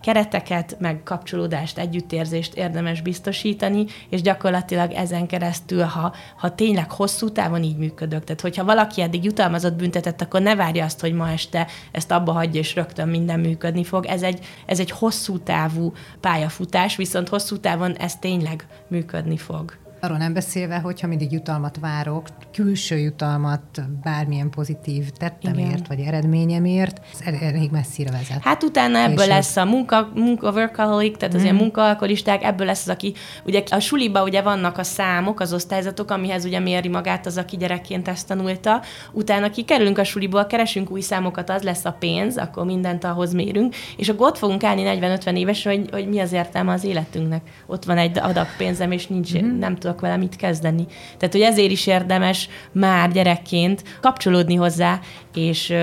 kereteket, 0.00 0.76
meg 0.78 1.02
kapcsolódást, 1.02 1.78
együttérzést 1.78 2.54
érdemes 2.54 3.00
biztosítani, 3.00 3.86
és 4.08 4.22
gyakorlatilag 4.22 4.92
ezen 4.92 5.26
keresztül, 5.26 5.82
ha, 5.82 6.14
ha 6.36 6.54
tényleg 6.54 6.90
hosszú 6.90 7.28
távon 7.28 7.62
így 7.62 7.76
működök, 7.76 8.24
tehát 8.24 8.40
hogyha 8.40 8.64
valaki 8.64 9.00
eddig 9.00 9.24
jutalmazott 9.24 9.74
büntetett, 9.74 10.20
akkor 10.20 10.40
ne 10.40 10.56
várja 10.56 10.84
azt, 10.84 11.00
hogy 11.00 11.12
ma 11.12 11.30
este 11.30 11.66
ezt 11.92 12.10
abba 12.10 12.32
hagyja, 12.32 12.60
és 12.60 12.74
rögtön 12.74 13.08
minden 13.08 13.40
működni 13.40 13.84
fog. 13.84 14.06
Ez 14.06 14.22
egy, 14.22 14.46
ez 14.66 14.80
egy 14.80 14.90
hosszú 14.90 15.38
távú 15.38 15.92
pályafutás, 16.20 16.96
viszont 16.96 17.28
hosszú 17.28 17.56
távon 17.56 17.96
ez 17.96 18.16
tényleg 18.16 18.66
működni 18.88 19.36
fog. 19.36 19.81
Arról 20.04 20.16
nem 20.16 20.32
beszélve, 20.32 20.78
hogyha 20.78 21.06
mindig 21.06 21.32
jutalmat 21.32 21.78
várok, 21.80 22.28
külső 22.52 22.98
jutalmat 22.98 23.82
bármilyen 24.02 24.50
pozitív 24.50 25.10
tettemért, 25.10 25.68
Igen. 25.68 25.84
vagy 25.88 26.00
eredményemért, 26.00 27.00
ez 27.24 27.34
elég 27.40 27.70
messzire 27.70 28.10
vezet. 28.10 28.42
Hát 28.42 28.62
utána 28.62 28.98
ebből 28.98 29.16
Később. 29.16 29.30
lesz 29.30 29.56
a 29.56 29.64
munka, 29.64 30.10
munka 30.14 30.50
workaholic, 30.50 31.18
tehát 31.18 31.34
az 31.34 31.40
mm. 31.40 31.44
ilyen 31.44 31.56
munkaalkoholisták, 31.56 32.42
ebből 32.42 32.66
lesz 32.66 32.82
az, 32.82 32.88
aki, 32.88 33.14
ugye 33.44 33.62
a 33.70 33.78
suliba 33.78 34.22
ugye 34.22 34.42
vannak 34.42 34.78
a 34.78 34.82
számok, 34.82 35.40
az 35.40 35.52
osztályzatok, 35.52 36.10
amihez 36.10 36.44
ugye 36.44 36.58
méri 36.58 36.88
magát 36.88 37.26
az, 37.26 37.36
aki 37.36 37.56
gyerekként 37.56 38.08
ezt 38.08 38.26
tanulta. 38.26 38.82
Utána 39.12 39.50
kikerülünk 39.50 39.98
a 39.98 40.04
suliból, 40.04 40.46
keresünk 40.46 40.90
új 40.90 41.00
számokat, 41.00 41.50
az 41.50 41.62
lesz 41.62 41.84
a 41.84 41.96
pénz, 41.98 42.36
akkor 42.36 42.64
mindent 42.64 43.04
ahhoz 43.04 43.32
mérünk, 43.32 43.74
és 43.96 44.08
akkor 44.08 44.26
ott 44.26 44.38
fogunk 44.38 44.64
állni 44.64 44.82
40-50 45.00 45.36
éves, 45.36 45.64
hogy, 45.64 45.88
hogy 45.90 46.08
mi 46.08 46.18
az 46.18 46.32
értelme 46.32 46.72
az 46.72 46.84
életünknek. 46.84 47.42
Ott 47.66 47.84
van 47.84 47.98
egy 47.98 48.18
adag 48.18 48.46
pénzem, 48.56 48.92
és 48.92 49.06
nincs, 49.06 49.38
mm. 49.38 49.58
nem 49.58 49.74
tudok 49.92 50.00
vele 50.00 50.16
mit 50.16 50.36
kezdeni. 50.36 50.86
Tehát, 51.18 51.34
hogy 51.34 51.40
ezért 51.40 51.70
is 51.70 51.86
érdemes 51.86 52.48
már 52.72 53.12
gyerekként 53.12 53.82
kapcsolódni 54.00 54.54
hozzá, 54.54 55.00
és 55.34 55.74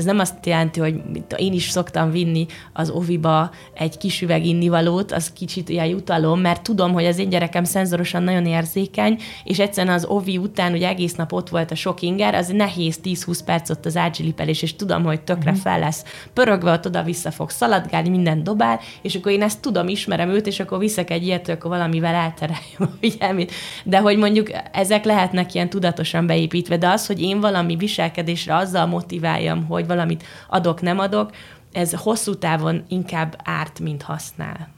ez 0.00 0.06
nem 0.06 0.18
azt 0.18 0.46
jelenti, 0.46 0.80
hogy 0.80 1.00
én 1.36 1.52
is 1.52 1.68
szoktam 1.68 2.10
vinni 2.10 2.46
az 2.72 2.90
oviba 2.90 3.50
egy 3.74 3.98
kis 3.98 4.22
üveg 4.22 4.46
innivalót, 4.46 5.12
az 5.12 5.32
kicsit 5.32 5.68
ilyen 5.68 5.86
jutalom, 5.86 6.40
mert 6.40 6.62
tudom, 6.62 6.92
hogy 6.92 7.04
az 7.04 7.18
én 7.18 7.28
gyerekem 7.28 7.64
szenzorosan 7.64 8.22
nagyon 8.22 8.46
érzékeny, 8.46 9.20
és 9.44 9.58
egyszerűen 9.58 9.94
az 9.94 10.04
ovi 10.04 10.38
után, 10.38 10.70
hogy 10.70 10.82
egész 10.82 11.14
nap 11.14 11.32
ott 11.32 11.48
volt 11.48 11.70
a 11.70 11.74
sok 11.74 12.02
inger, 12.02 12.34
az 12.34 12.48
nehéz 12.48 12.98
10-20 13.04 13.38
perc 13.44 13.70
ott 13.70 13.86
az 13.86 13.96
ágyzsilipelés, 13.96 14.62
és 14.62 14.76
tudom, 14.76 15.04
hogy 15.04 15.20
tökre 15.20 15.50
mhm. 15.50 15.60
fel 15.60 15.78
lesz 15.78 16.04
pörögve, 16.32 16.72
ott 16.72 16.86
oda-vissza 16.86 17.30
fog 17.30 17.50
szaladgálni, 17.50 18.08
minden 18.08 18.44
dobál, 18.44 18.80
és 19.02 19.14
akkor 19.14 19.32
én 19.32 19.42
ezt 19.42 19.60
tudom, 19.60 19.88
ismerem 19.88 20.28
őt, 20.28 20.46
és 20.46 20.60
akkor 20.60 20.78
viszek 20.78 21.10
egy 21.10 21.26
ilyet, 21.26 21.48
akkor 21.48 21.70
valamivel 21.70 22.14
eltereljem 22.14 22.78
a 22.78 22.96
figyelmét. 23.00 23.52
De 23.84 23.98
hogy 23.98 24.16
mondjuk 24.16 24.50
ezek 24.72 25.04
lehetnek 25.04 25.54
ilyen 25.54 25.70
tudatosan 25.70 26.26
beépítve, 26.26 26.76
de 26.76 26.88
az, 26.88 27.06
hogy 27.06 27.22
én 27.22 27.40
valami 27.40 27.76
viselkedésre 27.76 28.56
azzal 28.56 28.86
motiváljam, 28.86 29.66
hogy 29.66 29.86
valamit 29.90 30.22
adok, 30.48 30.80
nem 30.80 30.98
adok, 30.98 31.30
ez 31.72 31.94
hosszú 31.94 32.34
távon 32.34 32.84
inkább 32.88 33.36
árt, 33.44 33.80
mint 33.80 34.02
használ. 34.02 34.68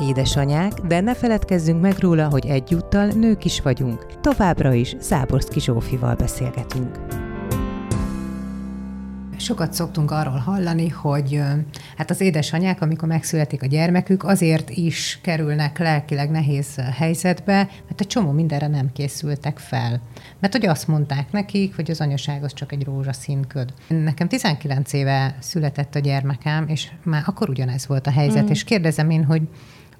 Édesanyák, 0.00 0.72
de 0.72 1.00
ne 1.00 1.14
feledkezzünk 1.14 1.80
meg 1.80 1.98
róla, 1.98 2.28
hogy 2.28 2.46
egyúttal 2.46 3.06
nők 3.06 3.44
is 3.44 3.60
vagyunk. 3.60 4.20
Továbbra 4.20 4.72
is 4.72 4.94
Záborszki 5.00 5.60
Zsófival 5.60 6.14
beszélgetünk. 6.14 7.15
Sokat 9.38 9.72
szoktunk 9.72 10.10
arról 10.10 10.38
hallani, 10.38 10.88
hogy 10.88 11.40
hát 11.96 12.10
az 12.10 12.20
édesanyák, 12.20 12.82
amikor 12.82 13.08
megszületik 13.08 13.62
a 13.62 13.66
gyermekük, 13.66 14.24
azért 14.24 14.70
is 14.70 15.18
kerülnek 15.22 15.78
lelkileg 15.78 16.30
nehéz 16.30 16.74
helyzetbe, 16.96 17.54
mert 17.54 18.00
egy 18.00 18.06
csomó 18.06 18.30
mindenre 18.30 18.66
nem 18.66 18.92
készültek 18.92 19.58
fel. 19.58 20.00
Mert 20.38 20.52
hogy 20.52 20.66
azt 20.66 20.88
mondták 20.88 21.32
nekik, 21.32 21.74
hogy 21.76 21.90
az 21.90 22.00
anyaság 22.00 22.44
az 22.44 22.52
csak 22.52 22.72
egy 22.72 22.84
rózsaszín 22.84 23.46
köd. 23.46 23.72
Nekem 23.88 24.28
19 24.28 24.92
éve 24.92 25.36
született 25.40 25.94
a 25.94 25.98
gyermekem, 25.98 26.68
és 26.68 26.88
már 27.02 27.22
akkor 27.26 27.48
ugyanez 27.48 27.86
volt 27.86 28.06
a 28.06 28.10
helyzet, 28.10 28.44
mm. 28.44 28.50
és 28.50 28.64
kérdezem 28.64 29.10
én, 29.10 29.24
hogy 29.24 29.42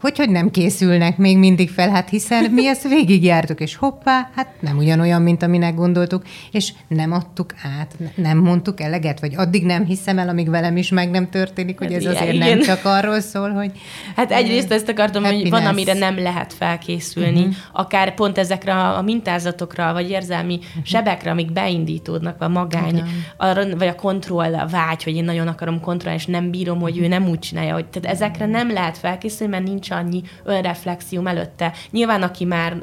hogy, 0.07 0.17
hogy 0.17 0.31
nem 0.31 0.51
készülnek 0.51 1.17
még 1.17 1.39
mindig 1.39 1.71
fel, 1.71 1.91
hát 1.91 2.09
hiszen 2.09 2.51
mi 2.51 2.67
ezt 2.67 2.89
végigjártuk, 2.89 3.61
és 3.61 3.77
hoppá, 3.77 4.31
hát 4.35 4.49
nem 4.61 4.77
ugyanolyan, 4.77 5.23
mint 5.23 5.43
aminek 5.43 5.75
gondoltuk, 5.75 6.23
és 6.51 6.73
nem 6.89 7.13
adtuk 7.13 7.55
át, 7.81 7.97
nem 8.15 8.39
mondtuk 8.39 8.81
eleget, 8.81 9.21
vagy 9.21 9.35
addig 9.37 9.65
nem 9.65 9.85
hiszem 9.85 10.19
el, 10.19 10.29
amíg 10.29 10.51
velem 10.51 10.77
is 10.77 10.91
meg 10.91 11.11
nem 11.11 11.31
történik, 11.31 11.79
hogy 11.79 11.93
hát 11.93 12.05
ez 12.05 12.07
azért 12.07 12.33
igen. 12.33 12.49
nem 12.49 12.61
csak 12.61 12.85
arról 12.85 13.21
szól, 13.21 13.51
hogy... 13.51 13.71
Hát 14.17 14.33
egyrészt 14.33 14.73
ezt 14.73 14.89
akartam, 14.89 15.25
hogy 15.25 15.51
van, 15.51 15.67
amire 15.67 15.93
nem 15.93 16.19
lehet 16.19 16.53
felkészülni, 16.53 17.41
uh-huh. 17.41 17.55
akár 17.73 18.15
pont 18.15 18.39
ezekre 18.39 18.75
a 18.75 19.03
mintázatokra, 19.03 19.93
vagy 19.93 20.11
érzelmi 20.11 20.55
uh-huh. 20.55 20.85
sebekre, 20.85 21.31
amik 21.31 21.53
beindítódnak, 21.53 22.43
a 22.43 22.49
magány, 22.49 23.03
arra, 23.37 23.77
vagy 23.77 23.89
a 23.89 23.95
kontroll, 23.95 24.55
a 24.55 24.67
vágy, 24.67 25.03
hogy 25.03 25.17
én 25.17 25.25
nagyon 25.25 25.49
akarom 25.49 25.81
kontrollálni, 25.81 26.21
és 26.21 26.27
nem 26.27 26.51
bírom, 26.51 26.81
hogy 26.81 26.99
ő 26.99 27.09
nem 27.09 27.29
úgy 27.29 27.39
csinálja, 27.39 27.75
hogy 27.75 27.87
tehát 27.87 28.17
ezekre 28.17 28.47
nem 28.47 28.73
lehet 28.73 28.99
felkészülni, 28.99 29.53
mert 29.53 29.65
nincs 29.65 29.91
annyi 29.97 30.23
önreflexió 30.45 31.27
előtte. 31.27 31.73
Nyilván, 31.91 32.23
aki 32.23 32.45
már 32.45 32.77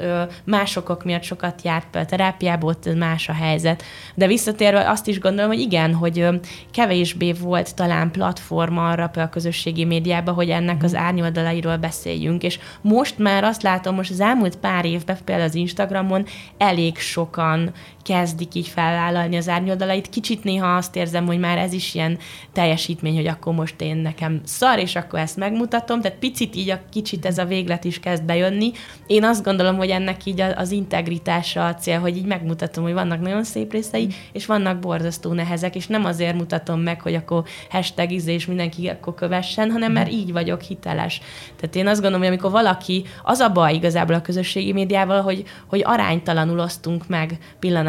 másokok 0.43 1.03
miatt 1.03 1.23
sokat 1.23 1.61
járt 1.63 1.95
a 1.95 2.05
terápiába, 2.05 2.67
ott 2.67 2.95
más 2.95 3.29
a 3.29 3.33
helyzet. 3.33 3.83
De 4.15 4.27
visszatérve 4.27 4.89
azt 4.89 5.07
is 5.07 5.19
gondolom, 5.19 5.49
hogy 5.49 5.59
igen, 5.59 5.93
hogy 5.93 6.27
kevésbé 6.71 7.31
volt 7.31 7.75
talán 7.75 8.11
platform 8.11 8.77
arra 8.77 9.11
a 9.15 9.29
közösségi 9.29 9.85
médiában, 9.85 10.33
hogy 10.33 10.49
ennek 10.49 10.83
az 10.83 10.95
árnyoldalairól 10.95 11.77
beszéljünk. 11.77 12.43
És 12.43 12.59
most 12.81 13.17
már 13.17 13.43
azt 13.43 13.63
látom, 13.63 13.95
most 13.95 14.11
az 14.11 14.19
elmúlt 14.19 14.55
pár 14.55 14.85
évben, 14.85 15.17
például 15.25 15.47
az 15.47 15.55
Instagramon 15.55 16.25
elég 16.57 16.97
sokan 16.97 17.71
kezdik 18.03 18.55
így 18.55 18.67
felvállalni 18.67 19.37
az 19.37 19.49
árnyoldalait. 19.49 20.09
Kicsit 20.09 20.43
néha 20.43 20.75
azt 20.75 20.95
érzem, 20.95 21.25
hogy 21.25 21.39
már 21.39 21.57
ez 21.57 21.73
is 21.73 21.93
ilyen 21.93 22.17
teljesítmény, 22.53 23.15
hogy 23.15 23.27
akkor 23.27 23.53
most 23.53 23.81
én 23.81 23.95
nekem 23.95 24.41
szar, 24.43 24.79
és 24.79 24.95
akkor 24.95 25.19
ezt 25.19 25.37
megmutatom. 25.37 26.01
Tehát 26.01 26.17
picit 26.17 26.55
így 26.55 26.69
a 26.69 26.79
kicsit 26.91 27.25
ez 27.25 27.37
a 27.37 27.45
véglet 27.45 27.83
is 27.83 27.99
kezd 27.99 28.23
bejönni. 28.23 28.71
Én 29.07 29.23
azt 29.23 29.43
gondolom, 29.43 29.75
hogy 29.77 29.89
ennek 29.89 30.25
így 30.25 30.41
az 30.41 30.71
integritása 30.71 31.67
a 31.67 31.75
cél, 31.75 31.99
hogy 31.99 32.17
így 32.17 32.25
megmutatom, 32.25 32.83
hogy 32.83 32.93
vannak 32.93 33.21
nagyon 33.21 33.43
szép 33.43 33.71
részei, 33.71 34.07
és 34.31 34.45
vannak 34.45 34.79
borzasztó 34.79 35.33
nehezek, 35.33 35.75
és 35.75 35.87
nem 35.87 36.05
azért 36.05 36.35
mutatom 36.35 36.79
meg, 36.79 37.01
hogy 37.01 37.15
akkor 37.15 37.43
hashtag 37.69 38.11
izé, 38.11 38.33
és 38.33 38.45
mindenki 38.45 38.87
akkor 38.87 39.13
kövessen, 39.13 39.71
hanem 39.71 39.91
mert 39.91 40.11
így 40.11 40.31
vagyok 40.31 40.61
hiteles. 40.61 41.21
Tehát 41.59 41.75
én 41.75 41.87
azt 41.87 42.01
gondolom, 42.01 42.19
hogy 42.19 42.29
amikor 42.29 42.51
valaki, 42.51 43.05
az 43.23 43.39
a 43.39 43.49
baj 43.49 43.73
igazából 43.73 44.15
a 44.15 44.21
közösségi 44.21 44.73
médiával, 44.73 45.21
hogy, 45.21 45.43
hogy 45.67 45.81
aránytalanul 45.83 46.59
osztunk 46.59 47.07
meg 47.07 47.37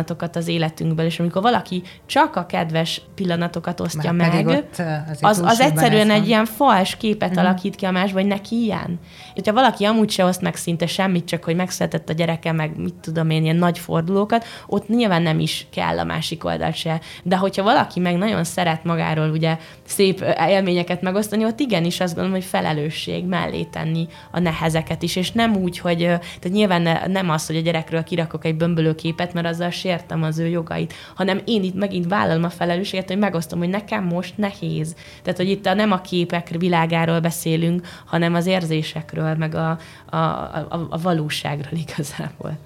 pillanatokat 0.05 0.37
az 0.37 0.49
életünkből, 0.49 1.07
és 1.07 1.21
amikor 1.21 1.43
valaki 1.43 1.83
csak 2.07 2.37
a 2.37 2.47
kedves 2.47 3.03
pillanatokat 3.15 3.81
osztja 3.81 4.13
Már 4.13 4.33
meg, 4.33 4.47
ott, 4.47 4.71
azért 4.79 5.19
az, 5.21 5.43
az 5.45 5.61
egyszerűen 5.61 6.11
egy 6.11 6.27
ilyen 6.27 6.45
fals 6.45 6.97
képet 6.97 7.31
Mhm. 7.31 7.39
alakít 7.39 7.75
ki 7.75 7.85
a 7.85 7.91
másba, 7.91 8.19
hogy 8.19 8.29
neki 8.29 8.63
ilyen. 8.63 8.99
Hogyha 9.35 9.53
valaki 9.53 9.85
amúgy 9.85 10.11
se 10.11 10.25
oszt 10.25 10.41
meg 10.41 10.57
szinte 10.57 10.87
semmit, 10.87 11.25
csak 11.25 11.45
hogy 11.45 11.57
megszületett 11.57 12.09
a 12.09 12.13
gyereke, 12.13 12.53
meg 12.53 12.77
mit 12.77 12.95
tudom 12.95 13.31
én, 13.31 13.43
ilyen 13.43 13.57
nagy 13.57 13.79
fordulókat, 13.79 14.45
ott 14.67 14.89
nyilván 14.89 15.23
nem 15.23 15.39
is 15.41 15.67
kell 15.71 15.99
a 15.99 16.05
másik 16.05 16.45
oldalt 16.45 16.75
se. 16.75 17.01
De 17.23 17.37
hogyha 17.37 17.63
valaki 17.63 18.01
meg 18.01 18.17
nagyon 18.17 18.45
szeret 18.45 18.85
magáról 18.85 19.31
ugye 19.31 19.59
szép 19.87 20.21
ö, 20.21 20.31
élményeket 20.49 21.03
megosztani, 21.03 21.45
ott 21.45 21.61
igenis 21.61 22.01
azt 22.01 22.15
gondolom, 22.15 22.39
hogy 22.39 22.49
felelősség 22.49 23.25
mellé 23.25 23.63
tenni 23.63 24.07
a 24.31 24.39
nehezeket 24.39 25.03
is, 25.03 25.17
és 25.17 25.33
nem 25.33 25.57
úgy, 25.57 25.79
hogy 25.79 26.03
ö, 26.03 26.07
tehát 26.07 26.51
nyilván 26.53 26.83
ne, 26.83 27.07
nem 27.07 27.31
az, 27.31 27.47
hogy 27.47 27.57
a 27.57 27.61
gyerekről 27.61 28.03
kirakok 28.03 28.45
egy 28.45 28.57
bömbölő 28.57 28.95
képet, 28.95 29.33
mert 29.33 29.47
azzal 29.47 29.71
sértem 29.99 30.23
az 30.23 30.39
ő 30.39 30.47
jogait, 30.47 30.93
hanem 31.15 31.41
én 31.45 31.63
itt 31.63 31.75
megint 31.75 32.09
vállalom 32.09 32.45
a 32.45 32.51
felelősséget, 32.51 33.09
hogy 33.09 33.19
megosztom, 33.19 33.59
hogy 33.59 33.69
nekem 33.69 34.05
most 34.05 34.39
nehéz. 34.39 34.95
Tehát, 35.23 35.39
hogy 35.39 35.49
itt 35.49 35.67
a, 35.67 35.75
nem 35.75 35.93
a 35.93 36.01
képek 36.01 36.49
világáról 36.49 37.21
beszélünk, 37.21 37.87
hanem 38.05 38.35
az 38.35 38.47
érzésekről, 38.47 39.35
meg 39.35 39.55
a, 39.55 39.79
a, 40.11 40.17
a, 40.17 40.87
a 40.91 40.99
valóságról 40.99 41.79
igazából. 41.87 42.59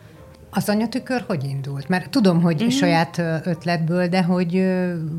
Az 0.59 0.69
anyatükör 0.69 1.25
hogy 1.27 1.45
indult? 1.45 1.89
Mert 1.89 2.11
tudom, 2.11 2.43
hogy 2.43 2.55
Mhm. 2.55 2.65
mm-hmm. 2.65 2.77
saját 2.77 3.19
ötletből, 3.45 4.09
de 4.09 4.23
hogy 4.23 4.65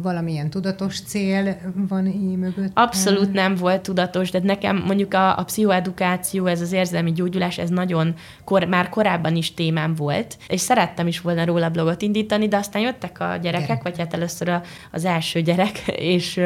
valamilyen 0.02 0.50
tudatos 0.50 1.02
cél 1.02 1.58
van 1.76 2.08
így 2.08 2.38
mögött? 2.38 2.72
Abszolút 2.74 3.34
nem 3.34 3.56
volt 3.56 3.82
tudatos, 3.82 4.32
de 4.32 4.40
nekem 4.44 4.84
mondjuk 4.86 5.14
a, 5.14 5.38
a 5.38 5.44
pszichoedukáció, 5.44 6.46
ez 6.46 6.62
az 6.62 6.72
érzelmi 6.72 7.12
gyógyulás, 7.12 7.58
ez 7.58 7.70
nagyon 7.70 8.14
kor, 8.44 8.64
már 8.64 8.90
korábban 8.90 9.36
is 9.36 9.54
témám 9.54 9.96
volt, 9.96 10.38
és 10.48 10.62
szerettem 10.62 11.08
is 11.08 11.22
volna 11.22 11.46
róla 11.46 11.70
blogot 11.70 12.02
indítani, 12.02 12.48
de 12.48 12.58
aztán 12.58 12.82
jöttek 12.82 13.20
a 13.20 13.36
gyerekek, 13.42 13.68
Gyerek. 13.68 13.84
Vagy 13.84 13.98
hát 13.98 14.14
először 14.14 14.50
a, 14.50 14.62
az 14.92 15.06
első 15.06 15.42
gyerek, 15.42 15.78
és, 16.16 16.42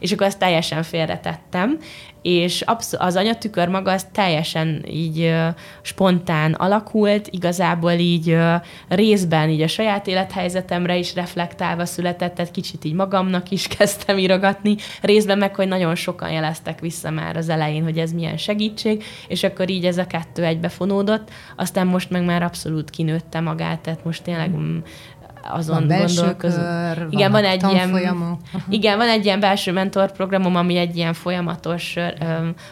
és 0.00 0.12
akkor 0.12 0.26
azt 0.26 0.38
teljesen 0.38 0.82
félretettem, 0.82 1.78
és 2.22 2.60
absz- 2.60 2.96
az 2.98 3.16
anyatükör 3.16 3.68
maga 3.68 3.92
az 3.92 4.06
teljesen 4.12 4.84
így 4.88 5.34
spontán 5.82 6.52
alakult, 6.52 7.28
igazából 7.30 7.92
így 7.92 8.30
ö, 8.30 8.54
részben 8.88 9.50
így 9.50 9.62
a 9.62 9.68
saját 9.68 10.06
élethelyzetemre 10.06 10.96
is 10.96 11.14
reflektálva 11.14 11.84
született, 11.84 12.34
tehát 12.34 12.50
kicsit 12.50 12.84
így 12.84 12.92
magamnak 12.92 13.50
is 13.50 13.66
kezdtem 13.78 14.18
írogatni, 14.18 14.76
részben 15.02 15.38
meg, 15.38 15.54
hogy 15.54 15.68
nagyon 15.68 15.94
sokan 15.94 16.30
jeleztek 16.30 16.80
vissza 16.80 17.10
már 17.10 17.36
az 17.36 17.48
elején, 17.48 17.82
hogy 17.82 17.98
ez 17.98 18.12
milyen 18.12 18.36
segítség, 18.36 19.04
és 19.28 19.42
akkor 19.42 19.70
így 19.70 19.84
ez 19.84 19.98
a 19.98 20.06
kettő 20.06 20.44
egybefonódott, 20.44 21.30
aztán 21.56 21.86
most 21.86 22.10
meg 22.10 22.24
már 22.24 22.42
abszolút 22.42 22.90
kinőtte 22.90 23.40
magát, 23.40 23.80
tehát 23.80 24.04
most 24.04 24.22
tényleg 24.22 24.50
mm, 24.50 24.78
azon 25.42 25.76
Van 25.76 25.86
gondolkozom. 25.86 26.36
kör, 26.36 27.06
Igen, 27.10 27.30
van 27.30 27.44
egy 27.44 27.62
ilyen, 27.62 27.90
tanfolyamok. 27.90 28.40
igen, 28.68 28.96
van 28.96 29.08
egy 29.08 29.24
ilyen 29.24 29.40
belső 29.40 29.72
mentorprogramom, 29.72 30.56
ami 30.56 30.76
egy 30.76 30.96
ilyen 30.96 31.12
folyamatos 31.12 31.96
ö, 31.96 32.12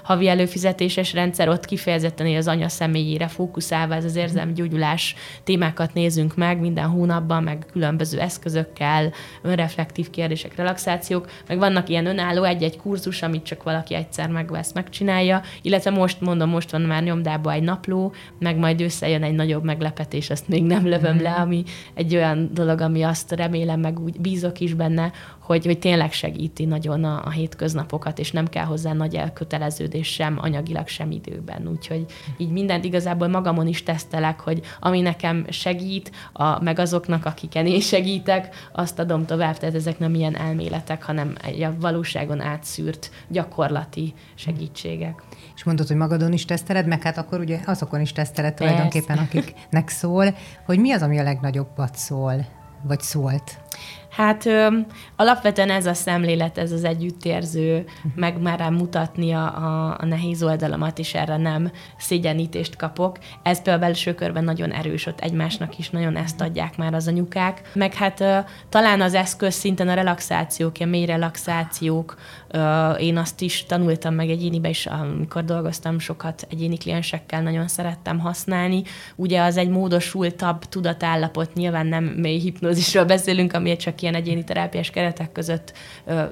havi 0.02 0.28
előfizetéses 0.28 1.12
rendszer, 1.12 1.48
ott 1.48 1.64
kifejezetten 1.64 2.36
az 2.36 2.48
anya 2.48 2.68
személyére 2.68 3.28
fókuszálva 3.28 3.94
ez 3.94 4.04
az 4.04 4.16
érzelmi 4.16 4.52
gyógyulás 4.52 5.14
témákat 5.44 5.94
nézünk 5.94 6.36
meg 6.36 6.60
minden 6.60 6.86
hónapban, 6.88 7.42
meg 7.42 7.66
különböző 7.72 8.20
eszközökkel, 8.20 9.12
önreflektív 9.42 10.10
kérdések, 10.10 10.56
relaxációk, 10.56 11.30
meg 11.48 11.58
vannak 11.58 11.88
ilyen 11.88 12.06
önálló 12.06 12.42
egy-egy 12.42 12.76
kurzus, 12.76 13.22
amit 13.22 13.44
csak 13.44 13.62
valaki 13.62 13.94
egyszer 13.94 14.28
megvesz, 14.28 14.72
megcsinálja, 14.72 15.40
illetve 15.62 15.90
most 15.90 16.20
mondom, 16.20 16.48
most 16.48 16.70
van 16.70 16.80
már 16.80 17.02
nyomdában 17.02 17.52
egy 17.52 17.62
napló, 17.62 18.12
meg 18.38 18.56
majd 18.56 18.80
összejön 18.80 19.22
egy 19.22 19.34
nagyobb 19.34 19.64
meglepetés, 19.64 20.30
azt 20.30 20.48
még 20.48 20.64
nem 20.64 20.86
lövöm 20.86 21.22
le, 21.22 21.32
ami 21.32 21.62
egy 21.94 22.14
olyan 22.14 22.50
dolog, 22.56 22.80
ami 22.80 23.02
azt 23.02 23.32
remélem, 23.32 23.80
meg 23.80 24.00
úgy 24.00 24.20
bízok 24.20 24.60
is 24.60 24.74
benne, 24.74 25.12
hogy, 25.46 25.64
hogy 25.64 25.78
tényleg 25.78 26.12
segíti 26.12 26.64
nagyon 26.64 27.04
a, 27.04 27.22
a 27.24 27.30
hétköznapokat, 27.30 28.18
és 28.18 28.30
nem 28.30 28.46
kell 28.46 28.64
hozzá 28.64 28.92
nagy 28.92 29.14
elköteleződés 29.14 30.08
sem 30.08 30.38
anyagilag, 30.40 30.88
sem 30.88 31.10
időben. 31.10 31.68
Úgyhogy 31.68 32.04
így 32.36 32.50
mindent 32.50 32.84
igazából 32.84 33.28
magamon 33.28 33.66
is 33.66 33.82
tesztelek, 33.82 34.40
hogy 34.40 34.60
ami 34.80 35.00
nekem 35.00 35.46
segít, 35.48 36.10
a, 36.32 36.62
meg 36.62 36.78
azoknak, 36.78 37.24
akiken 37.24 37.66
én 37.66 37.80
segítek, 37.80 38.68
azt 38.72 38.98
adom 38.98 39.26
tovább, 39.26 39.56
tehát 39.56 39.74
ezek 39.74 39.98
nem 39.98 40.14
ilyen 40.14 40.36
elméletek, 40.36 41.02
hanem 41.02 41.34
egy 41.42 41.62
a 41.62 41.74
valóságon 41.80 42.40
átszűrt 42.40 43.10
gyakorlati 43.28 44.14
segítségek. 44.34 45.22
És 45.56 45.64
mondod, 45.64 45.86
hogy 45.86 45.96
magadon 45.96 46.32
is 46.32 46.44
teszteled, 46.44 46.86
meg 46.86 47.02
hát 47.02 47.18
akkor 47.18 47.40
ugye 47.40 47.60
azokon 47.66 48.00
is 48.00 48.12
teszteled 48.12 48.54
tulajdonképpen, 48.54 49.18
akiknek 49.18 49.88
szól, 49.88 50.34
hogy 50.64 50.78
mi 50.78 50.92
az, 50.92 51.02
ami 51.02 51.18
a 51.18 51.22
legnagyobbat 51.22 51.96
szól, 51.96 52.46
vagy 52.82 53.00
szólt? 53.00 53.58
Hát 54.16 54.46
ö, 54.46 54.78
alapvetően 55.16 55.70
ez 55.70 55.86
a 55.86 55.94
szemlélet, 55.94 56.58
ez 56.58 56.72
az 56.72 56.84
együttérző, 56.84 57.84
meg 58.14 58.40
már 58.40 58.70
mutatni 58.70 59.32
a, 59.32 59.44
a, 59.44 59.96
a 60.00 60.04
nehéz 60.04 60.42
oldalamat, 60.42 60.98
és 60.98 61.14
erre 61.14 61.36
nem 61.36 61.70
szégyenítést 61.98 62.76
kapok. 62.76 63.18
Ez 63.42 63.62
például 63.62 63.76
a 63.76 63.86
belső 63.86 64.14
körben 64.14 64.44
nagyon 64.44 64.70
erős, 64.70 65.06
ott 65.06 65.20
egymásnak 65.20 65.78
is 65.78 65.90
nagyon 65.90 66.16
ezt 66.16 66.40
adják 66.40 66.76
már 66.76 66.94
az 66.94 67.08
anyukák. 67.08 67.70
Meg 67.74 67.94
hát 67.94 68.20
ö, 68.20 68.38
talán 68.68 69.00
az 69.00 69.14
eszköz 69.14 69.54
szinten 69.54 69.88
a 69.88 69.94
relaxációk, 69.94 70.76
a 70.80 70.84
mély 70.84 71.06
relaxációk, 71.06 72.16
én 72.98 73.16
azt 73.16 73.40
is 73.40 73.64
tanultam 73.64 74.14
meg 74.14 74.30
egyénibe 74.30 74.68
is, 74.68 74.86
amikor 74.86 75.44
dolgoztam 75.44 75.98
sokat 75.98 76.46
egyéni 76.50 76.76
kliensekkel, 76.76 77.42
nagyon 77.42 77.68
szerettem 77.68 78.18
használni. 78.18 78.82
Ugye 79.16 79.42
az 79.42 79.56
egy 79.56 79.68
módosultabb 79.68 80.64
tudatállapot, 80.64 81.54
nyilván 81.54 81.86
nem 81.86 82.04
mély 82.04 82.38
hipnózisról 82.38 83.04
beszélünk, 83.04 83.52
ami 83.52 83.76
csak 83.76 84.02
ilyen 84.02 84.14
egyéni 84.14 84.44
terápiás 84.44 84.90
keretek 84.90 85.32
között 85.32 85.72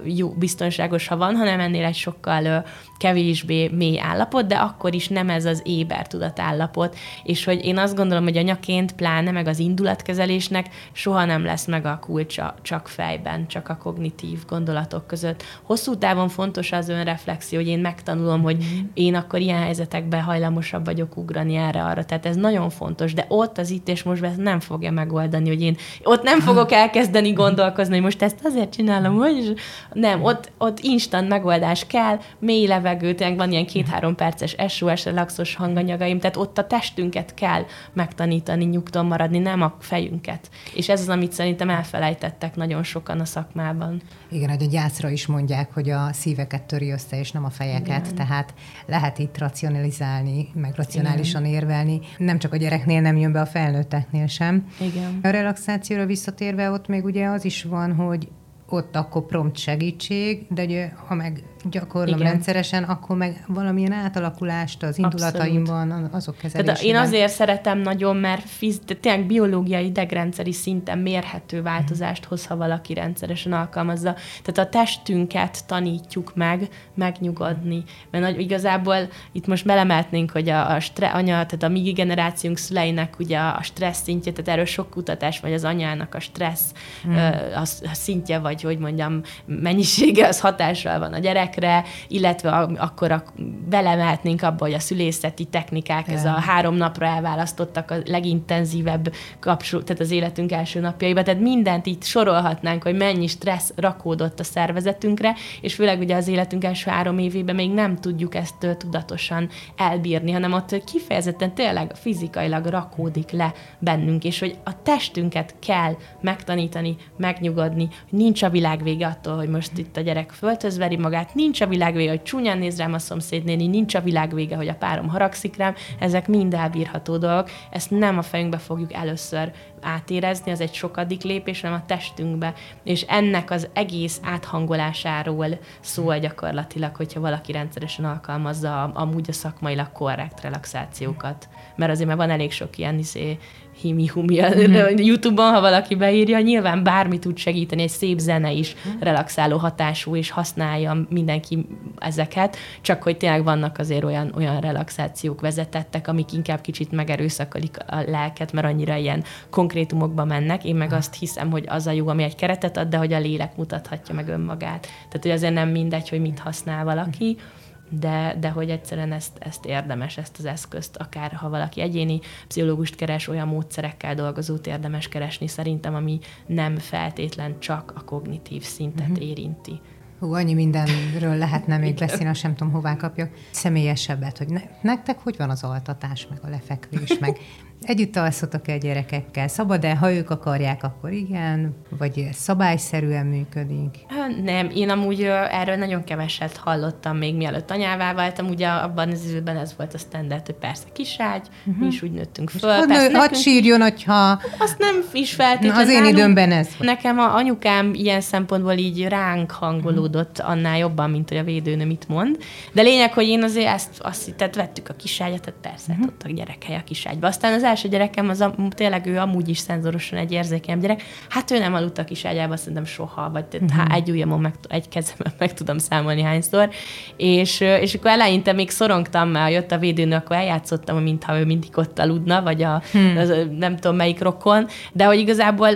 jó, 0.04 0.28
biztonságos, 0.30 1.06
ha 1.06 1.16
van, 1.16 1.36
hanem 1.36 1.60
ennél 1.60 1.84
egy 1.84 1.94
sokkal 1.94 2.64
kevésbé 2.98 3.68
mély 3.68 4.00
állapot, 4.00 4.46
de 4.46 4.54
akkor 4.54 4.94
is 4.94 5.08
nem 5.08 5.30
ez 5.30 5.44
az 5.44 5.62
éber 5.64 6.06
tudatállapot. 6.06 6.96
És 7.24 7.44
hogy 7.44 7.64
én 7.64 7.78
azt 7.78 7.96
gondolom, 7.96 8.24
hogy 8.24 8.36
anyaként, 8.36 8.92
pláne 8.92 9.30
meg 9.30 9.46
az 9.46 9.58
indulatkezelésnek 9.58 10.68
soha 10.92 11.24
nem 11.24 11.44
lesz 11.44 11.66
meg 11.66 11.86
a 11.86 11.98
kulcsa 12.02 12.54
csak 12.62 12.88
fejben, 12.88 13.46
csak 13.46 13.68
a 13.68 13.76
kognitív 13.76 14.44
gondolatok 14.46 15.06
között. 15.06 15.42
Hosszú 15.62 15.98
távon 15.98 16.28
fontos 16.28 16.72
az 16.72 16.88
önreflexió, 16.88 17.58
hogy 17.58 17.68
én 17.68 17.78
megtanulom, 17.78 18.42
hogy 18.42 18.64
én 18.94 19.14
akkor 19.14 19.40
ilyen 19.40 19.62
helyzetekben 19.62 20.22
hajlamosabb 20.22 20.84
vagyok 20.84 21.16
ugrani 21.16 21.56
erre 21.56 21.82
arra. 21.82 22.04
Tehát 22.04 22.26
ez 22.26 22.36
nagyon 22.36 22.70
fontos, 22.70 23.14
de 23.14 23.24
ott 23.28 23.58
az 23.58 23.70
itt 23.70 23.88
és 23.88 24.02
most 24.02 24.22
ez 24.22 24.36
nem 24.36 24.60
fogja 24.60 24.90
megoldani, 24.90 25.48
hogy 25.48 25.62
én 25.62 25.76
ott 26.02 26.22
nem 26.22 26.40
fogok 26.40 26.72
elkezdeni 26.72 27.32
gondolkozni, 27.32 27.94
hogy 27.94 28.02
most 28.02 28.22
ezt 28.22 28.38
azért 28.44 28.72
csinálom, 28.72 29.14
hogy 29.14 29.54
nem, 29.92 30.22
ott, 30.22 30.52
ott 30.58 30.78
instant 30.80 31.28
megoldás 31.28 31.86
kell, 31.86 32.18
mély 32.38 32.66
levegő, 32.84 33.14
tényleg 33.14 33.36
van 33.36 33.52
ilyen 33.52 33.66
két-három 33.66 34.14
perces 34.14 34.56
SOS, 34.68 35.04
relaxos 35.04 35.54
hanganyagaim, 35.54 36.18
tehát 36.18 36.36
ott 36.36 36.58
a 36.58 36.66
testünket 36.66 37.34
kell 37.34 37.64
megtanítani, 37.92 38.64
nyugton 38.64 39.06
maradni, 39.06 39.38
nem 39.38 39.62
a 39.62 39.76
fejünket. 39.80 40.50
És 40.74 40.88
ez 40.88 41.00
az, 41.00 41.08
amit 41.08 41.32
szerintem 41.32 41.70
elfelejtettek 41.70 42.56
nagyon 42.56 42.82
sokan 42.82 43.20
a 43.20 43.24
szakmában. 43.24 44.02
Igen, 44.30 44.48
hogy 44.48 44.62
a 44.62 44.70
gyászra 44.70 45.08
is 45.08 45.26
mondják, 45.26 45.72
hogy 45.72 45.90
a 45.90 46.12
szíveket 46.12 46.62
töri 46.62 46.90
össze, 46.90 47.18
és 47.18 47.30
nem 47.32 47.44
a 47.44 47.50
fejeket, 47.50 48.04
Igen. 48.04 48.14
tehát 48.14 48.54
lehet 48.86 49.18
itt 49.18 49.38
racionalizálni, 49.38 50.48
meg 50.54 50.72
racionálisan 50.76 51.44
Igen. 51.44 51.54
érvelni. 51.54 52.00
Nem 52.18 52.38
csak 52.38 52.52
a 52.52 52.56
gyereknél 52.56 53.00
nem 53.00 53.16
jön 53.16 53.32
be, 53.32 53.40
a 53.40 53.46
felnőtteknél 53.46 54.26
sem. 54.26 54.66
Igen. 54.80 55.18
A 55.22 55.28
relaxációra 55.28 56.06
visszatérve 56.06 56.70
ott 56.70 56.88
még 56.88 57.04
ugye 57.04 57.26
az 57.26 57.44
is 57.44 57.62
van, 57.62 57.94
hogy 57.94 58.28
ott 58.68 58.96
akkor 58.96 59.26
prompt 59.26 59.56
segítség, 59.56 60.46
de 60.48 60.62
ugye, 60.62 60.90
ha 61.06 61.14
meg 61.14 61.42
gyakorlom 61.70 62.18
Igen. 62.18 62.30
rendszeresen, 62.30 62.82
akkor 62.82 63.16
meg 63.16 63.44
valamilyen 63.46 63.92
átalakulást 63.92 64.82
az 64.82 64.98
indulataimban, 64.98 66.08
azok 66.12 66.36
kezelésében. 66.36 66.74
Tehát 66.74 66.82
én 66.82 66.96
azért 66.96 67.32
szeretem 67.32 67.78
nagyon, 67.78 68.16
mert 68.16 68.48
fiz, 68.48 68.80
tényleg 69.00 69.26
biológiai 69.26 69.84
idegrendszeri 69.84 70.52
szinten 70.52 70.98
mérhető 70.98 71.62
változást 71.62 72.24
hoz, 72.24 72.46
ha 72.46 72.56
valaki 72.56 72.94
rendszeresen 72.94 73.52
alkalmazza. 73.52 74.14
Tehát 74.42 74.68
a 74.68 74.78
testünket 74.78 75.66
tanítjuk 75.66 76.34
meg, 76.34 76.68
megnyugodni. 76.94 77.84
Mert 78.10 78.38
igazából 78.38 78.96
itt 79.32 79.46
most 79.46 79.64
belemeltnénk, 79.64 80.30
hogy 80.30 80.48
a, 80.48 80.70
a 80.70 80.80
stre, 80.80 81.10
anya, 81.10 81.32
tehát 81.32 81.62
a 81.62 81.68
mi 81.68 81.80
generációnk 81.80 82.56
szüleinek 82.56 83.18
ugye 83.18 83.38
a 83.38 83.62
stressz 83.62 84.02
szintje, 84.02 84.32
tehát 84.32 84.50
erről 84.50 84.64
sok 84.64 84.90
kutatás, 84.90 85.40
vagy 85.40 85.52
az 85.52 85.64
anyának 85.64 86.14
a 86.14 86.20
stressz 86.20 86.72
hmm. 87.02 87.16
a, 87.54 87.60
a 87.60 87.94
szintje, 87.94 88.38
vagy 88.38 88.62
hogy 88.62 88.78
mondjam, 88.78 89.20
mennyisége, 89.44 90.26
az 90.26 90.40
hatással 90.40 90.98
van 90.98 91.12
a 91.12 91.18
gyerek 91.18 91.53
gyerekre, 91.54 91.84
illetve 92.08 92.50
akkor 92.78 93.12
a, 93.12 93.22
belemehetnénk 93.68 94.42
abba, 94.42 94.64
hogy 94.64 94.72
a 94.72 94.78
szülészeti 94.78 95.44
technikák, 95.44 96.08
ez 96.08 96.24
a 96.24 96.30
három 96.30 96.74
napra 96.74 97.06
elválasztottak 97.06 97.90
a 97.90 97.96
legintenzívebb 98.04 99.12
kapcsolat, 99.40 99.84
tehát 99.84 100.02
az 100.02 100.10
életünk 100.10 100.52
első 100.52 100.80
napjaiba, 100.80 101.22
tehát 101.22 101.40
mindent 101.40 101.86
itt 101.86 102.04
sorolhatnánk, 102.04 102.82
hogy 102.82 102.96
mennyi 102.96 103.26
stressz 103.26 103.72
rakódott 103.76 104.40
a 104.40 104.44
szervezetünkre, 104.44 105.34
és 105.60 105.74
főleg 105.74 105.98
ugye 105.98 106.16
az 106.16 106.28
életünk 106.28 106.64
első 106.64 106.90
három 106.90 107.18
évében 107.18 107.54
még 107.54 107.70
nem 107.70 107.96
tudjuk 107.96 108.34
ezt 108.34 108.76
tudatosan 108.78 109.48
elbírni, 109.76 110.32
hanem 110.32 110.52
ott 110.52 110.84
kifejezetten 110.84 111.54
tényleg 111.54 111.92
fizikailag 111.94 112.64
rakódik 112.64 113.30
le 113.30 113.52
bennünk, 113.78 114.24
és 114.24 114.38
hogy 114.38 114.56
a 114.64 114.82
testünket 114.82 115.54
kell 115.58 115.96
megtanítani, 116.20 116.96
megnyugodni, 117.16 117.88
hogy 118.10 118.18
nincs 118.18 118.42
a 118.42 118.50
világ 118.50 118.82
vége 118.82 119.06
attól, 119.06 119.36
hogy 119.36 119.48
most 119.48 119.78
itt 119.78 119.96
a 119.96 120.00
gyerek 120.00 120.30
föltözveri 120.30 120.96
magát, 121.04 121.34
nincs 121.44 121.60
a 121.60 121.66
világ 121.66 121.94
vége, 121.94 122.10
hogy 122.10 122.22
csúnyán 122.22 122.58
néz 122.58 122.78
rám 122.78 122.92
a 122.92 122.98
szomszédnéni, 122.98 123.66
nincs 123.66 123.94
a 123.94 124.00
világ 124.00 124.34
vége, 124.34 124.56
hogy 124.56 124.68
a 124.68 124.74
párom 124.74 125.08
haragszik 125.08 125.56
rám, 125.56 125.74
ezek 125.98 126.28
mind 126.28 126.54
elbírható 126.54 127.16
dolgok, 127.16 127.50
ezt 127.70 127.90
nem 127.90 128.18
a 128.18 128.22
fejünkbe 128.22 128.58
fogjuk 128.58 128.92
először 128.92 129.52
átérezni, 129.80 130.50
az 130.50 130.60
egy 130.60 130.74
sokadik 130.74 131.22
lépés, 131.22 131.60
hanem 131.60 131.80
a 131.82 131.86
testünkbe, 131.86 132.54
és 132.84 133.02
ennek 133.02 133.50
az 133.50 133.68
egész 133.72 134.20
áthangolásáról 134.22 135.58
szól 135.80 136.18
gyakorlatilag, 136.18 136.96
hogyha 136.96 137.20
valaki 137.20 137.52
rendszeresen 137.52 138.04
alkalmazza 138.04 138.82
amúgy 138.82 139.28
a 139.28 139.32
szakmailag 139.32 139.92
korrekt 139.92 140.40
relaxációkat. 140.40 141.48
Mert 141.76 141.90
azért 141.90 142.08
már 142.08 142.16
van 142.16 142.30
elég 142.30 142.52
sok 142.52 142.78
ilyen 142.78 142.98
izé, 142.98 143.38
himi-humi 143.80 144.40
mm-hmm. 144.40 144.96
YouTube-on, 144.96 145.52
ha 145.52 145.60
valaki 145.60 145.94
beírja, 145.94 146.40
nyilván 146.40 146.82
bármi 146.82 147.18
tud 147.18 147.36
segíteni, 147.36 147.82
egy 147.82 147.88
szép 147.88 148.18
zene 148.18 148.52
is 148.52 148.74
mm. 148.74 149.00
relaxáló 149.00 149.56
hatású, 149.56 150.16
és 150.16 150.30
használja 150.30 151.06
mindenki 151.08 151.66
ezeket, 151.98 152.56
csak 152.80 153.02
hogy 153.02 153.16
tényleg 153.16 153.44
vannak 153.44 153.78
azért 153.78 154.04
olyan, 154.04 154.32
olyan 154.36 154.60
relaxációk 154.60 155.40
vezetettek, 155.40 156.08
amik 156.08 156.32
inkább 156.32 156.60
kicsit 156.60 156.92
megerőszakalik 156.92 157.76
a 157.86 158.02
lelket, 158.06 158.52
mert 158.52 158.66
annyira 158.66 158.96
ilyen 158.96 159.24
konkrétumokba 159.50 160.24
mennek. 160.24 160.64
Én 160.64 160.76
meg 160.76 160.92
azt 160.92 161.14
hiszem, 161.14 161.50
hogy 161.50 161.64
az 161.68 161.86
a 161.86 161.90
jó, 161.90 162.08
ami 162.08 162.22
egy 162.22 162.34
keretet 162.34 162.76
ad, 162.76 162.88
de 162.88 162.96
hogy 162.96 163.12
a 163.12 163.18
lélek 163.18 163.56
mutathatja 163.56 164.14
meg 164.14 164.28
önmagát. 164.28 164.80
Tehát, 164.80 165.22
hogy 165.22 165.30
azért 165.30 165.54
nem 165.54 165.68
mindegy, 165.68 166.08
hogy 166.08 166.20
mit 166.20 166.38
használ 166.38 166.84
valaki. 166.84 167.36
Mm 167.40 167.53
de, 167.88 168.36
de 168.40 168.48
hogy 168.50 168.70
egyszerűen 168.70 169.12
ezt, 169.12 169.38
ezt 169.38 169.64
érdemes, 169.64 170.16
ezt 170.18 170.38
az 170.38 170.44
eszközt, 170.44 170.96
akár 170.96 171.32
ha 171.32 171.48
valaki 171.48 171.80
egyéni 171.80 172.20
pszichológust 172.48 172.94
keres, 172.94 173.28
olyan 173.28 173.48
módszerekkel 173.48 174.14
dolgozót 174.14 174.66
érdemes 174.66 175.08
keresni 175.08 175.46
szerintem, 175.46 175.94
ami 175.94 176.18
nem 176.46 176.76
feltétlen 176.76 177.58
csak 177.58 177.92
a 177.96 178.04
kognitív 178.04 178.62
szintet 178.62 179.08
uh-huh. 179.08 179.28
érinti. 179.28 179.80
Hú, 180.18 180.34
annyi 180.34 180.54
mindenről 180.54 181.36
lehetne 181.36 181.78
még 181.78 181.94
beszélni, 181.94 182.34
sem 182.34 182.54
tudom, 182.54 182.72
hová 182.72 182.96
kapjak. 182.96 183.30
Személyesebbet, 183.50 184.38
hogy 184.38 184.48
ne, 184.48 184.60
nektek 184.80 185.18
hogy 185.18 185.36
van 185.36 185.50
az 185.50 185.62
altatás, 185.62 186.26
meg 186.30 186.38
a 186.42 186.48
lefekvés, 186.48 187.18
meg 187.18 187.38
Együtt 187.86 188.16
alszotok 188.16 188.68
el 188.68 188.78
gyerekekkel? 188.78 189.48
Szabad-e, 189.48 189.96
ha 189.96 190.12
ők 190.12 190.30
akarják, 190.30 190.82
akkor 190.82 191.12
igen? 191.12 191.76
Vagy 191.98 192.28
szabályszerűen 192.32 193.26
működik? 193.26 193.98
Nem, 194.42 194.70
én 194.74 194.90
amúgy 194.90 195.22
erről 195.50 195.76
nagyon 195.76 196.04
keveset 196.04 196.56
hallottam 196.56 197.16
még 197.16 197.34
mielőtt 197.34 197.70
anyává 197.70 198.14
váltam. 198.14 198.48
Ugye 198.48 198.68
abban 198.68 199.10
az 199.10 199.24
időben 199.28 199.56
ez 199.56 199.74
volt 199.76 199.94
a 199.94 199.98
standard, 199.98 200.46
hogy 200.46 200.54
persze 200.54 200.84
kiságy, 200.92 201.46
uh-huh. 201.66 201.82
mi 201.82 201.86
is 201.86 202.02
úgy 202.02 202.12
nőttünk 202.12 202.50
föl. 202.50 202.70
Hadd, 202.70 202.88
nő, 202.88 202.94
nekünk... 202.94 203.16
hadd 203.16 203.34
sírjon, 203.34 203.80
hogyha... 203.80 204.40
Azt 204.58 204.78
nem 204.78 204.94
is 205.12 205.34
feltétlenül. 205.34 205.82
Az 205.82 205.90
én 205.90 206.04
időmben 206.04 206.52
ez 206.52 206.66
volt. 206.66 206.78
Nekem 206.78 207.18
a 207.18 207.34
anyukám 207.34 207.94
ilyen 207.94 208.20
szempontból 208.20 208.72
így 208.72 209.08
ránk 209.08 209.50
hangolódott 209.50 210.38
uh-huh. 210.38 210.52
annál 210.52 210.78
jobban, 210.78 211.10
mint 211.10 211.28
hogy 211.28 211.38
a 211.38 211.44
védőnő 211.44 211.86
mit 211.86 212.08
mond. 212.08 212.38
De 212.72 212.82
lényeg, 212.82 213.12
hogy 213.12 213.28
én 213.28 213.42
azért 213.42 213.66
ezt 213.66 214.00
azt 214.00 214.34
tehát 214.34 214.54
vettük 214.54 214.88
a 214.88 214.94
kiságyat, 214.94 215.40
tehát 215.40 215.60
persze, 215.60 215.92
uh-huh. 215.92 216.06
ott 216.06 216.22
a 216.22 216.32
gyerekhely 216.32 216.76
a 216.76 216.84
kiságyba. 216.84 217.26
Aztán 217.26 217.52
az 217.52 217.62
első 217.74 217.88
gyerekem, 217.88 218.28
az 218.28 218.40
a, 218.40 218.54
tényleg 218.70 219.06
ő 219.06 219.18
amúgy 219.18 219.48
is 219.48 219.58
szenzorosan 219.58 220.18
egy 220.18 220.32
érzékeny 220.32 220.78
gyerek. 220.78 221.02
Hát 221.28 221.50
ő 221.50 221.58
nem 221.58 221.74
aludt 221.74 221.98
a 221.98 222.04
kis 222.04 222.24
ágyába, 222.24 222.56
szerintem 222.56 222.84
soha, 222.84 223.30
vagy 223.30 223.44
uh-huh. 223.52 223.70
há, 223.70 223.94
egy 223.94 224.10
ujjamon, 224.10 224.40
meg, 224.40 224.54
egy 224.68 224.88
kezemben 224.88 225.32
meg 225.38 225.54
tudom 225.54 225.78
számolni 225.78 226.22
hányszor. 226.22 226.70
És, 227.16 227.60
és 227.60 227.94
akkor 227.94 228.10
eleinte 228.10 228.52
még 228.52 228.70
szorongtam, 228.70 229.28
mert 229.28 229.52
jött 229.52 229.72
a 229.72 229.78
védőnő, 229.78 230.14
akkor 230.14 230.36
eljátszottam, 230.36 231.02
mintha 231.02 231.38
ő 231.38 231.44
mindig 231.44 231.70
ott 231.74 231.98
aludna, 231.98 232.42
vagy 232.42 232.62
a 232.62 232.82
hmm. 232.92 233.16
az, 233.16 233.32
nem 233.58 233.76
tudom 233.76 233.96
melyik 233.96 234.20
rokon, 234.20 234.66
de 234.92 235.04
hogy 235.04 235.18
igazából 235.18 235.68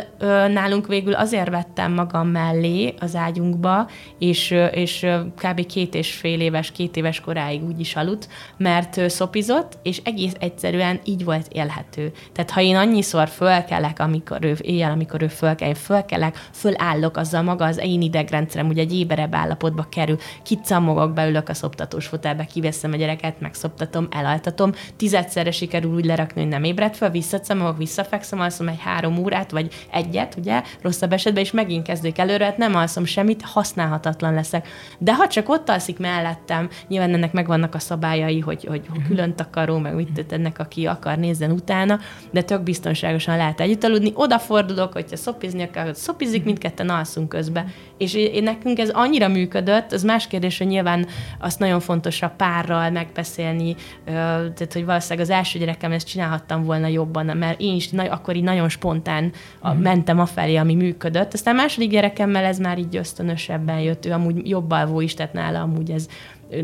nálunk 0.52 0.86
végül 0.86 1.12
azért 1.12 1.48
vettem 1.48 1.92
magam 1.92 2.28
mellé 2.28 2.94
az 3.00 3.16
ágyunkba, 3.16 3.88
és, 4.18 4.54
és 4.72 5.06
kb. 5.42 5.66
két 5.66 5.94
és 5.94 6.12
fél 6.12 6.40
éves, 6.40 6.72
két 6.72 6.96
éves 6.96 7.20
koráig 7.20 7.64
úgy 7.64 7.80
is 7.80 7.96
aludt, 7.96 8.28
mert 8.56 9.10
szopizott, 9.10 9.78
és 9.82 10.00
egész 10.04 10.34
egyszerűen 10.38 11.00
így 11.04 11.24
volt 11.24 11.46
élhető 11.52 11.87
elérhető. 11.96 12.12
Tehát 12.32 12.50
ha 12.50 12.60
én 12.60 12.76
annyiszor 12.76 13.28
fölkelek, 13.28 14.00
amikor 14.00 14.44
ő 14.44 14.56
éjjel, 14.60 14.90
amikor 14.90 15.22
ő 15.22 15.28
fölkel, 15.28 15.68
én 15.68 15.74
fölkelek, 15.74 16.36
fölállok, 16.52 17.16
azzal 17.16 17.42
maga 17.42 17.64
az 17.64 17.78
én 17.82 18.02
idegrendszerem 18.02 18.68
ugye 18.68 18.82
egy 18.82 18.94
éberebb 18.94 19.34
állapotba 19.34 19.86
kerül, 19.90 20.16
kicamogok, 20.42 21.12
beülök 21.12 21.48
a 21.48 21.54
szoptatós 21.54 22.06
fotelbe, 22.06 22.44
kiveszem 22.44 22.92
a 22.92 22.96
gyereket, 22.96 23.40
megszoptatom, 23.40 24.08
elaltatom, 24.10 24.72
tizedszerre 24.96 25.50
sikerül 25.50 25.94
úgy 25.94 26.04
lerakni, 26.04 26.40
hogy 26.40 26.50
nem 26.50 26.64
ébredt 26.64 26.96
föl, 26.96 27.10
visszacamogok, 27.10 27.76
visszafekszem, 27.76 28.40
alszom 28.40 28.68
egy 28.68 28.80
három 28.80 29.18
órát, 29.18 29.50
vagy 29.50 29.74
egyet, 29.90 30.34
ugye, 30.38 30.62
rosszabb 30.82 31.12
esetben, 31.12 31.42
és 31.42 31.50
megint 31.50 31.86
kezdők 31.86 32.18
előre, 32.18 32.44
hát 32.44 32.56
nem 32.56 32.74
alszom 32.74 33.04
semmit, 33.04 33.42
használhatatlan 33.42 34.34
leszek. 34.34 34.68
De 34.98 35.14
ha 35.14 35.28
csak 35.28 35.48
ott 35.48 35.68
alszik 35.68 35.98
mellettem, 35.98 36.68
nyilván 36.88 37.14
ennek 37.14 37.32
megvannak 37.32 37.74
a 37.74 37.78
szabályai, 37.78 38.40
hogy, 38.40 38.64
hogy 38.64 38.82
mhm. 38.88 39.06
külön 39.06 39.34
takaró, 39.34 39.78
meg 39.78 39.94
mit 39.94 40.32
ennek, 40.32 40.58
aki 40.58 40.86
akar, 40.86 41.18
nézzen 41.18 41.50
utána, 41.50 41.77
utána, 41.78 42.00
de 42.30 42.42
tök 42.42 42.62
biztonságosan 42.62 43.36
lehet 43.36 43.60
együtt 43.60 43.84
aludni. 43.84 44.12
Odafordulok, 44.14 44.92
hogyha 44.92 45.16
szopizni 45.16 45.62
akar, 45.62 45.90
szopizik, 45.94 46.44
mindketten 46.44 46.88
alszunk 46.88 47.28
közben. 47.28 47.72
És 47.98 48.14
én, 48.14 48.42
nekünk 48.42 48.78
ez 48.78 48.90
annyira 48.90 49.28
működött, 49.28 49.92
az 49.92 50.02
más 50.02 50.26
kérdés, 50.26 50.58
hogy 50.58 50.66
nyilván 50.66 51.06
azt 51.38 51.58
nagyon 51.58 51.80
fontos 51.80 52.22
a 52.22 52.32
párral 52.36 52.90
megbeszélni, 52.90 53.76
tehát 54.04 54.72
hogy 54.72 54.84
valószínűleg 54.84 55.28
az 55.28 55.34
első 55.34 55.58
gyerekem 55.58 55.92
ezt 55.92 56.06
csinálhattam 56.06 56.64
volna 56.64 56.86
jobban, 56.86 57.26
mert 57.26 57.60
én 57.60 57.74
is 57.74 57.90
akkor 57.92 58.36
így 58.36 58.42
nagyon 58.42 58.68
spontán 58.68 59.32
a, 59.60 59.68
uh-huh. 59.68 59.82
mentem 59.82 60.20
afelé, 60.20 60.56
ami 60.56 60.74
működött. 60.74 61.32
Aztán 61.32 61.54
második 61.54 61.90
gyerekemmel 61.90 62.44
ez 62.44 62.58
már 62.58 62.78
így 62.78 62.96
ösztönösebben 62.96 63.80
jött, 63.80 64.06
ő 64.06 64.12
amúgy 64.12 64.48
jobb 64.48 64.70
alvó 64.70 65.00
is, 65.00 65.14
tehát 65.14 65.32
nála 65.32 65.60
amúgy 65.60 65.90
ez 65.90 66.06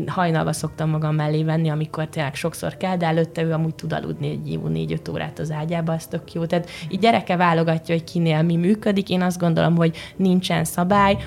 hajnalba 0.07 0.53
szoktam 0.53 0.89
magam 0.89 1.15
mellé 1.15 1.43
venni, 1.43 1.69
amikor 1.69 2.07
tényleg 2.07 2.35
sokszor 2.35 2.77
kell, 2.77 2.97
de 2.97 3.05
előtte 3.05 3.43
ő 3.43 3.51
amúgy 3.51 3.75
tud 3.75 3.93
aludni 3.93 4.29
egy 4.29 4.51
jó 4.51 4.67
négy-öt 4.67 5.07
órát 5.07 5.39
az 5.39 5.51
ágyába, 5.51 5.93
az 5.93 6.07
tök 6.07 6.33
jó. 6.33 6.45
Tehát 6.45 6.69
így 6.89 6.99
gyereke 6.99 7.35
válogatja, 7.35 7.95
hogy 7.95 8.03
kinél 8.03 8.41
mi 8.41 8.55
működik. 8.55 9.09
Én 9.09 9.21
azt 9.21 9.39
gondolom, 9.39 9.75
hogy 9.75 9.97
nincsen 10.15 10.63
szabály, 10.63 11.17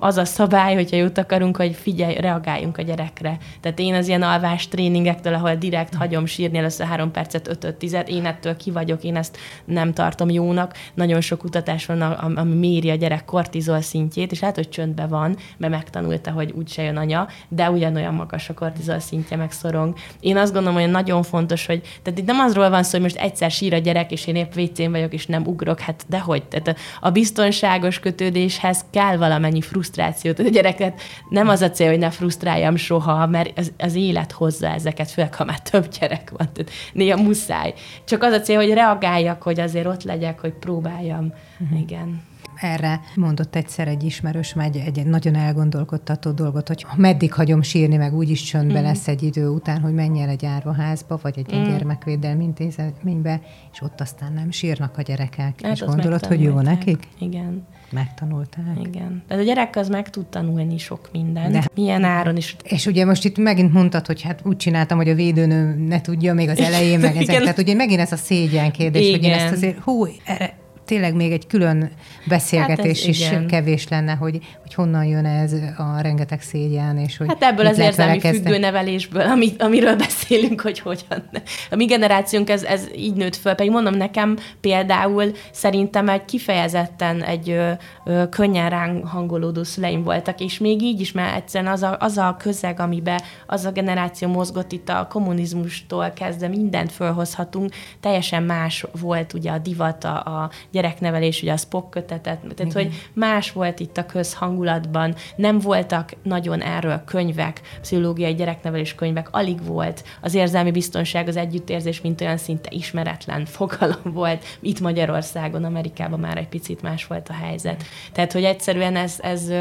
az 0.00 0.16
a 0.16 0.24
szabály, 0.24 0.74
hogyha 0.74 0.96
jót 0.96 1.18
akarunk, 1.18 1.56
hogy 1.56 1.74
figyelj, 1.74 2.14
reagáljunk 2.14 2.78
a 2.78 2.82
gyerekre. 2.82 3.36
Tehát 3.60 3.78
én 3.78 3.94
az 3.94 4.08
ilyen 4.08 4.22
alvás 4.22 4.68
tréningektől, 4.68 5.34
ahol 5.34 5.54
direkt 5.54 5.94
hagyom 5.94 6.26
sírni 6.26 6.58
először 6.58 6.86
három 6.86 7.10
percet, 7.10 7.48
ötöt, 7.48 7.74
tizet, 7.74 8.08
én 8.08 8.26
ettől 8.26 8.56
ki 8.56 8.70
vagyok, 8.70 9.04
én 9.04 9.16
ezt 9.16 9.38
nem 9.64 9.92
tartom 9.92 10.30
jónak. 10.30 10.74
Nagyon 10.94 11.20
sok 11.20 11.38
kutatás 11.38 11.86
van, 11.86 12.00
ami 12.02 12.54
méri 12.54 12.90
a 12.90 12.94
gyerek 12.94 13.24
kortizol 13.24 13.80
szintjét, 13.80 14.32
és 14.32 14.40
lehet, 14.40 14.56
hogy 14.56 14.68
csöndben 14.68 15.08
van, 15.08 15.36
mert 15.56 15.72
megtanulta, 15.72 16.30
hogy 16.30 16.52
úgyse 16.56 16.82
jön 16.82 16.96
anya, 16.96 17.28
de 17.48 17.70
ugyanolyan 17.70 18.14
magas 18.14 18.48
a 18.48 18.54
kortizol 18.54 18.98
szintje, 18.98 19.36
meg 19.36 19.52
szorong. 19.52 19.94
Én 20.20 20.36
azt 20.36 20.52
gondolom, 20.52 20.80
hogy 20.80 20.90
nagyon 20.90 21.22
fontos, 21.22 21.66
hogy 21.66 21.80
tehát 22.02 22.18
itt 22.18 22.26
nem 22.26 22.38
azról 22.38 22.70
van 22.70 22.82
szó, 22.82 22.90
hogy 22.90 23.00
most 23.00 23.16
egyszer 23.16 23.50
sír 23.50 23.74
a 23.74 23.78
gyerek, 23.78 24.12
és 24.12 24.26
én 24.26 24.36
épp 24.36 24.52
vécén 24.52 24.90
vagyok, 24.90 25.12
és 25.12 25.26
nem 25.26 25.46
ugrok, 25.46 25.80
hát 25.80 26.04
dehogy. 26.08 26.44
Tehát 26.44 26.78
a 27.00 27.10
biztonságos 27.10 27.98
kötődéshez 27.98 28.84
kell 28.90 29.16
valamennyi 29.16 29.60
frusztrációt. 29.76 30.38
A 30.38 30.42
gyereket 30.42 31.00
nem 31.28 31.48
az 31.48 31.60
a 31.60 31.70
cél, 31.70 31.88
hogy 31.88 31.98
ne 31.98 32.10
frusztráljam 32.10 32.76
soha, 32.76 33.26
mert 33.26 33.58
az, 33.58 33.72
az 33.78 33.94
élet 33.94 34.32
hozza 34.32 34.68
ezeket, 34.68 35.10
főleg 35.10 35.34
ha 35.34 35.44
már 35.44 35.60
több 35.60 35.88
gyerek 35.88 36.30
van. 36.30 36.48
Tehát 36.52 36.70
néha 36.92 37.22
muszáj. 37.22 37.74
Csak 38.04 38.22
az 38.22 38.32
a 38.32 38.40
cél, 38.40 38.56
hogy 38.56 38.72
reagáljak, 38.72 39.42
hogy 39.42 39.60
azért 39.60 39.86
ott 39.86 40.02
legyek, 40.02 40.40
hogy 40.40 40.52
próbáljam. 40.52 41.32
Uh-huh. 41.60 41.80
Igen. 41.80 42.22
erre 42.60 43.00
mondott 43.14 43.56
egyszer 43.56 43.88
egy 43.88 44.02
ismerős 44.02 44.54
egy, 44.58 44.76
egy 44.76 45.06
nagyon 45.06 45.34
elgondolkodtató 45.34 46.30
dolgot, 46.30 46.68
hogy 46.68 46.86
meddig 46.96 47.32
hagyom 47.32 47.62
sírni, 47.62 47.96
meg 47.96 48.14
úgyis 48.14 48.42
csöndbe 48.42 48.80
mm. 48.80 48.82
lesz 48.82 49.08
egy 49.08 49.22
idő 49.22 49.48
után, 49.48 49.80
hogy 49.80 49.94
menj 49.94 50.22
el 50.22 50.28
egy 50.28 50.44
árvaházba, 50.44 51.18
vagy 51.22 51.38
egy 51.38 51.56
mm. 51.56 51.64
gyermekvédelmi 51.64 52.44
intézménybe, 52.44 53.40
és 53.72 53.80
ott 53.80 54.00
aztán 54.00 54.32
nem 54.32 54.50
sírnak 54.50 54.98
a 54.98 55.02
gyerekek. 55.02 55.60
Hát 55.62 55.72
és 55.72 55.80
gondolod, 55.80 56.26
hogy 56.26 56.42
jó 56.42 56.60
nekik? 56.60 57.08
Igen. 57.18 57.66
Megtanulták. 57.90 58.64
Igen. 58.84 59.22
De 59.28 59.34
a 59.34 59.42
gyerek 59.42 59.76
az 59.76 59.88
meg 59.88 60.10
tud 60.10 60.26
tanulni 60.26 60.78
sok 60.78 61.08
mindent. 61.12 61.52
De. 61.52 61.64
Milyen 61.74 62.04
áron 62.04 62.36
is. 62.36 62.56
És 62.64 62.86
ugye 62.86 63.04
most 63.04 63.24
itt 63.24 63.38
megint 63.38 63.72
mondtad, 63.72 64.06
hogy 64.06 64.22
hát 64.22 64.40
úgy 64.44 64.56
csináltam, 64.56 64.96
hogy 64.96 65.08
a 65.08 65.14
védőnő 65.14 65.74
ne 65.88 66.00
tudja 66.00 66.34
még 66.34 66.48
az 66.48 66.58
elején, 66.58 66.98
meg 66.98 67.16
ezek. 67.22 67.38
Tehát 67.38 67.58
ugye 67.58 67.74
megint 67.74 68.00
ez 68.00 68.12
a 68.12 68.16
szégyen 68.16 68.70
kérdés, 68.70 69.06
Igen. 69.06 69.18
hogy 69.18 69.28
én 69.28 69.32
ezt 69.32 69.52
azért, 69.52 69.78
hú, 69.78 70.06
erre 70.24 70.64
tényleg 70.86 71.14
még 71.14 71.32
egy 71.32 71.46
külön 71.46 71.90
beszélgetés 72.24 73.00
hát 73.00 73.08
is 73.08 73.20
igen. 73.20 73.46
kevés 73.46 73.88
lenne, 73.88 74.12
hogy, 74.14 74.38
hogy 74.62 74.74
honnan 74.74 75.04
jön 75.04 75.24
ez 75.24 75.52
a 75.76 76.00
rengeteg 76.00 76.40
szégyen, 76.40 76.98
és 76.98 77.16
hogy 77.16 77.26
Hát 77.28 77.42
ebből 77.42 77.66
az 77.66 77.78
érzelmi 77.78 78.20
függő 78.20 78.58
nevelésből, 78.58 79.22
ami, 79.22 79.52
amiről 79.58 79.96
beszélünk, 80.06 80.60
hogy 80.60 80.78
hogyan. 80.78 81.28
A 81.70 81.76
mi 81.76 81.84
generációnk 81.84 82.50
ez, 82.50 82.62
ez 82.62 82.86
így 82.96 83.14
nőtt 83.14 83.36
föl, 83.36 83.54
pedig 83.54 83.70
mondom 83.70 83.94
nekem 83.94 84.38
például 84.60 85.32
szerintem 85.52 86.08
egy 86.08 86.24
kifejezetten 86.24 87.22
egy 87.22 87.50
ö, 87.50 87.70
ö, 88.04 88.28
könnyen 88.28 88.70
ránk 88.70 89.06
hangolódó 89.06 89.64
szüleim 89.64 90.02
voltak, 90.02 90.40
és 90.40 90.58
még 90.58 90.82
így 90.82 91.00
is, 91.00 91.12
mert 91.12 91.36
egyszerűen 91.36 91.72
az 91.72 91.82
a, 91.82 91.96
az 92.00 92.18
a 92.18 92.36
közeg, 92.38 92.80
amiben 92.80 93.20
az 93.46 93.64
a 93.64 93.70
generáció 93.70 94.28
mozgott 94.28 94.72
itt 94.72 94.88
a 94.88 95.06
kommunizmustól 95.10 96.10
kezdve 96.10 96.48
mindent 96.48 96.92
fölhozhatunk, 96.92 97.74
teljesen 98.00 98.42
más 98.42 98.84
volt 99.00 99.32
ugye 99.32 99.50
a 99.50 99.58
divat, 99.58 100.04
a, 100.04 100.16
a 100.16 100.50
gyereknevelés, 100.76 101.42
ugye 101.42 101.52
a 101.52 101.56
Spock 101.56 101.90
kötetet, 101.90 102.38
tehát 102.40 102.58
Igen. 102.58 102.72
hogy 102.72 103.08
más 103.12 103.52
volt 103.52 103.80
itt 103.80 103.96
a 103.96 104.06
közhangulatban, 104.06 105.14
nem 105.36 105.58
voltak 105.58 106.12
nagyon 106.22 106.60
erről 106.60 107.02
könyvek, 107.04 107.60
pszichológiai 107.80 108.34
gyereknevelés 108.34 108.94
könyvek, 108.94 109.28
alig 109.30 109.66
volt. 109.66 110.04
Az 110.20 110.34
érzelmi 110.34 110.70
biztonság, 110.70 111.28
az 111.28 111.36
együttérzés, 111.36 112.00
mint 112.00 112.20
olyan 112.20 112.36
szinte 112.36 112.68
ismeretlen 112.72 113.44
fogalom 113.44 114.12
volt. 114.12 114.44
Itt 114.60 114.80
Magyarországon, 114.80 115.64
Amerikában 115.64 116.20
már 116.20 116.36
egy 116.36 116.48
picit 116.48 116.82
más 116.82 117.06
volt 117.06 117.28
a 117.28 117.32
helyzet. 117.32 117.82
Tehát, 118.12 118.32
hogy 118.32 118.44
egyszerűen 118.44 118.96
ez, 118.96 119.18
ez 119.20 119.52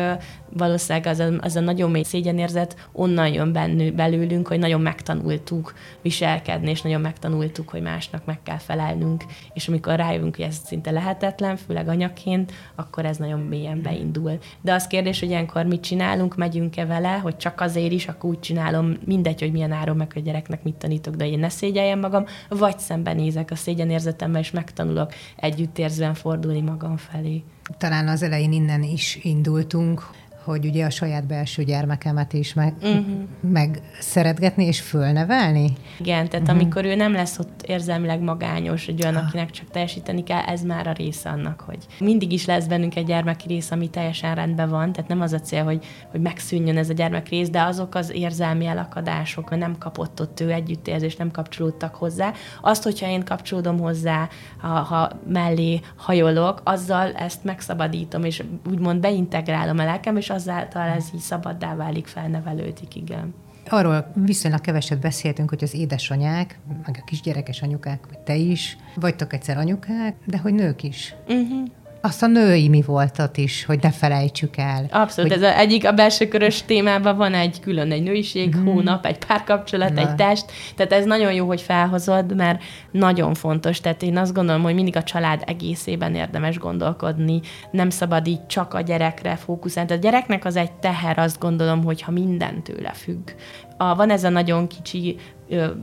valószínűleg 0.58 1.08
az 1.08 1.20
a, 1.20 1.30
az 1.40 1.56
a 1.56 1.60
nagyon 1.60 1.92
mély 1.92 2.04
szégyenérzet 2.04 2.88
onnan 2.92 3.34
jön 3.34 3.52
bennő, 3.52 3.92
belőlünk, 3.92 4.48
hogy 4.48 4.60
nagyon 4.60 4.82
megtanultuk 4.82 5.74
viselkedni, 6.02 6.70
és 6.70 6.82
nagyon 6.82 7.02
megtanultuk, 7.02 7.70
hogy 7.70 7.82
másnak 7.82 8.26
meg 8.26 8.40
kell 8.44 8.58
felelnünk, 8.58 9.24
és 9.54 9.68
amikor 9.68 9.96
rájövünk, 9.96 10.36
hogy 10.36 10.46
ez 10.46 10.58
szinte 10.66 10.92
lehetetlen, 11.06 11.58
főleg 11.58 11.88
anyaként, 11.88 12.52
akkor 12.76 13.06
ez 13.06 13.18
nagyon 13.18 13.40
mélyen 13.40 13.82
beindul. 13.82 14.38
De 14.62 14.74
az 14.74 14.88
kérdés, 14.88 15.20
hogy 15.20 15.30
ilyenkor 15.30 15.66
mit 15.66 15.82
csinálunk, 15.82 16.36
megyünk-e 16.36 16.86
vele, 16.86 17.12
hogy 17.18 17.38
csak 17.38 17.62
azért 17.62 17.92
is, 17.92 18.08
akkor 18.08 18.30
úgy 18.30 18.40
csinálom, 18.40 18.98
mindegy, 19.06 19.40
hogy 19.40 19.52
milyen 19.52 19.72
áron 19.72 19.96
meg 19.96 20.12
a 20.16 20.20
gyereknek 20.20 20.64
mit 20.64 20.76
tanítok, 20.76 21.16
de 21.16 21.28
én 21.28 21.40
ne 21.40 21.50
szégyeljem 21.50 22.00
magam, 22.00 22.26
vagy 22.50 22.80
szembenézek 22.80 23.52
a 23.52 23.56
szégyenérzetemmel, 23.56 24.42
és 24.42 24.52
megtanulok 24.52 25.14
együttérzően 25.36 26.14
fordulni 26.14 26.62
magam 26.62 26.98
felé. 26.98 27.44
Talán 27.78 28.08
az 28.08 28.24
elején 28.24 28.52
innen 28.52 28.84
is 28.84 29.20
indultunk, 29.22 30.10
hogy 30.46 30.66
ugye 30.66 30.86
a 30.86 30.90
saját 30.90 31.28
belső 31.28 31.64
gyermekemet 31.64 32.34
is 32.34 32.54
meg, 32.54 32.74
uh-huh. 32.82 33.06
meg 33.42 33.82
szeretgetni 34.00 34.66
és 34.66 34.82
fölnevelni. 34.82 35.74
Igen, 36.00 36.30
tehát 36.30 36.48
uh-huh. 36.48 36.60
amikor 36.60 36.86
ő 36.86 36.96
nem 36.96 37.14
lesz 37.14 37.40
ott 37.40 37.62
érzelmileg 37.68 38.22
magányos, 38.22 38.88
egy 38.88 39.04
olyan, 39.04 39.16
ah. 39.16 39.26
akinek 39.26 39.52
csak 39.52 39.70
teljesíteni 39.72 40.24
kell, 40.24 40.42
ez 40.42 40.62
már 40.62 40.88
a 40.88 40.92
része 40.92 41.30
annak, 41.30 41.62
hogy 41.62 41.78
mindig 42.00 42.32
is 42.32 42.46
lesz 42.46 42.66
bennünk 42.66 42.96
egy 42.96 43.06
gyermeki 43.06 43.48
rész, 43.48 43.72
ami 43.72 43.90
teljesen 43.90 44.36
rendben 44.36 44.70
van, 44.70 44.92
tehát 44.92 45.10
nem 45.10 45.22
az 45.22 45.34
a 45.34 45.40
cél, 45.40 45.64
hogy, 45.64 45.86
hogy 46.12 46.22
megszűnjön 46.22 46.78
ez 46.78 46.90
a 46.90 46.94
gyermek 46.94 47.30
rész, 47.30 47.50
de 47.50 47.62
azok 47.62 47.96
az 47.96 48.12
érzelmi 48.14 48.66
elakadások, 48.66 49.50
hogy 49.50 49.58
nem 49.58 49.78
kapott 49.78 50.22
ott 50.22 50.40
ő 50.40 50.52
együttérzés, 50.52 51.16
nem 51.16 51.32
kapcsolódtak 51.32 51.96
hozzá. 51.96 52.34
Azt, 52.62 52.84
hogyha 52.84 53.08
én 53.08 53.24
kapcsolódom 53.24 53.80
hozzá, 53.80 54.30
ha, 54.58 54.68
ha 54.68 55.12
mellé 55.28 55.80
hajolok, 55.96 56.62
azzal 56.64 57.12
ezt 57.12 57.44
megszabadítom, 57.44 58.24
és 58.24 58.44
úgymond 58.70 59.00
beintegrálom 59.00 59.78
a 59.78 59.84
lelkem, 59.84 60.18
és 60.18 60.30
azáltal 60.36 60.88
ez 60.88 61.10
így 61.14 61.20
szabaddá 61.20 61.76
válik, 61.76 62.08
felnevelődik, 62.08 62.96
igen. 62.96 63.34
Arról 63.70 64.12
viszonylag 64.16 64.62
keveset 64.62 65.00
beszéltünk, 65.00 65.50
hogy 65.50 65.64
az 65.64 65.74
édesanyák, 65.74 66.60
meg 66.86 67.00
a 67.02 67.04
kisgyerekes 67.06 67.62
anyukák, 67.62 68.06
vagy 68.08 68.20
te 68.20 68.36
is, 68.36 68.78
vagytok 68.96 69.34
egyszer 69.34 69.58
anyukák, 69.58 70.16
de 70.26 70.38
hogy 70.38 70.54
nők 70.54 70.84
is. 70.84 71.16
Uh-huh 71.28 71.68
azt 72.06 72.24
a 72.24 72.28
női 72.28 72.70
mi 72.70 72.82
voltat 72.82 73.38
is, 73.38 73.66
hogy 73.66 73.80
ne 73.82 73.92
felejtsük 73.92 74.58
el. 74.58 74.86
Abszolút, 74.92 75.32
hogy... 75.34 75.44
ez 75.44 75.50
a, 75.50 75.58
egyik 75.58 75.88
a 75.88 75.92
belső 75.92 76.28
körös 76.28 76.64
témában 76.64 77.18
van 77.18 77.34
egy 77.34 77.60
külön 77.60 77.92
egy 77.92 78.04
nőiség, 78.04 78.56
mm. 78.56 78.66
hónap, 78.66 79.06
egy 79.06 79.18
párkapcsolat, 79.18 79.94
Na. 79.94 80.02
egy 80.02 80.16
test, 80.16 80.46
tehát 80.76 80.92
ez 80.94 81.06
nagyon 81.06 81.34
jó, 81.34 81.46
hogy 81.48 81.62
felhozod, 81.62 82.36
mert 82.36 82.64
nagyon 82.92 83.34
fontos, 83.34 83.80
tehát 83.80 84.04
én 84.04 84.18
azt 84.18 84.34
gondolom, 84.34 84.62
hogy 84.62 84.74
mindig 84.74 84.96
a 84.96 85.04
család 85.04 85.44
egészében 85.46 86.16
érdemes 86.16 86.58
gondolkodni, 86.58 87.40
nem 87.72 87.90
szabad 87.90 88.28
így 88.28 88.46
csak 88.46 88.74
a 88.74 88.82
gyerekre 88.82 89.36
fókuszálni. 89.36 89.90
Tehát 89.90 90.04
a 90.04 90.08
gyereknek 90.08 90.46
az 90.46 90.56
egy 90.56 90.72
teher, 90.72 91.18
azt 91.18 91.40
gondolom, 91.40 91.84
hogy 91.84 92.02
ha 92.02 92.12
minden 92.12 92.64
tőle 92.64 92.92
függ. 92.92 93.30
A, 93.78 93.96
van 93.96 94.10
ez 94.10 94.24
a 94.24 94.30
nagyon 94.30 94.68
kicsi 94.68 95.16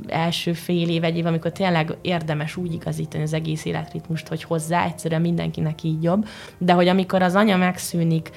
első 0.07 0.53
fél 0.53 0.89
év, 0.89 1.05
egy 1.05 1.17
év, 1.17 1.27
amikor 1.27 1.53
tényleg 1.53 1.97
érdemes 2.01 2.57
úgy 2.57 2.73
igazítani 2.73 3.23
az 3.23 3.33
egész 3.33 3.65
életritmust, 3.65 4.29
hogy 4.29 4.43
hozzá 4.43 4.85
egyszerűen 4.85 5.21
mindenkinek 5.21 5.83
így 5.83 6.03
jobb, 6.03 6.27
de 6.59 6.73
hogy 6.73 6.89
amikor 6.89 7.23
az 7.23 7.35
anya 7.35 7.57
megszűnik 7.57 8.31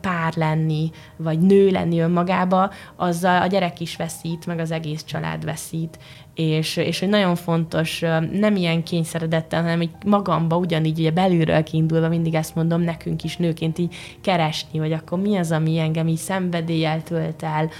pár 0.00 0.32
lenni, 0.36 0.90
vagy 1.16 1.38
nő 1.38 1.70
lenni 1.70 2.00
önmagába, 2.00 2.70
azzal 2.96 3.42
a 3.42 3.46
gyerek 3.46 3.80
is 3.80 3.96
veszít, 3.96 4.46
meg 4.46 4.58
az 4.58 4.70
egész 4.70 5.04
család 5.04 5.44
veszít, 5.44 5.98
és, 6.34 6.76
és 6.76 7.00
hogy 7.00 7.08
nagyon 7.08 7.34
fontos, 7.34 8.00
nem 8.32 8.56
ilyen 8.56 8.82
kényszeredettel, 8.82 9.62
hanem 9.62 9.82
így 9.82 9.90
magamba 10.04 10.56
ugyanígy 10.56 10.98
ugye 10.98 11.10
belülről 11.10 11.62
kiindulva 11.62 12.08
mindig 12.08 12.34
ezt 12.34 12.54
mondom 12.54 12.80
nekünk 12.80 13.24
is 13.24 13.36
nőként 13.36 13.78
így 13.78 13.94
keresni, 14.20 14.78
hogy 14.78 14.92
akkor 14.92 15.18
mi 15.18 15.36
az, 15.36 15.52
ami 15.52 15.78
engem 15.78 16.08
így 16.08 16.16
szenvedéllyel 16.16 17.02
tölt 17.02 17.42
el, 17.42 17.70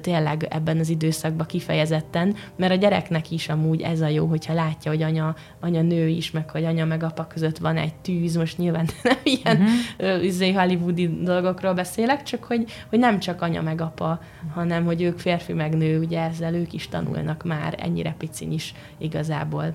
tényleg 0.00 0.46
ebben 0.50 0.78
az 0.78 0.88
időszakban 0.88 1.46
kifejezetten, 1.46 2.34
mert 2.56 2.72
a 2.72 2.76
gyereknek 2.76 3.30
is 3.30 3.48
amúgy 3.48 3.80
ez 3.80 4.00
a 4.00 4.08
jó, 4.08 4.26
hogyha 4.26 4.54
látja, 4.54 4.90
hogy 4.90 5.02
anya, 5.02 5.34
anya 5.60 5.82
nő 5.82 6.08
is, 6.08 6.30
meg 6.30 6.50
hogy 6.50 6.64
anya 6.64 6.84
meg 6.84 7.02
apa 7.02 7.26
között 7.26 7.58
van 7.58 7.76
egy 7.76 7.94
tűz, 7.94 8.36
most 8.36 8.58
nyilván 8.58 8.86
nem 9.02 9.18
ilyen 9.22 9.62
uh-huh. 9.98 10.56
hollywoodi 10.56 11.22
dolgokról 11.22 11.74
beszélek, 11.74 12.22
csak 12.22 12.44
hogy, 12.44 12.70
hogy 12.88 12.98
nem 12.98 13.18
csak 13.18 13.42
anya 13.42 13.62
meg 13.62 13.80
apa, 13.80 14.20
hanem 14.54 14.84
hogy 14.84 15.02
ők 15.02 15.18
férfi 15.18 15.52
meg 15.52 15.76
nő, 15.76 15.98
ugye 15.98 16.20
ezzel 16.20 16.54
ők 16.54 16.72
is 16.72 16.88
tanulnak 16.88 17.42
már 17.42 17.74
ennyi 17.78 18.00
ennyire 18.00 18.14
picin 18.18 18.52
is 18.52 18.74
igazából. 18.98 19.74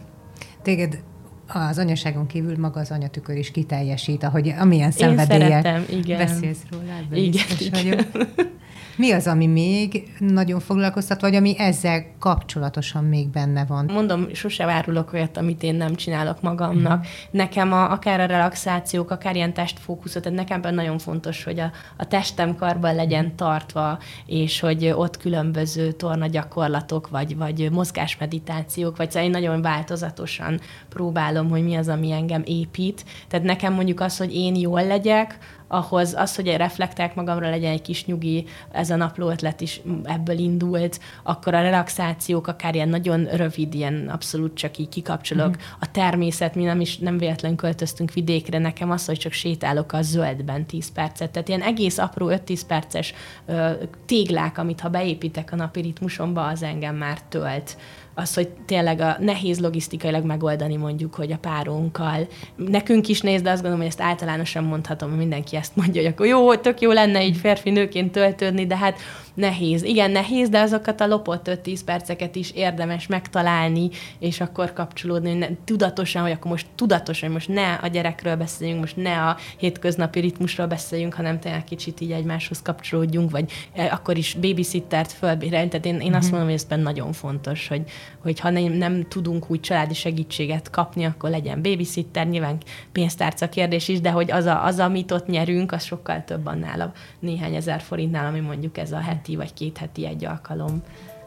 Téged 0.61 0.99
az 1.47 1.78
anyaságon 1.78 2.28
kívül 2.28 2.57
maga 2.57 2.80
az 2.80 2.91
anyatükör 2.91 3.38
is 3.38 3.51
kiteljesít, 3.51 4.24
ahogy 4.24 4.49
amilyen 4.49 4.91
szenvedéllyel 4.91 5.84
beszélsz 6.07 6.61
róla, 6.72 6.91
ebben 6.99 7.18
igen, 7.20 7.45
igen. 7.59 8.05
vagyok. 8.13 8.38
Mi 8.95 9.11
az, 9.11 9.27
ami 9.27 9.47
még 9.47 10.13
nagyon 10.19 10.59
foglalkoztat, 10.59 11.21
vagy 11.21 11.35
ami 11.35 11.59
ezzel 11.59 12.05
kapcsolatosan 12.19 13.03
még 13.03 13.27
benne 13.27 13.65
van? 13.65 13.89
Mondom, 13.93 14.27
sose 14.33 14.65
várulok 14.65 15.13
olyat, 15.13 15.37
amit 15.37 15.63
én 15.63 15.75
nem 15.75 15.95
csinálok 15.95 16.41
magamnak. 16.41 16.99
Mm. 16.99 17.09
Nekem 17.31 17.73
a, 17.73 17.91
akár 17.91 18.19
a 18.19 18.25
relaxációk, 18.25 19.11
akár 19.11 19.35
ilyen 19.35 19.53
testfókuszot, 19.53 20.23
tehát 20.23 20.37
nekem 20.37 20.73
nagyon 20.73 20.97
fontos, 20.97 21.43
hogy 21.43 21.59
a, 21.59 21.71
a 21.97 22.07
testem 22.07 22.55
karban 22.55 22.95
legyen 22.95 23.35
tartva, 23.35 23.99
és 24.25 24.59
hogy 24.59 24.93
ott 24.95 25.17
különböző 25.17 25.91
torna 25.91 26.27
gyakorlatok, 26.27 27.09
vagy, 27.09 27.37
vagy 27.37 27.71
mozgásmeditációk, 27.71 28.97
vagy 28.97 29.11
szóval 29.11 29.27
én 29.27 29.31
nagyon 29.31 29.61
változatosan 29.61 30.59
próbálom, 30.89 31.49
hogy 31.49 31.63
mi 31.63 31.75
az, 31.75 31.87
ami 31.87 32.11
engem 32.11 32.41
épít. 32.45 33.05
Tehát 33.27 33.45
nekem 33.45 33.73
mondjuk 33.73 33.99
az, 33.99 34.17
hogy 34.17 34.35
én 34.35 34.55
jól 34.55 34.85
legyek, 34.85 35.37
ahhoz 35.68 36.13
az, 36.18 36.36
hogy 36.36 36.47
reflektálják 36.47 37.16
magamra, 37.16 37.49
legyen 37.49 37.72
egy 37.72 37.82
kis 37.82 38.05
nyugi, 38.05 38.45
ez 38.72 38.89
a 38.89 38.95
napló 38.95 39.30
ötlet 39.30 39.61
is 39.61 39.82
ebből 40.03 40.38
indult, 40.38 40.99
akkor 41.24 41.53
a 41.53 41.61
relaxációk 41.61 42.47
akár 42.47 42.76
ilyen 42.76 42.89
nagyon 42.89 43.24
rövid, 43.24 43.74
ilyen 43.74 44.09
abszolút 44.09 44.55
csak 44.55 44.78
így 44.78 44.89
kikapcsolok. 44.89 45.49
Mm. 45.49 45.59
A 45.80 45.91
természet, 45.91 46.55
mi 46.55 46.63
nem 46.63 46.82
is 46.82 46.97
nem 46.97 47.18
véletlen 47.18 47.55
költöztünk 47.55 48.13
vidékre, 48.13 48.59
nekem 48.59 48.91
az, 48.91 49.05
hogy 49.05 49.18
csak 49.18 49.32
sétálok 49.32 49.93
a 49.93 50.01
zöldben 50.01 50.66
10 50.66 50.91
percet. 50.91 51.32
Tehát 51.32 51.47
ilyen 51.47 51.61
egész 51.61 51.97
apró 51.97 52.30
5-10 52.30 52.61
perces 52.68 53.13
ö, 53.45 53.72
téglák, 54.05 54.57
amit 54.57 54.80
ha 54.80 54.89
beépítek 54.89 55.51
a 55.51 55.55
napi 55.55 55.82
ritmusomba, 55.82 56.47
az 56.47 56.63
engem 56.63 56.95
már 56.95 57.22
tölt 57.22 57.78
az, 58.16 58.34
hogy 58.34 58.49
tényleg 58.66 58.99
a 58.99 59.18
nehéz 59.20 59.59
logisztikailag 59.59 60.24
megoldani 60.24 60.76
mondjuk, 60.76 61.16
hogy 61.16 61.32
a 61.32 61.38
párunkkal. 61.38 62.28
Nekünk 62.55 63.07
is 63.07 63.22
néz, 63.22 63.41
de 63.41 63.49
azt 63.49 63.61
gondolom, 63.61 63.80
hogy 63.80 63.88
ezt 63.88 64.01
általánosan 64.01 64.63
mondhatom, 64.63 65.09
hogy 65.09 65.18
mindenki 65.18 65.55
ezt 65.55 65.76
mondja, 65.76 66.01
hogy 66.01 66.11
akkor 66.11 66.26
jó, 66.26 66.55
tök 66.55 66.82
jó 66.82 66.91
lenne 66.91 67.26
így 67.26 67.38
férfi 67.38 67.70
nőként 67.70 68.11
töltődni, 68.11 68.66
de 68.66 68.78
hát 68.78 68.99
nehéz. 69.34 69.84
Igen, 69.84 70.11
nehéz, 70.11 70.49
de 70.49 70.59
azokat 70.59 71.01
a 71.01 71.07
lopott 71.07 71.49
5-10 71.63 71.80
perceket 71.86 72.36
is 72.36 72.51
érdemes 72.51 73.07
megtalálni, 73.07 73.89
és 74.20 74.41
akkor 74.41 74.74
kapcsolódni, 74.74 75.30
hogy 75.30 75.38
ne, 75.38 75.47
tudatosan, 75.66 76.22
hogy 76.22 76.32
akkor 76.32 76.51
most 76.51 76.68
tudatosan, 76.76 77.30
hogy 77.30 77.38
most 77.38 77.49
ne 77.49 77.74
a 77.74 77.88
gyerekről 77.88 78.36
beszéljünk, 78.36 78.80
most 78.80 78.95
ne 78.95 79.22
a 79.22 79.38
hétköznapi 79.57 80.20
ritmusról 80.20 80.68
beszéljünk, 80.68 81.13
hanem 81.13 81.39
tényleg 81.39 81.63
kicsit 81.63 82.01
így 82.01 82.11
egymáshoz 82.11 82.61
kapcsolódjunk, 82.61 83.32
vagy 83.32 83.51
e, 83.74 83.91
akkor 83.91 84.18
is 84.18 84.34
babysittert 84.34 85.11
fölbérelni. 85.11 85.70
Tehát 85.70 85.86
én, 85.86 85.99
én 85.99 86.13
azt 86.13 86.24
mhm. 86.24 86.36
mondom, 86.36 86.49
hogy 86.49 86.63
ez 86.70 86.80
nagyon 86.80 87.13
fontos, 87.13 87.68
hogy, 87.68 87.84
hogy 88.20 88.39
ha 88.39 88.49
nem, 88.49 88.72
nem 88.72 89.08
tudunk 89.08 89.49
úgy 89.49 89.60
családi 89.60 89.93
segítséget 89.93 90.70
kapni, 90.70 91.06
akkor 91.06 91.30
legyen 91.30 91.62
babysitter, 91.62 92.28
nyilván 92.28 92.58
pénztárca 92.91 93.49
kérdés 93.49 93.88
is, 93.88 94.01
de 94.01 94.12
hogy 94.12 94.32
az, 94.32 94.45
a, 94.45 94.66
az 94.66 94.80
amit 94.80 95.12
ott 95.12 95.28
nyerünk, 95.28 95.72
az 95.72 95.84
sokkal 95.84 96.24
több 96.24 96.45
annál 96.45 96.82
a 96.82 96.91
néhány 97.20 97.56
ezer 97.56 97.82
forintnál, 97.82 98.26
ami 98.26 98.39
mondjuk 98.39 98.78
ez 98.78 98.91
a 98.91 98.99
heti 98.99 99.36
vagy 99.36 99.53
két 99.53 99.78
heti 99.78 100.06
egy 100.06 100.26
alkalom. 100.26 100.82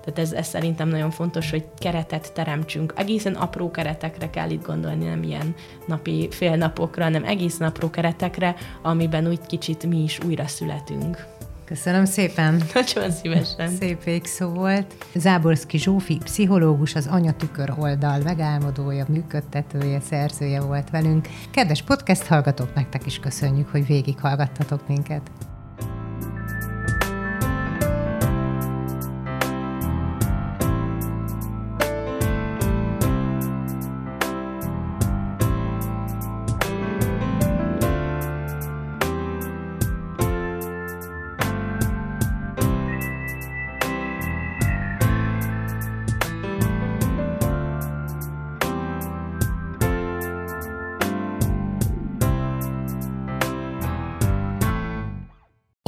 Tehát 0.05 0.19
ez, 0.19 0.33
ez 0.33 0.47
szerintem 0.47 0.89
nagyon 0.89 1.11
fontos, 1.11 1.51
hogy 1.51 1.65
keretet 1.79 2.33
teremtsünk. 2.33 2.93
Egészen 2.97 3.35
apró 3.35 3.71
keretekre 3.71 4.31
kell 4.31 4.51
itt 4.51 4.67
gondolni, 4.67 5.05
nem 5.05 5.23
ilyen 5.23 5.55
napi 5.87 6.29
félnapokra, 6.31 7.03
hanem 7.03 7.25
egész 7.25 7.61
apró 7.61 7.91
keretekre, 7.91 8.55
amiben 8.83 9.29
úgy 9.29 9.47
kicsit 9.47 9.87
mi 9.87 10.03
is 10.03 10.19
újra 10.25 10.47
születünk. 10.47 11.38
Köszönöm 11.69 12.05
szépen. 12.05 12.63
Nagyon 12.75 13.11
szívesen. 13.11 13.69
Szép 13.69 14.05
végszó 14.05 14.49
volt. 14.49 14.95
Záborszki 15.15 15.79
Zsófi, 15.79 16.17
pszichológus, 16.17 16.95
az 16.95 17.07
Anyatükör 17.07 17.75
oldal 17.79 18.19
megálmodója, 18.19 19.05
működtetője, 19.09 20.01
szerzője 20.01 20.61
volt 20.61 20.91
velünk. 20.91 21.29
Kedves 21.51 21.83
podcast 21.83 22.27
hallgatók, 22.27 22.75
nektek 22.75 23.07
is 23.07 23.19
köszönjük, 23.19 23.69
hogy 23.69 23.87
végighallgattatok 23.87 24.89
minket. 24.89 25.31